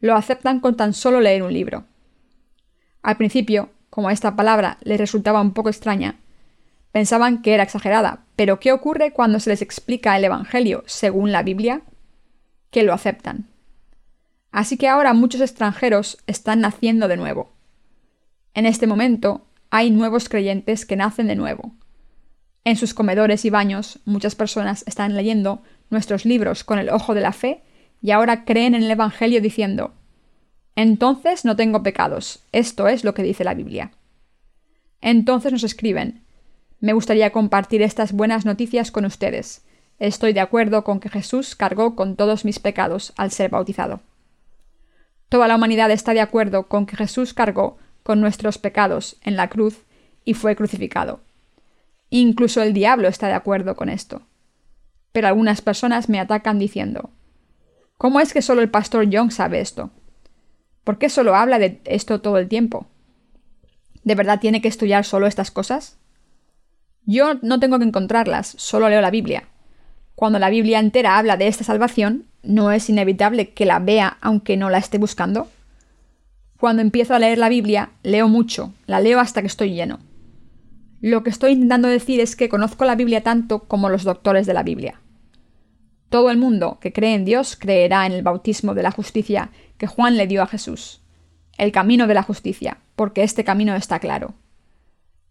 Lo 0.00 0.14
aceptan 0.14 0.60
con 0.60 0.76
tan 0.76 0.94
solo 0.94 1.20
leer 1.20 1.42
un 1.42 1.52
libro. 1.52 1.84
Al 3.02 3.16
principio, 3.16 3.70
como 3.90 4.10
esta 4.10 4.36
palabra 4.36 4.78
les 4.82 4.98
resultaba 4.98 5.40
un 5.40 5.52
poco 5.52 5.68
extraña, 5.68 6.16
pensaban 6.92 7.42
que 7.42 7.54
era 7.54 7.64
exagerada, 7.64 8.24
pero 8.36 8.60
¿qué 8.60 8.72
ocurre 8.72 9.12
cuando 9.12 9.40
se 9.40 9.50
les 9.50 9.60
explica 9.60 10.16
el 10.16 10.24
Evangelio 10.24 10.84
según 10.86 11.32
la 11.32 11.42
Biblia? 11.42 11.82
Que 12.70 12.84
lo 12.84 12.94
aceptan. 12.94 13.46
Así 14.52 14.78
que 14.78 14.88
ahora 14.88 15.12
muchos 15.12 15.40
extranjeros 15.40 16.18
están 16.26 16.60
naciendo 16.60 17.08
de 17.08 17.16
nuevo. 17.16 17.50
En 18.54 18.64
este 18.64 18.86
momento, 18.86 19.45
hay 19.70 19.90
nuevos 19.90 20.28
creyentes 20.28 20.86
que 20.86 20.96
nacen 20.96 21.26
de 21.26 21.36
nuevo. 21.36 21.72
En 22.64 22.76
sus 22.76 22.94
comedores 22.94 23.44
y 23.44 23.50
baños 23.50 24.00
muchas 24.04 24.34
personas 24.34 24.84
están 24.86 25.14
leyendo 25.14 25.62
nuestros 25.90 26.24
libros 26.24 26.64
con 26.64 26.78
el 26.78 26.90
ojo 26.90 27.14
de 27.14 27.20
la 27.20 27.32
fe 27.32 27.62
y 28.02 28.10
ahora 28.10 28.44
creen 28.44 28.74
en 28.74 28.82
el 28.82 28.90
Evangelio 28.90 29.40
diciendo, 29.40 29.94
entonces 30.74 31.44
no 31.44 31.56
tengo 31.56 31.82
pecados, 31.82 32.44
esto 32.52 32.88
es 32.88 33.04
lo 33.04 33.14
que 33.14 33.22
dice 33.22 33.44
la 33.44 33.54
Biblia. 33.54 33.92
Entonces 35.00 35.52
nos 35.52 35.64
escriben, 35.64 36.22
me 36.80 36.92
gustaría 36.92 37.30
compartir 37.30 37.82
estas 37.82 38.12
buenas 38.12 38.44
noticias 38.44 38.90
con 38.90 39.04
ustedes. 39.04 39.64
Estoy 39.98 40.34
de 40.34 40.40
acuerdo 40.40 40.84
con 40.84 41.00
que 41.00 41.08
Jesús 41.08 41.56
cargó 41.56 41.96
con 41.96 42.16
todos 42.16 42.44
mis 42.44 42.58
pecados 42.58 43.14
al 43.16 43.30
ser 43.30 43.50
bautizado. 43.50 44.00
Toda 45.28 45.48
la 45.48 45.56
humanidad 45.56 45.90
está 45.90 46.12
de 46.12 46.20
acuerdo 46.20 46.68
con 46.68 46.84
que 46.86 46.96
Jesús 46.96 47.32
cargó 47.32 47.78
con 48.06 48.20
nuestros 48.20 48.56
pecados 48.56 49.16
en 49.24 49.34
la 49.34 49.48
cruz 49.48 49.82
y 50.24 50.34
fue 50.34 50.54
crucificado. 50.54 51.18
Incluso 52.08 52.62
el 52.62 52.72
diablo 52.72 53.08
está 53.08 53.26
de 53.26 53.32
acuerdo 53.32 53.74
con 53.74 53.88
esto. 53.88 54.22
Pero 55.10 55.26
algunas 55.26 55.60
personas 55.60 56.08
me 56.08 56.20
atacan 56.20 56.60
diciendo, 56.60 57.10
¿cómo 57.98 58.20
es 58.20 58.32
que 58.32 58.42
solo 58.42 58.62
el 58.62 58.70
pastor 58.70 59.10
Young 59.10 59.32
sabe 59.32 59.58
esto? 59.58 59.90
¿Por 60.84 60.98
qué 60.98 61.08
solo 61.08 61.34
habla 61.34 61.58
de 61.58 61.80
esto 61.84 62.20
todo 62.20 62.38
el 62.38 62.46
tiempo? 62.46 62.86
¿De 64.04 64.14
verdad 64.14 64.38
tiene 64.38 64.62
que 64.62 64.68
estudiar 64.68 65.04
solo 65.04 65.26
estas 65.26 65.50
cosas? 65.50 65.98
Yo 67.06 67.34
no 67.42 67.58
tengo 67.58 67.80
que 67.80 67.86
encontrarlas, 67.86 68.54
solo 68.56 68.88
leo 68.88 69.00
la 69.00 69.10
Biblia. 69.10 69.48
Cuando 70.14 70.38
la 70.38 70.50
Biblia 70.50 70.78
entera 70.78 71.18
habla 71.18 71.36
de 71.36 71.48
esta 71.48 71.64
salvación, 71.64 72.26
¿no 72.44 72.70
es 72.70 72.88
inevitable 72.88 73.50
que 73.50 73.66
la 73.66 73.80
vea 73.80 74.16
aunque 74.20 74.56
no 74.56 74.70
la 74.70 74.78
esté 74.78 74.98
buscando? 74.98 75.48
Cuando 76.58 76.82
empiezo 76.82 77.14
a 77.14 77.18
leer 77.18 77.38
la 77.38 77.48
Biblia, 77.48 77.90
leo 78.02 78.28
mucho, 78.28 78.72
la 78.86 79.00
leo 79.00 79.20
hasta 79.20 79.42
que 79.42 79.46
estoy 79.46 79.74
lleno. 79.74 79.98
Lo 81.00 81.22
que 81.22 81.30
estoy 81.30 81.52
intentando 81.52 81.88
decir 81.88 82.20
es 82.20 82.34
que 82.34 82.48
conozco 82.48 82.84
la 82.84 82.94
Biblia 82.94 83.22
tanto 83.22 83.64
como 83.64 83.90
los 83.90 84.04
doctores 84.04 84.46
de 84.46 84.54
la 84.54 84.62
Biblia. 84.62 85.00
Todo 86.08 86.30
el 86.30 86.38
mundo 86.38 86.78
que 86.80 86.92
cree 86.92 87.14
en 87.14 87.24
Dios 87.24 87.56
creerá 87.56 88.06
en 88.06 88.12
el 88.12 88.22
bautismo 88.22 88.74
de 88.74 88.82
la 88.82 88.90
justicia 88.90 89.50
que 89.76 89.86
Juan 89.86 90.16
le 90.16 90.26
dio 90.26 90.42
a 90.42 90.46
Jesús, 90.46 91.02
el 91.58 91.72
camino 91.72 92.06
de 92.06 92.14
la 92.14 92.22
justicia, 92.22 92.78
porque 92.94 93.22
este 93.22 93.44
camino 93.44 93.74
está 93.74 93.98
claro. 93.98 94.34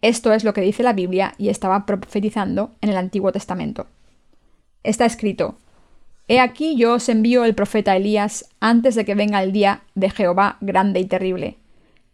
Esto 0.02 0.34
es 0.34 0.44
lo 0.44 0.54
que 0.54 0.62
dice 0.62 0.84
la 0.84 0.94
Biblia 0.94 1.34
y 1.40 1.50
estaba 1.50 1.88
profetizando 1.88 2.76
en 2.82 2.90
el 2.90 2.98
Antiguo 2.98 3.32
Testamento. 3.32 3.88
Está 4.84 5.06
escrito, 5.06 5.58
He 6.28 6.40
aquí 6.40 6.76
yo 6.76 6.96
os 6.96 7.08
envío 7.10 7.46
el 7.46 7.54
profeta 7.54 7.96
Elías 7.96 8.50
antes 8.60 8.96
de 8.96 9.06
que 9.06 9.16
venga 9.16 9.44
el 9.44 9.52
día 9.52 9.84
de 9.94 10.10
Jehová 10.10 10.58
grande 10.62 11.00
y 11.00 11.06
terrible. 11.06 11.58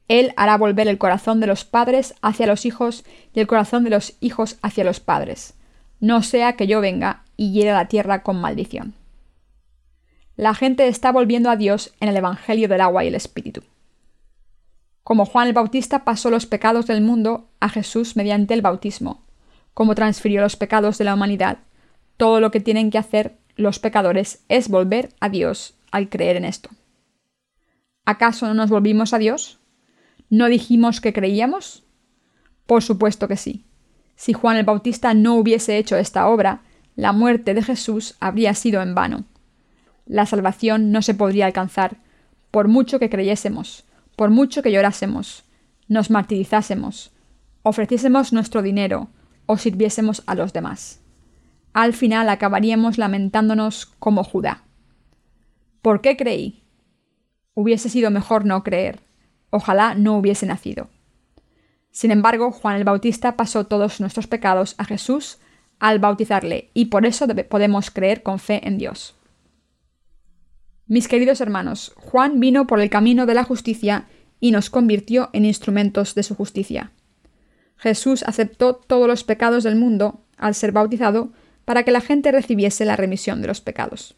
Él 0.09 0.33
hará 0.35 0.57
volver 0.57 0.89
el 0.89 0.97
corazón 0.97 1.39
de 1.39 1.47
los 1.47 1.63
padres 1.63 2.15
hacia 2.21 2.45
los 2.45 2.65
hijos 2.65 3.05
y 3.33 3.39
el 3.39 3.47
corazón 3.47 3.85
de 3.85 3.89
los 3.89 4.17
hijos 4.19 4.57
hacia 4.61 4.83
los 4.83 4.99
padres, 4.99 5.53
no 6.01 6.23
sea 6.23 6.57
que 6.57 6.67
yo 6.67 6.81
venga 6.81 7.23
y 7.37 7.53
hiera 7.53 7.73
la 7.73 7.87
tierra 7.87 8.21
con 8.21 8.41
maldición. 8.41 8.93
La 10.35 10.53
gente 10.55 10.87
está 10.87 11.11
volviendo 11.11 11.49
a 11.49 11.55
Dios 11.55 11.93
en 11.99 12.09
el 12.09 12.17
Evangelio 12.17 12.67
del 12.67 12.81
agua 12.81 13.05
y 13.05 13.07
el 13.07 13.15
Espíritu. 13.15 13.63
Como 15.03 15.25
Juan 15.25 15.47
el 15.47 15.53
Bautista 15.53 16.03
pasó 16.03 16.29
los 16.29 16.45
pecados 16.45 16.87
del 16.87 17.01
mundo 17.01 17.47
a 17.59 17.69
Jesús 17.69 18.15
mediante 18.15 18.53
el 18.53 18.61
bautismo, 18.61 19.23
como 19.73 19.95
transfirió 19.95 20.41
los 20.41 20.57
pecados 20.57 20.97
de 20.97 21.05
la 21.05 21.13
humanidad, 21.13 21.59
todo 22.17 22.39
lo 22.39 22.51
que 22.51 22.59
tienen 22.59 22.91
que 22.91 22.97
hacer 22.97 23.37
los 23.61 23.79
pecadores 23.79 24.43
es 24.49 24.69
volver 24.69 25.09
a 25.19 25.29
Dios 25.29 25.75
al 25.91 26.09
creer 26.09 26.35
en 26.37 26.45
esto. 26.45 26.69
¿Acaso 28.05 28.47
no 28.47 28.53
nos 28.53 28.69
volvimos 28.69 29.13
a 29.13 29.19
Dios? 29.19 29.59
¿No 30.29 30.47
dijimos 30.47 31.01
que 31.01 31.13
creíamos? 31.13 31.83
Por 32.65 32.83
supuesto 32.83 33.27
que 33.27 33.37
sí. 33.37 33.65
Si 34.15 34.33
Juan 34.33 34.57
el 34.57 34.65
Bautista 34.65 35.13
no 35.13 35.35
hubiese 35.35 35.77
hecho 35.77 35.97
esta 35.97 36.27
obra, 36.27 36.61
la 36.95 37.11
muerte 37.11 37.53
de 37.53 37.63
Jesús 37.63 38.15
habría 38.19 38.53
sido 38.53 38.81
en 38.81 38.95
vano. 38.95 39.25
La 40.05 40.25
salvación 40.25 40.91
no 40.91 41.01
se 41.01 41.13
podría 41.13 41.45
alcanzar, 41.45 41.97
por 42.49 42.67
mucho 42.67 42.99
que 42.99 43.09
creyésemos, 43.09 43.85
por 44.15 44.29
mucho 44.29 44.61
que 44.61 44.71
llorásemos, 44.71 45.43
nos 45.87 46.09
martirizásemos, 46.09 47.11
ofreciésemos 47.63 48.33
nuestro 48.33 48.61
dinero 48.61 49.09
o 49.45 49.57
sirviésemos 49.57 50.23
a 50.25 50.35
los 50.35 50.53
demás. 50.53 51.00
Al 51.73 51.93
final 51.93 52.29
acabaríamos 52.29 52.97
lamentándonos 52.97 53.85
como 53.99 54.23
Judá. 54.23 54.63
¿Por 55.81 56.01
qué 56.01 56.17
creí? 56.17 56.63
Hubiese 57.53 57.89
sido 57.89 58.11
mejor 58.11 58.45
no 58.45 58.63
creer. 58.63 58.99
Ojalá 59.49 59.95
no 59.95 60.17
hubiese 60.17 60.45
nacido. 60.45 60.89
Sin 61.91 62.11
embargo, 62.11 62.51
Juan 62.51 62.77
el 62.77 62.83
Bautista 62.83 63.35
pasó 63.35 63.65
todos 63.65 63.99
nuestros 63.99 64.27
pecados 64.27 64.75
a 64.77 64.85
Jesús 64.85 65.39
al 65.79 65.99
bautizarle, 65.99 66.69
y 66.73 66.85
por 66.85 67.05
eso 67.05 67.27
podemos 67.49 67.89
creer 67.89 68.21
con 68.21 68.37
fe 68.37 68.65
en 68.67 68.77
Dios. 68.77 69.15
Mis 70.85 71.07
queridos 71.07 71.41
hermanos, 71.41 71.93
Juan 71.95 72.39
vino 72.39 72.67
por 72.67 72.79
el 72.79 72.89
camino 72.89 73.25
de 73.25 73.33
la 73.33 73.43
justicia 73.43 74.07
y 74.39 74.51
nos 74.51 74.69
convirtió 74.69 75.29
en 75.33 75.45
instrumentos 75.45 76.13
de 76.15 76.23
su 76.23 76.35
justicia. 76.35 76.91
Jesús 77.77 78.23
aceptó 78.23 78.75
todos 78.75 79.07
los 79.07 79.23
pecados 79.23 79.63
del 79.63 79.75
mundo 79.75 80.21
al 80.37 80.53
ser 80.53 80.71
bautizado 80.71 81.31
para 81.71 81.83
que 81.83 81.91
la 81.91 82.01
gente 82.01 82.33
recibiese 82.33 82.83
la 82.83 82.97
remisión 82.97 83.41
de 83.41 83.47
los 83.47 83.61
pecados. 83.61 84.13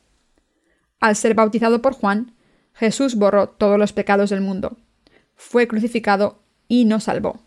Al 1.00 1.16
ser 1.16 1.36
bautizado 1.36 1.84
por 1.84 1.94
Juan, 1.94 2.34
Jesús 2.74 3.14
borró 3.14 3.48
todos 3.48 3.78
los 3.78 3.94
pecados 3.94 4.32
del 4.32 4.42
mundo, 4.42 4.76
fue 5.36 5.68
crucificado 5.68 6.40
y 6.68 6.86
nos 6.86 7.04
salvó. 7.04 7.42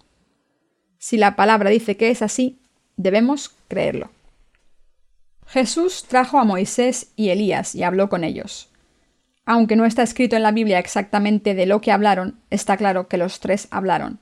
Si 0.99 1.17
la 1.17 1.35
palabra 1.35 1.71
dice 1.71 1.97
que 1.97 2.11
es 2.11 2.23
así, 2.23 2.61
debemos 2.97 3.57
creerlo. 3.67 4.13
Jesús 5.45 6.05
trajo 6.07 6.39
a 6.39 6.45
Moisés 6.45 7.11
y 7.17 7.31
Elías 7.31 7.75
y 7.75 7.83
habló 7.83 8.09
con 8.09 8.23
ellos. 8.23 8.69
Aunque 9.45 9.75
no 9.75 9.87
está 9.87 10.05
escrito 10.05 10.37
en 10.37 10.45
la 10.45 10.53
Biblia 10.53 10.79
exactamente 10.79 11.57
de 11.57 11.67
lo 11.67 11.81
que 11.81 11.91
hablaron, 11.91 12.39
está 12.51 12.77
claro 12.77 13.09
que 13.09 13.19
los 13.19 13.41
tres 13.41 13.67
hablaron. 13.73 14.21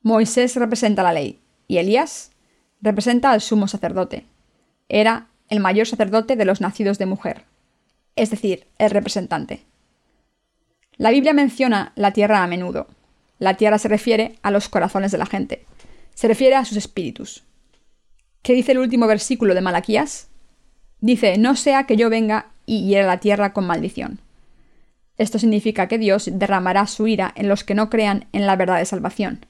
Moisés 0.00 0.56
representa 0.56 1.02
la 1.02 1.12
ley 1.12 1.38
y 1.68 1.76
Elías 1.76 2.30
representa 2.80 3.32
al 3.32 3.42
sumo 3.42 3.68
sacerdote. 3.68 4.24
Era 4.88 5.28
el 5.48 5.60
mayor 5.60 5.86
sacerdote 5.86 6.36
de 6.36 6.44
los 6.44 6.60
nacidos 6.60 6.98
de 6.98 7.06
mujer, 7.06 7.44
es 8.14 8.30
decir, 8.30 8.66
el 8.78 8.90
representante. 8.90 9.64
La 10.96 11.10
Biblia 11.10 11.34
menciona 11.34 11.92
la 11.94 12.12
tierra 12.12 12.42
a 12.42 12.46
menudo. 12.46 12.86
La 13.38 13.54
tierra 13.54 13.78
se 13.78 13.88
refiere 13.88 14.38
a 14.42 14.50
los 14.50 14.68
corazones 14.68 15.12
de 15.12 15.18
la 15.18 15.26
gente, 15.26 15.66
se 16.14 16.26
refiere 16.26 16.56
a 16.56 16.64
sus 16.64 16.78
espíritus. 16.78 17.44
¿Qué 18.42 18.54
dice 18.54 18.72
el 18.72 18.78
último 18.78 19.06
versículo 19.06 19.54
de 19.54 19.60
Malaquías? 19.60 20.28
Dice, 21.00 21.36
no 21.36 21.56
sea 21.56 21.84
que 21.84 21.96
yo 21.96 22.08
venga 22.08 22.46
y 22.64 22.86
hiera 22.86 23.06
la 23.06 23.20
tierra 23.20 23.52
con 23.52 23.66
maldición. 23.66 24.20
Esto 25.18 25.38
significa 25.38 25.88
que 25.88 25.98
Dios 25.98 26.30
derramará 26.32 26.86
su 26.86 27.06
ira 27.06 27.32
en 27.36 27.48
los 27.48 27.64
que 27.64 27.74
no 27.74 27.90
crean 27.90 28.26
en 28.32 28.46
la 28.46 28.56
verdad 28.56 28.78
de 28.78 28.84
salvación. 28.84 29.44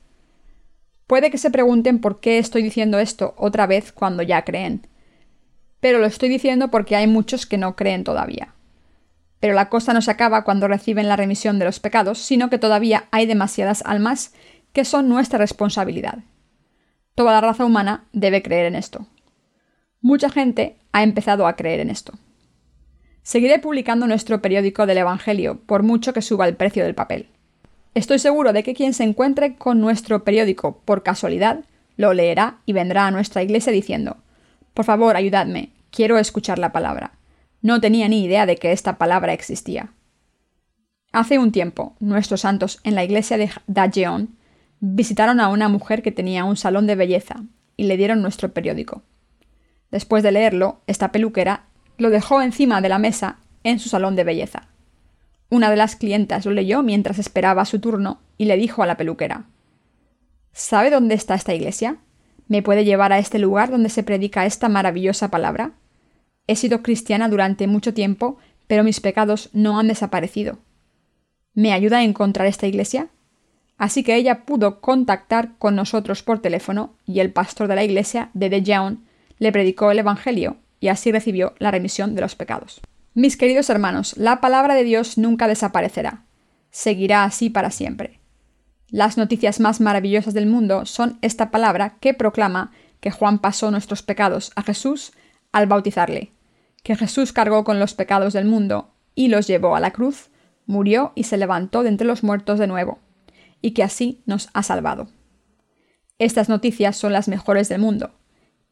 Puede 1.06 1.30
que 1.30 1.38
se 1.38 1.50
pregunten 1.50 2.00
por 2.00 2.20
qué 2.20 2.38
estoy 2.38 2.62
diciendo 2.62 2.98
esto 2.98 3.34
otra 3.36 3.66
vez 3.66 3.92
cuando 3.92 4.22
ya 4.22 4.44
creen. 4.44 4.86
Pero 5.86 6.00
lo 6.00 6.06
estoy 6.06 6.28
diciendo 6.28 6.66
porque 6.66 6.96
hay 6.96 7.06
muchos 7.06 7.46
que 7.46 7.58
no 7.58 7.76
creen 7.76 8.02
todavía. 8.02 8.54
Pero 9.38 9.54
la 9.54 9.68
cosa 9.68 9.92
no 9.92 10.02
se 10.02 10.10
acaba 10.10 10.42
cuando 10.42 10.66
reciben 10.66 11.06
la 11.06 11.14
remisión 11.14 11.60
de 11.60 11.64
los 11.64 11.78
pecados, 11.78 12.18
sino 12.18 12.50
que 12.50 12.58
todavía 12.58 13.04
hay 13.12 13.24
demasiadas 13.24 13.84
almas 13.86 14.34
que 14.72 14.84
son 14.84 15.08
nuestra 15.08 15.38
responsabilidad. 15.38 16.24
Toda 17.14 17.30
la 17.30 17.40
raza 17.40 17.64
humana 17.64 18.02
debe 18.12 18.42
creer 18.42 18.66
en 18.66 18.74
esto. 18.74 19.06
Mucha 20.00 20.28
gente 20.28 20.76
ha 20.90 21.04
empezado 21.04 21.46
a 21.46 21.54
creer 21.54 21.78
en 21.78 21.90
esto. 21.90 22.14
Seguiré 23.22 23.60
publicando 23.60 24.08
nuestro 24.08 24.42
periódico 24.42 24.86
del 24.86 24.98
Evangelio, 24.98 25.60
por 25.66 25.84
mucho 25.84 26.12
que 26.12 26.20
suba 26.20 26.48
el 26.48 26.56
precio 26.56 26.82
del 26.82 26.96
papel. 26.96 27.28
Estoy 27.94 28.18
seguro 28.18 28.52
de 28.52 28.64
que 28.64 28.74
quien 28.74 28.92
se 28.92 29.04
encuentre 29.04 29.54
con 29.54 29.80
nuestro 29.80 30.24
periódico 30.24 30.80
por 30.84 31.04
casualidad, 31.04 31.60
lo 31.96 32.12
leerá 32.12 32.56
y 32.66 32.72
vendrá 32.72 33.06
a 33.06 33.12
nuestra 33.12 33.44
iglesia 33.44 33.72
diciendo, 33.72 34.16
Por 34.74 34.84
favor, 34.84 35.14
ayudadme, 35.14 35.70
quiero 35.96 36.18
escuchar 36.18 36.58
la 36.58 36.72
palabra. 36.72 37.12
No 37.62 37.80
tenía 37.80 38.06
ni 38.06 38.22
idea 38.22 38.44
de 38.44 38.56
que 38.56 38.72
esta 38.72 38.98
palabra 38.98 39.32
existía. 39.32 39.94
Hace 41.10 41.38
un 41.38 41.52
tiempo, 41.52 41.96
nuestros 42.00 42.42
santos 42.42 42.80
en 42.84 42.94
la 42.94 43.02
iglesia 43.02 43.38
de 43.38 43.50
Dajeon 43.66 44.36
visitaron 44.78 45.40
a 45.40 45.48
una 45.48 45.70
mujer 45.70 46.02
que 46.02 46.12
tenía 46.12 46.44
un 46.44 46.58
salón 46.58 46.86
de 46.86 46.96
belleza 46.96 47.36
y 47.78 47.84
le 47.84 47.96
dieron 47.96 48.20
nuestro 48.20 48.52
periódico. 48.52 49.04
Después 49.90 50.22
de 50.22 50.32
leerlo, 50.32 50.82
esta 50.86 51.12
peluquera 51.12 51.64
lo 51.96 52.10
dejó 52.10 52.42
encima 52.42 52.82
de 52.82 52.90
la 52.90 52.98
mesa 52.98 53.38
en 53.64 53.78
su 53.78 53.88
salón 53.88 54.16
de 54.16 54.24
belleza. 54.24 54.68
Una 55.48 55.70
de 55.70 55.76
las 55.76 55.96
clientas 55.96 56.44
lo 56.44 56.52
leyó 56.52 56.82
mientras 56.82 57.18
esperaba 57.18 57.64
su 57.64 57.80
turno 57.80 58.20
y 58.36 58.44
le 58.44 58.58
dijo 58.58 58.82
a 58.82 58.86
la 58.86 58.98
peluquera 58.98 59.46
¿Sabe 60.52 60.90
dónde 60.90 61.14
está 61.14 61.34
esta 61.34 61.54
iglesia? 61.54 61.96
¿Me 62.48 62.60
puede 62.60 62.84
llevar 62.84 63.14
a 63.14 63.18
este 63.18 63.38
lugar 63.38 63.70
donde 63.70 63.88
se 63.88 64.02
predica 64.02 64.44
esta 64.44 64.68
maravillosa 64.68 65.30
palabra? 65.30 65.72
He 66.46 66.56
sido 66.56 66.82
cristiana 66.82 67.28
durante 67.28 67.66
mucho 67.66 67.94
tiempo, 67.94 68.38
pero 68.66 68.84
mis 68.84 69.00
pecados 69.00 69.50
no 69.52 69.78
han 69.78 69.88
desaparecido. 69.88 70.58
¿Me 71.54 71.72
ayuda 71.72 71.98
a 71.98 72.04
encontrar 72.04 72.46
esta 72.46 72.66
iglesia? 72.66 73.08
Así 73.78 74.02
que 74.02 74.14
ella 74.14 74.44
pudo 74.44 74.80
contactar 74.80 75.56
con 75.58 75.74
nosotros 75.76 76.22
por 76.22 76.40
teléfono 76.40 76.94
y 77.06 77.20
el 77.20 77.32
pastor 77.32 77.68
de 77.68 77.76
la 77.76 77.84
iglesia 77.84 78.30
de 78.34 78.48
Dejeon 78.48 79.04
le 79.38 79.52
predicó 79.52 79.90
el 79.90 79.98
Evangelio 79.98 80.56
y 80.80 80.88
así 80.88 81.12
recibió 81.12 81.54
la 81.58 81.70
remisión 81.70 82.14
de 82.14 82.22
los 82.22 82.36
pecados. 82.36 82.80
Mis 83.14 83.36
queridos 83.36 83.70
hermanos, 83.70 84.16
la 84.16 84.40
palabra 84.40 84.74
de 84.74 84.84
Dios 84.84 85.18
nunca 85.18 85.48
desaparecerá. 85.48 86.24
Seguirá 86.70 87.24
así 87.24 87.48
para 87.50 87.70
siempre. 87.70 88.20
Las 88.90 89.16
noticias 89.16 89.58
más 89.58 89.80
maravillosas 89.80 90.34
del 90.34 90.46
mundo 90.46 90.86
son 90.86 91.18
esta 91.22 91.50
palabra 91.50 91.96
que 92.00 92.14
proclama 92.14 92.72
que 93.00 93.10
Juan 93.10 93.38
pasó 93.38 93.70
nuestros 93.70 94.02
pecados 94.02 94.52
a 94.54 94.62
Jesús 94.62 95.12
al 95.52 95.66
bautizarle, 95.66 96.32
que 96.86 96.94
Jesús 96.94 97.32
cargó 97.32 97.64
con 97.64 97.80
los 97.80 97.94
pecados 97.94 98.32
del 98.32 98.44
mundo 98.44 98.92
y 99.16 99.26
los 99.26 99.48
llevó 99.48 99.74
a 99.74 99.80
la 99.80 99.90
cruz, 99.90 100.30
murió 100.66 101.10
y 101.16 101.24
se 101.24 101.36
levantó 101.36 101.82
de 101.82 101.88
entre 101.88 102.06
los 102.06 102.22
muertos 102.22 102.60
de 102.60 102.68
nuevo 102.68 103.00
y 103.60 103.72
que 103.72 103.82
así 103.82 104.22
nos 104.24 104.50
ha 104.52 104.62
salvado. 104.62 105.08
Estas 106.20 106.48
noticias 106.48 106.96
son 106.96 107.12
las 107.12 107.26
mejores 107.26 107.68
del 107.68 107.80
mundo. 107.80 108.12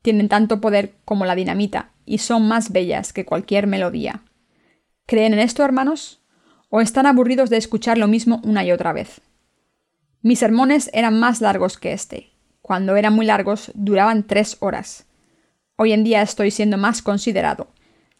Tienen 0.00 0.28
tanto 0.28 0.60
poder 0.60 0.94
como 1.04 1.26
la 1.26 1.34
dinamita 1.34 1.90
y 2.06 2.18
son 2.18 2.46
más 2.46 2.70
bellas 2.70 3.12
que 3.12 3.24
cualquier 3.24 3.66
melodía. 3.66 4.22
¿Creen 5.06 5.32
en 5.32 5.40
esto, 5.40 5.64
hermanos? 5.64 6.22
¿O 6.68 6.80
están 6.80 7.06
aburridos 7.06 7.50
de 7.50 7.56
escuchar 7.56 7.98
lo 7.98 8.06
mismo 8.06 8.40
una 8.44 8.64
y 8.64 8.70
otra 8.70 8.92
vez? 8.92 9.22
Mis 10.22 10.38
sermones 10.38 10.88
eran 10.92 11.18
más 11.18 11.40
largos 11.40 11.78
que 11.78 11.92
este. 11.92 12.30
Cuando 12.62 12.94
eran 12.94 13.12
muy 13.12 13.26
largos, 13.26 13.72
duraban 13.74 14.22
tres 14.22 14.56
horas. 14.60 15.04
Hoy 15.74 15.92
en 15.92 16.04
día 16.04 16.22
estoy 16.22 16.52
siendo 16.52 16.78
más 16.78 17.02
considerado. 17.02 17.73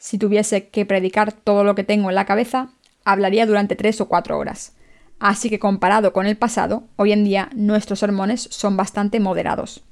Si 0.05 0.19
tuviese 0.19 0.69
que 0.69 0.85
predicar 0.85 1.33
todo 1.33 1.65
lo 1.65 1.75
que 1.75 1.83
tengo 1.83 2.11
en 2.11 2.15
la 2.15 2.27
cabeza, 2.27 2.69
hablaría 3.07 3.47
durante 3.47 3.75
tres 3.75 4.03
o 4.03 4.07
cuatro 4.07 4.39
horas. 4.39 4.77
Así 5.19 5.49
que 5.49 5.59
comparado 5.59 6.13
con 6.13 6.27
el 6.27 6.37
pasado, 6.37 6.85
hoy 6.97 7.13
en 7.13 7.25
día 7.25 7.49
nuestros 7.55 8.01
sermones 8.01 8.47
son 8.51 8.77
bastante 8.77 9.19
moderados. 9.19 9.83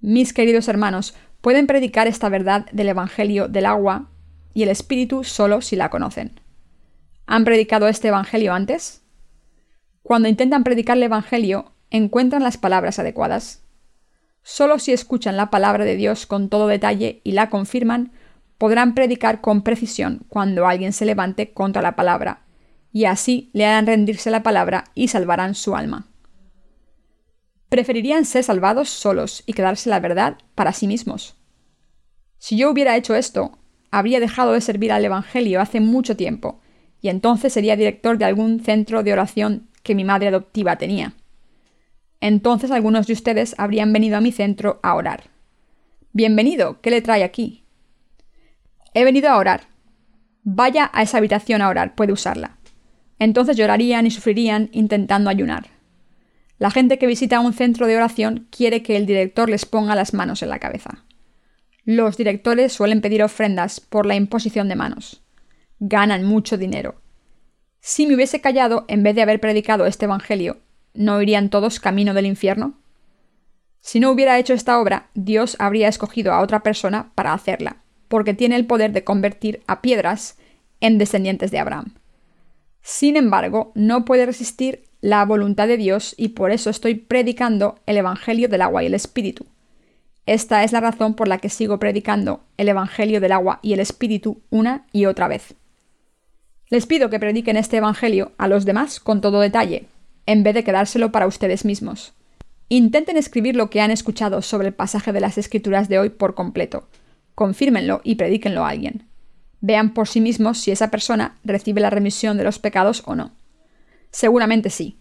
Mis 0.00 0.32
queridos 0.32 0.66
hermanos, 0.66 1.14
pueden 1.40 1.68
predicar 1.68 2.08
esta 2.08 2.28
verdad 2.28 2.66
del 2.72 2.88
Evangelio 2.88 3.46
del 3.46 3.66
agua 3.66 4.10
y 4.54 4.64
el 4.64 4.70
Espíritu 4.70 5.22
solo 5.22 5.60
si 5.60 5.76
la 5.76 5.88
conocen. 5.88 6.40
¿Han 7.26 7.44
predicado 7.44 7.86
este 7.86 8.08
Evangelio 8.08 8.52
antes? 8.54 9.02
Cuando 10.02 10.28
intentan 10.28 10.64
predicar 10.64 10.96
el 10.96 11.04
Evangelio, 11.04 11.74
¿encuentran 11.90 12.42
las 12.42 12.58
palabras 12.58 12.98
adecuadas? 12.98 13.62
Solo 14.42 14.80
si 14.80 14.92
escuchan 14.92 15.36
la 15.36 15.48
palabra 15.48 15.84
de 15.84 15.94
Dios 15.94 16.26
con 16.26 16.48
todo 16.48 16.66
detalle 16.66 17.20
y 17.22 17.32
la 17.32 17.50
confirman, 17.50 18.10
podrán 18.60 18.94
predicar 18.94 19.40
con 19.40 19.62
precisión 19.62 20.20
cuando 20.28 20.66
alguien 20.66 20.92
se 20.92 21.06
levante 21.06 21.54
contra 21.54 21.80
la 21.80 21.96
palabra 21.96 22.42
y 22.92 23.06
así 23.06 23.48
le 23.54 23.64
harán 23.64 23.86
rendirse 23.86 24.30
la 24.30 24.42
palabra 24.42 24.84
y 24.94 25.08
salvarán 25.08 25.54
su 25.54 25.74
alma. 25.74 26.08
Preferirían 27.70 28.26
ser 28.26 28.44
salvados 28.44 28.90
solos 28.90 29.44
y 29.46 29.54
quedarse 29.54 29.88
la 29.88 29.98
verdad 29.98 30.36
para 30.54 30.74
sí 30.74 30.86
mismos. 30.86 31.36
Si 32.36 32.58
yo 32.58 32.70
hubiera 32.70 32.98
hecho 32.98 33.14
esto, 33.14 33.58
habría 33.90 34.20
dejado 34.20 34.52
de 34.52 34.60
servir 34.60 34.92
al 34.92 35.06
Evangelio 35.06 35.62
hace 35.62 35.80
mucho 35.80 36.14
tiempo, 36.14 36.60
y 37.00 37.08
entonces 37.08 37.54
sería 37.54 37.76
director 37.76 38.18
de 38.18 38.26
algún 38.26 38.60
centro 38.60 39.02
de 39.02 39.14
oración 39.14 39.70
que 39.82 39.94
mi 39.94 40.04
madre 40.04 40.28
adoptiva 40.28 40.76
tenía. 40.76 41.14
Entonces 42.20 42.70
algunos 42.70 43.06
de 43.06 43.14
ustedes 43.14 43.54
habrían 43.56 43.90
venido 43.94 44.18
a 44.18 44.20
mi 44.20 44.32
centro 44.32 44.80
a 44.82 44.96
orar. 44.96 45.30
Bienvenido, 46.12 46.82
¿qué 46.82 46.90
le 46.90 47.00
trae 47.00 47.24
aquí? 47.24 47.59
He 48.94 49.04
venido 49.04 49.28
a 49.28 49.36
orar. 49.36 49.68
Vaya 50.42 50.90
a 50.92 51.02
esa 51.02 51.18
habitación 51.18 51.62
a 51.62 51.68
orar, 51.68 51.94
puede 51.94 52.12
usarla. 52.12 52.56
Entonces 53.18 53.56
llorarían 53.56 54.06
y 54.06 54.10
sufrirían 54.10 54.70
intentando 54.72 55.30
ayunar. 55.30 55.68
La 56.58 56.70
gente 56.70 56.98
que 56.98 57.06
visita 57.06 57.40
un 57.40 57.52
centro 57.52 57.86
de 57.86 57.96
oración 57.96 58.48
quiere 58.50 58.82
que 58.82 58.96
el 58.96 59.06
director 59.06 59.48
les 59.48 59.64
ponga 59.64 59.94
las 59.94 60.12
manos 60.12 60.42
en 60.42 60.48
la 60.48 60.58
cabeza. 60.58 61.04
Los 61.84 62.16
directores 62.16 62.72
suelen 62.72 63.00
pedir 63.00 63.22
ofrendas 63.22 63.80
por 63.80 64.06
la 64.06 64.14
imposición 64.14 64.68
de 64.68 64.76
manos. 64.76 65.22
Ganan 65.78 66.24
mucho 66.24 66.58
dinero. 66.58 67.00
Si 67.80 68.06
me 68.06 68.14
hubiese 68.14 68.40
callado 68.40 68.84
en 68.88 69.02
vez 69.02 69.14
de 69.14 69.22
haber 69.22 69.40
predicado 69.40 69.86
este 69.86 70.04
Evangelio, 70.04 70.58
¿no 70.92 71.22
irían 71.22 71.48
todos 71.48 71.80
camino 71.80 72.12
del 72.12 72.26
infierno? 72.26 72.74
Si 73.80 73.98
no 73.98 74.10
hubiera 74.10 74.38
hecho 74.38 74.52
esta 74.52 74.78
obra, 74.78 75.08
Dios 75.14 75.56
habría 75.58 75.88
escogido 75.88 76.32
a 76.32 76.40
otra 76.40 76.62
persona 76.62 77.12
para 77.14 77.32
hacerla, 77.32 77.78
porque 78.10 78.34
tiene 78.34 78.56
el 78.56 78.66
poder 78.66 78.90
de 78.90 79.04
convertir 79.04 79.62
a 79.68 79.80
piedras 79.80 80.36
en 80.80 80.98
descendientes 80.98 81.52
de 81.52 81.60
Abraham. 81.60 81.94
Sin 82.82 83.16
embargo, 83.16 83.70
no 83.76 84.04
puede 84.04 84.26
resistir 84.26 84.82
la 85.00 85.24
voluntad 85.24 85.68
de 85.68 85.76
Dios 85.76 86.16
y 86.18 86.30
por 86.30 86.50
eso 86.50 86.70
estoy 86.70 86.96
predicando 86.96 87.78
el 87.86 87.96
Evangelio 87.98 88.48
del 88.48 88.62
agua 88.62 88.82
y 88.82 88.86
el 88.86 88.94
Espíritu. 88.94 89.46
Esta 90.26 90.64
es 90.64 90.72
la 90.72 90.80
razón 90.80 91.14
por 91.14 91.28
la 91.28 91.38
que 91.38 91.50
sigo 91.50 91.78
predicando 91.78 92.42
el 92.56 92.68
Evangelio 92.68 93.20
del 93.20 93.30
agua 93.30 93.60
y 93.62 93.74
el 93.74 93.80
Espíritu 93.80 94.42
una 94.50 94.86
y 94.90 95.06
otra 95.06 95.28
vez. 95.28 95.54
Les 96.68 96.86
pido 96.86 97.10
que 97.10 97.20
prediquen 97.20 97.56
este 97.56 97.76
Evangelio 97.76 98.32
a 98.38 98.48
los 98.48 98.64
demás 98.64 98.98
con 98.98 99.20
todo 99.20 99.38
detalle, 99.38 99.86
en 100.26 100.42
vez 100.42 100.54
de 100.54 100.64
quedárselo 100.64 101.12
para 101.12 101.28
ustedes 101.28 101.64
mismos. 101.64 102.12
Intenten 102.68 103.16
escribir 103.16 103.54
lo 103.54 103.70
que 103.70 103.80
han 103.80 103.92
escuchado 103.92 104.42
sobre 104.42 104.66
el 104.66 104.74
pasaje 104.74 105.12
de 105.12 105.20
las 105.20 105.38
Escrituras 105.38 105.88
de 105.88 106.00
hoy 106.00 106.08
por 106.08 106.34
completo. 106.34 106.88
Confírmenlo 107.40 108.02
y 108.04 108.16
predíquenlo 108.16 108.66
a 108.66 108.68
alguien. 108.68 109.08
Vean 109.62 109.94
por 109.94 110.08
sí 110.08 110.20
mismos 110.20 110.58
si 110.58 110.72
esa 110.72 110.90
persona 110.90 111.38
recibe 111.42 111.80
la 111.80 111.88
remisión 111.88 112.36
de 112.36 112.44
los 112.44 112.58
pecados 112.58 113.02
o 113.06 113.14
no. 113.14 113.32
Seguramente 114.10 114.68
sí. 114.68 114.98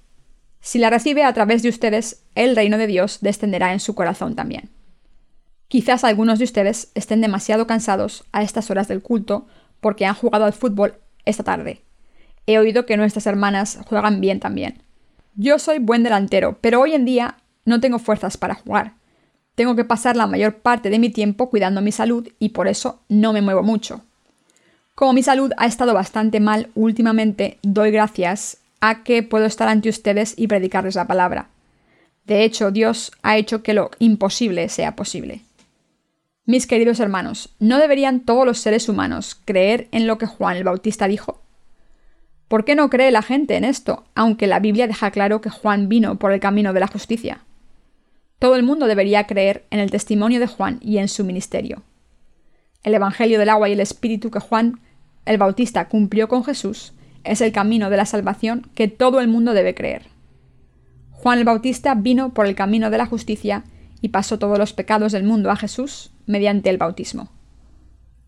Si 0.62 0.80
la 0.80 0.90
recibe 0.90 1.26
a 1.26 1.34
través 1.34 1.64
de 1.64 1.68
ustedes, 1.68 2.24
el 2.36 2.56
reino 2.56 2.78
de 2.78 2.88
Dios 2.88 3.18
descenderá 3.20 3.74
en 3.74 3.82
su 3.82 3.94
corazón 3.94 4.38
también. 4.38 4.70
Quizás 5.68 6.06
algunos 6.06 6.40
de 6.40 6.46
ustedes 6.46 6.94
estén 6.96 7.20
demasiado 7.20 7.68
cansados 7.68 8.24
a 8.32 8.42
estas 8.42 8.72
horas 8.72 8.88
del 8.88 9.02
culto 9.02 9.46
porque 9.82 10.06
han 10.06 10.16
jugado 10.16 10.46
al 10.46 10.54
fútbol 10.54 10.94
esta 11.26 11.44
tarde. 11.44 11.84
He 12.46 12.58
oído 12.58 12.86
que 12.86 12.96
nuestras 12.96 13.28
hermanas 13.28 13.80
juegan 13.86 14.22
bien 14.22 14.40
también. 14.40 14.82
Yo 15.36 15.60
soy 15.60 15.80
buen 15.80 16.04
delantero, 16.04 16.58
pero 16.62 16.80
hoy 16.80 16.94
en 16.94 17.04
día 17.04 17.36
no 17.66 17.82
tengo 17.82 18.00
fuerzas 18.00 18.38
para 18.38 18.56
jugar. 18.56 18.94
Tengo 19.56 19.76
que 19.76 19.86
pasar 19.86 20.16
la 20.16 20.28
mayor 20.28 20.60
parte 20.60 20.90
de 20.90 21.00
mi 21.00 21.10
tiempo 21.10 21.50
cuidando 21.50 21.82
mi 21.82 21.92
salud 21.92 22.28
y 22.40 22.50
por 22.50 22.68
eso 22.68 23.00
no 23.10 23.34
me 23.34 23.42
muevo 23.42 23.64
mucho. 23.64 24.02
Como 24.96 25.14
mi 25.14 25.24
salud 25.24 25.52
ha 25.58 25.66
estado 25.66 25.94
bastante 25.94 26.40
mal 26.40 26.70
últimamente, 26.76 27.58
doy 27.62 27.92
gracias 27.92 28.58
a 28.82 29.04
que 29.04 29.24
puedo 29.24 29.46
estar 29.46 29.68
ante 29.68 29.90
ustedes 29.90 30.34
y 30.38 30.48
predicarles 30.48 30.96
la 30.96 31.08
palabra. 31.08 31.48
De 32.26 32.44
hecho, 32.44 32.72
Dios 32.72 33.12
ha 33.24 33.38
hecho 33.38 33.64
que 33.64 33.74
lo 33.74 33.92
imposible 34.00 34.70
sea 34.70 34.96
posible. 34.96 35.42
Mis 36.46 36.68
queridos 36.68 37.00
hermanos, 37.00 37.50
¿no 37.60 37.78
deberían 37.78 38.22
todos 38.22 38.46
los 38.46 38.60
seres 38.60 38.90
humanos 38.90 39.40
creer 39.46 39.88
en 39.92 40.08
lo 40.08 40.18
que 40.18 40.26
Juan 40.26 40.58
el 40.58 40.64
Bautista 40.64 41.08
dijo? 41.08 41.42
¿Por 42.48 42.66
qué 42.66 42.76
no 42.76 42.90
cree 42.90 43.12
la 43.12 43.22
gente 43.22 43.56
en 43.56 43.64
esto, 43.64 44.04
aunque 44.16 44.48
la 44.48 44.60
Biblia 44.60 44.88
deja 44.88 45.12
claro 45.12 45.42
que 45.42 45.52
Juan 45.52 45.90
vino 45.90 46.18
por 46.18 46.32
el 46.32 46.40
camino 46.40 46.74
de 46.74 46.80
la 46.80 46.88
justicia? 46.88 47.42
Todo 48.40 48.56
el 48.56 48.64
mundo 48.64 48.88
debería 48.88 49.28
creer 49.28 49.66
en 49.70 49.80
el 49.80 49.92
testimonio 49.92 50.40
de 50.40 50.48
Juan 50.48 50.80
y 50.82 50.98
en 50.98 51.10
su 51.10 51.26
ministerio. 51.26 51.84
El 52.84 52.94
Evangelio 52.94 53.38
del 53.38 53.50
agua 53.50 53.68
y 53.68 53.74
el 53.74 53.82
Espíritu 53.82 54.32
que 54.32 54.40
Juan 54.40 54.80
el 55.26 55.38
Bautista 55.38 55.90
cumplió 55.90 56.28
con 56.28 56.44
Jesús, 56.44 56.94
es 57.24 57.42
el 57.42 57.52
camino 57.52 57.90
de 57.90 57.98
la 57.98 58.06
salvación 58.06 58.70
que 58.74 58.88
todo 58.88 59.20
el 59.20 59.28
mundo 59.28 59.54
debe 59.54 59.76
creer. 59.76 60.08
Juan 61.12 61.38
el 61.38 61.44
Bautista 61.44 61.94
vino 61.96 62.34
por 62.34 62.46
el 62.46 62.56
camino 62.56 62.90
de 62.90 62.98
la 62.98 63.06
justicia 63.06 63.64
y 64.02 64.10
pasó 64.10 64.40
todos 64.40 64.58
los 64.58 64.72
pecados 64.72 65.12
del 65.12 65.26
mundo 65.26 65.52
a 65.52 65.58
Jesús 65.58 66.12
mediante 66.26 66.70
el 66.70 66.78
bautismo. 66.78 67.30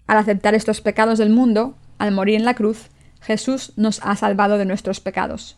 Al 0.07 0.17
aceptar 0.17 0.55
estos 0.55 0.81
pecados 0.81 1.17
del 1.19 1.29
mundo, 1.29 1.77
al 1.97 2.11
morir 2.11 2.35
en 2.35 2.43
la 2.43 2.53
cruz, 2.53 2.89
Jesús 3.21 3.71
nos 3.77 4.01
ha 4.03 4.15
salvado 4.17 4.57
de 4.57 4.65
nuestros 4.65 4.99
pecados. 4.99 5.57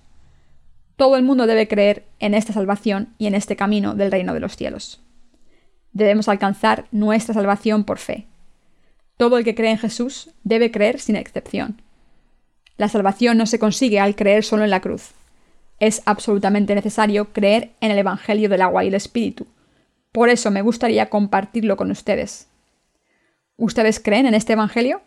Todo 0.96 1.16
el 1.16 1.24
mundo 1.24 1.48
debe 1.48 1.68
creer 1.68 2.06
en 2.20 2.34
esta 2.34 2.54
salvación 2.54 3.10
y 3.18 3.28
en 3.28 3.36
este 3.36 3.56
camino 3.56 3.96
del 3.96 4.12
reino 4.12 4.34
de 4.34 4.40
los 4.40 4.56
cielos. 4.56 5.02
Debemos 5.92 6.28
alcanzar 6.28 6.86
nuestra 6.92 7.34
salvación 7.34 7.84
por 7.84 7.98
fe. 7.98 8.26
Todo 9.18 9.38
el 9.38 9.44
que 9.44 9.56
cree 9.56 9.72
en 9.72 9.78
Jesús 9.78 10.30
debe 10.44 10.72
creer 10.72 11.00
sin 11.00 11.16
excepción. 11.16 11.82
La 12.78 12.90
salvación 12.90 13.38
no 13.38 13.46
se 13.46 13.60
consigue 13.60 14.00
al 14.00 14.16
creer 14.16 14.44
solo 14.44 14.64
en 14.64 14.72
la 14.72 14.82
cruz. 14.82 15.12
Es 15.80 16.02
absolutamente 16.06 16.76
necesario 16.76 17.32
creer 17.32 17.72
en 17.82 17.92
el 17.92 17.98
Evangelio 18.00 18.50
del 18.50 18.62
agua 18.62 18.84
y 18.84 18.88
el 18.88 18.96
Espíritu. 18.96 19.48
Por 20.12 20.30
eso 20.30 20.52
me 20.52 20.62
gustaría 20.62 21.10
compartirlo 21.10 21.78
con 21.78 21.92
ustedes. 21.92 22.48
¿Ustedes 23.58 24.00
creen 24.00 24.26
en 24.26 24.34
este 24.34 24.54
Evangelio? 24.54 25.02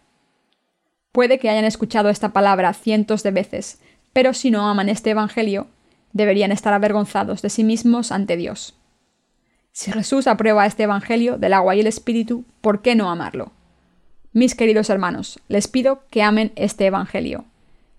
Puede 1.12 1.38
que 1.38 1.48
hayan 1.48 1.64
escuchado 1.64 2.08
esta 2.08 2.32
palabra 2.32 2.74
cientos 2.74 3.22
de 3.22 3.30
veces, 3.30 3.80
pero 4.12 4.34
si 4.34 4.50
no 4.50 4.68
aman 4.68 4.88
este 4.88 5.10
Evangelio, 5.10 5.66
deberían 6.16 6.50
estar 6.50 6.72
avergonzados 6.72 7.42
de 7.42 7.50
sí 7.50 7.62
mismos 7.62 8.10
ante 8.10 8.36
Dios. 8.36 8.74
Si 9.72 9.92
Jesús 9.92 10.26
aprueba 10.26 10.64
este 10.64 10.84
Evangelio 10.84 11.36
del 11.36 11.52
agua 11.52 11.76
y 11.76 11.80
el 11.80 11.86
Espíritu, 11.86 12.44
¿por 12.62 12.80
qué 12.80 12.94
no 12.94 13.10
amarlo? 13.10 13.52
Mis 14.32 14.54
queridos 14.54 14.88
hermanos, 14.88 15.38
les 15.48 15.68
pido 15.68 16.04
que 16.10 16.22
amen 16.22 16.52
este 16.56 16.86
Evangelio. 16.86 17.44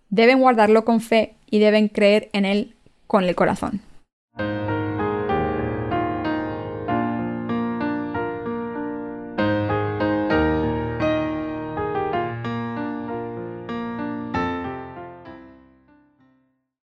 Deben 0.10 0.40
guardarlo 0.40 0.84
con 0.84 1.00
fe 1.00 1.36
y 1.52 1.60
deben 1.60 1.90
creer 1.90 2.30
en 2.34 2.46
él 2.46 2.74
con 3.06 3.24
el 3.24 3.36
corazón. 3.36 3.82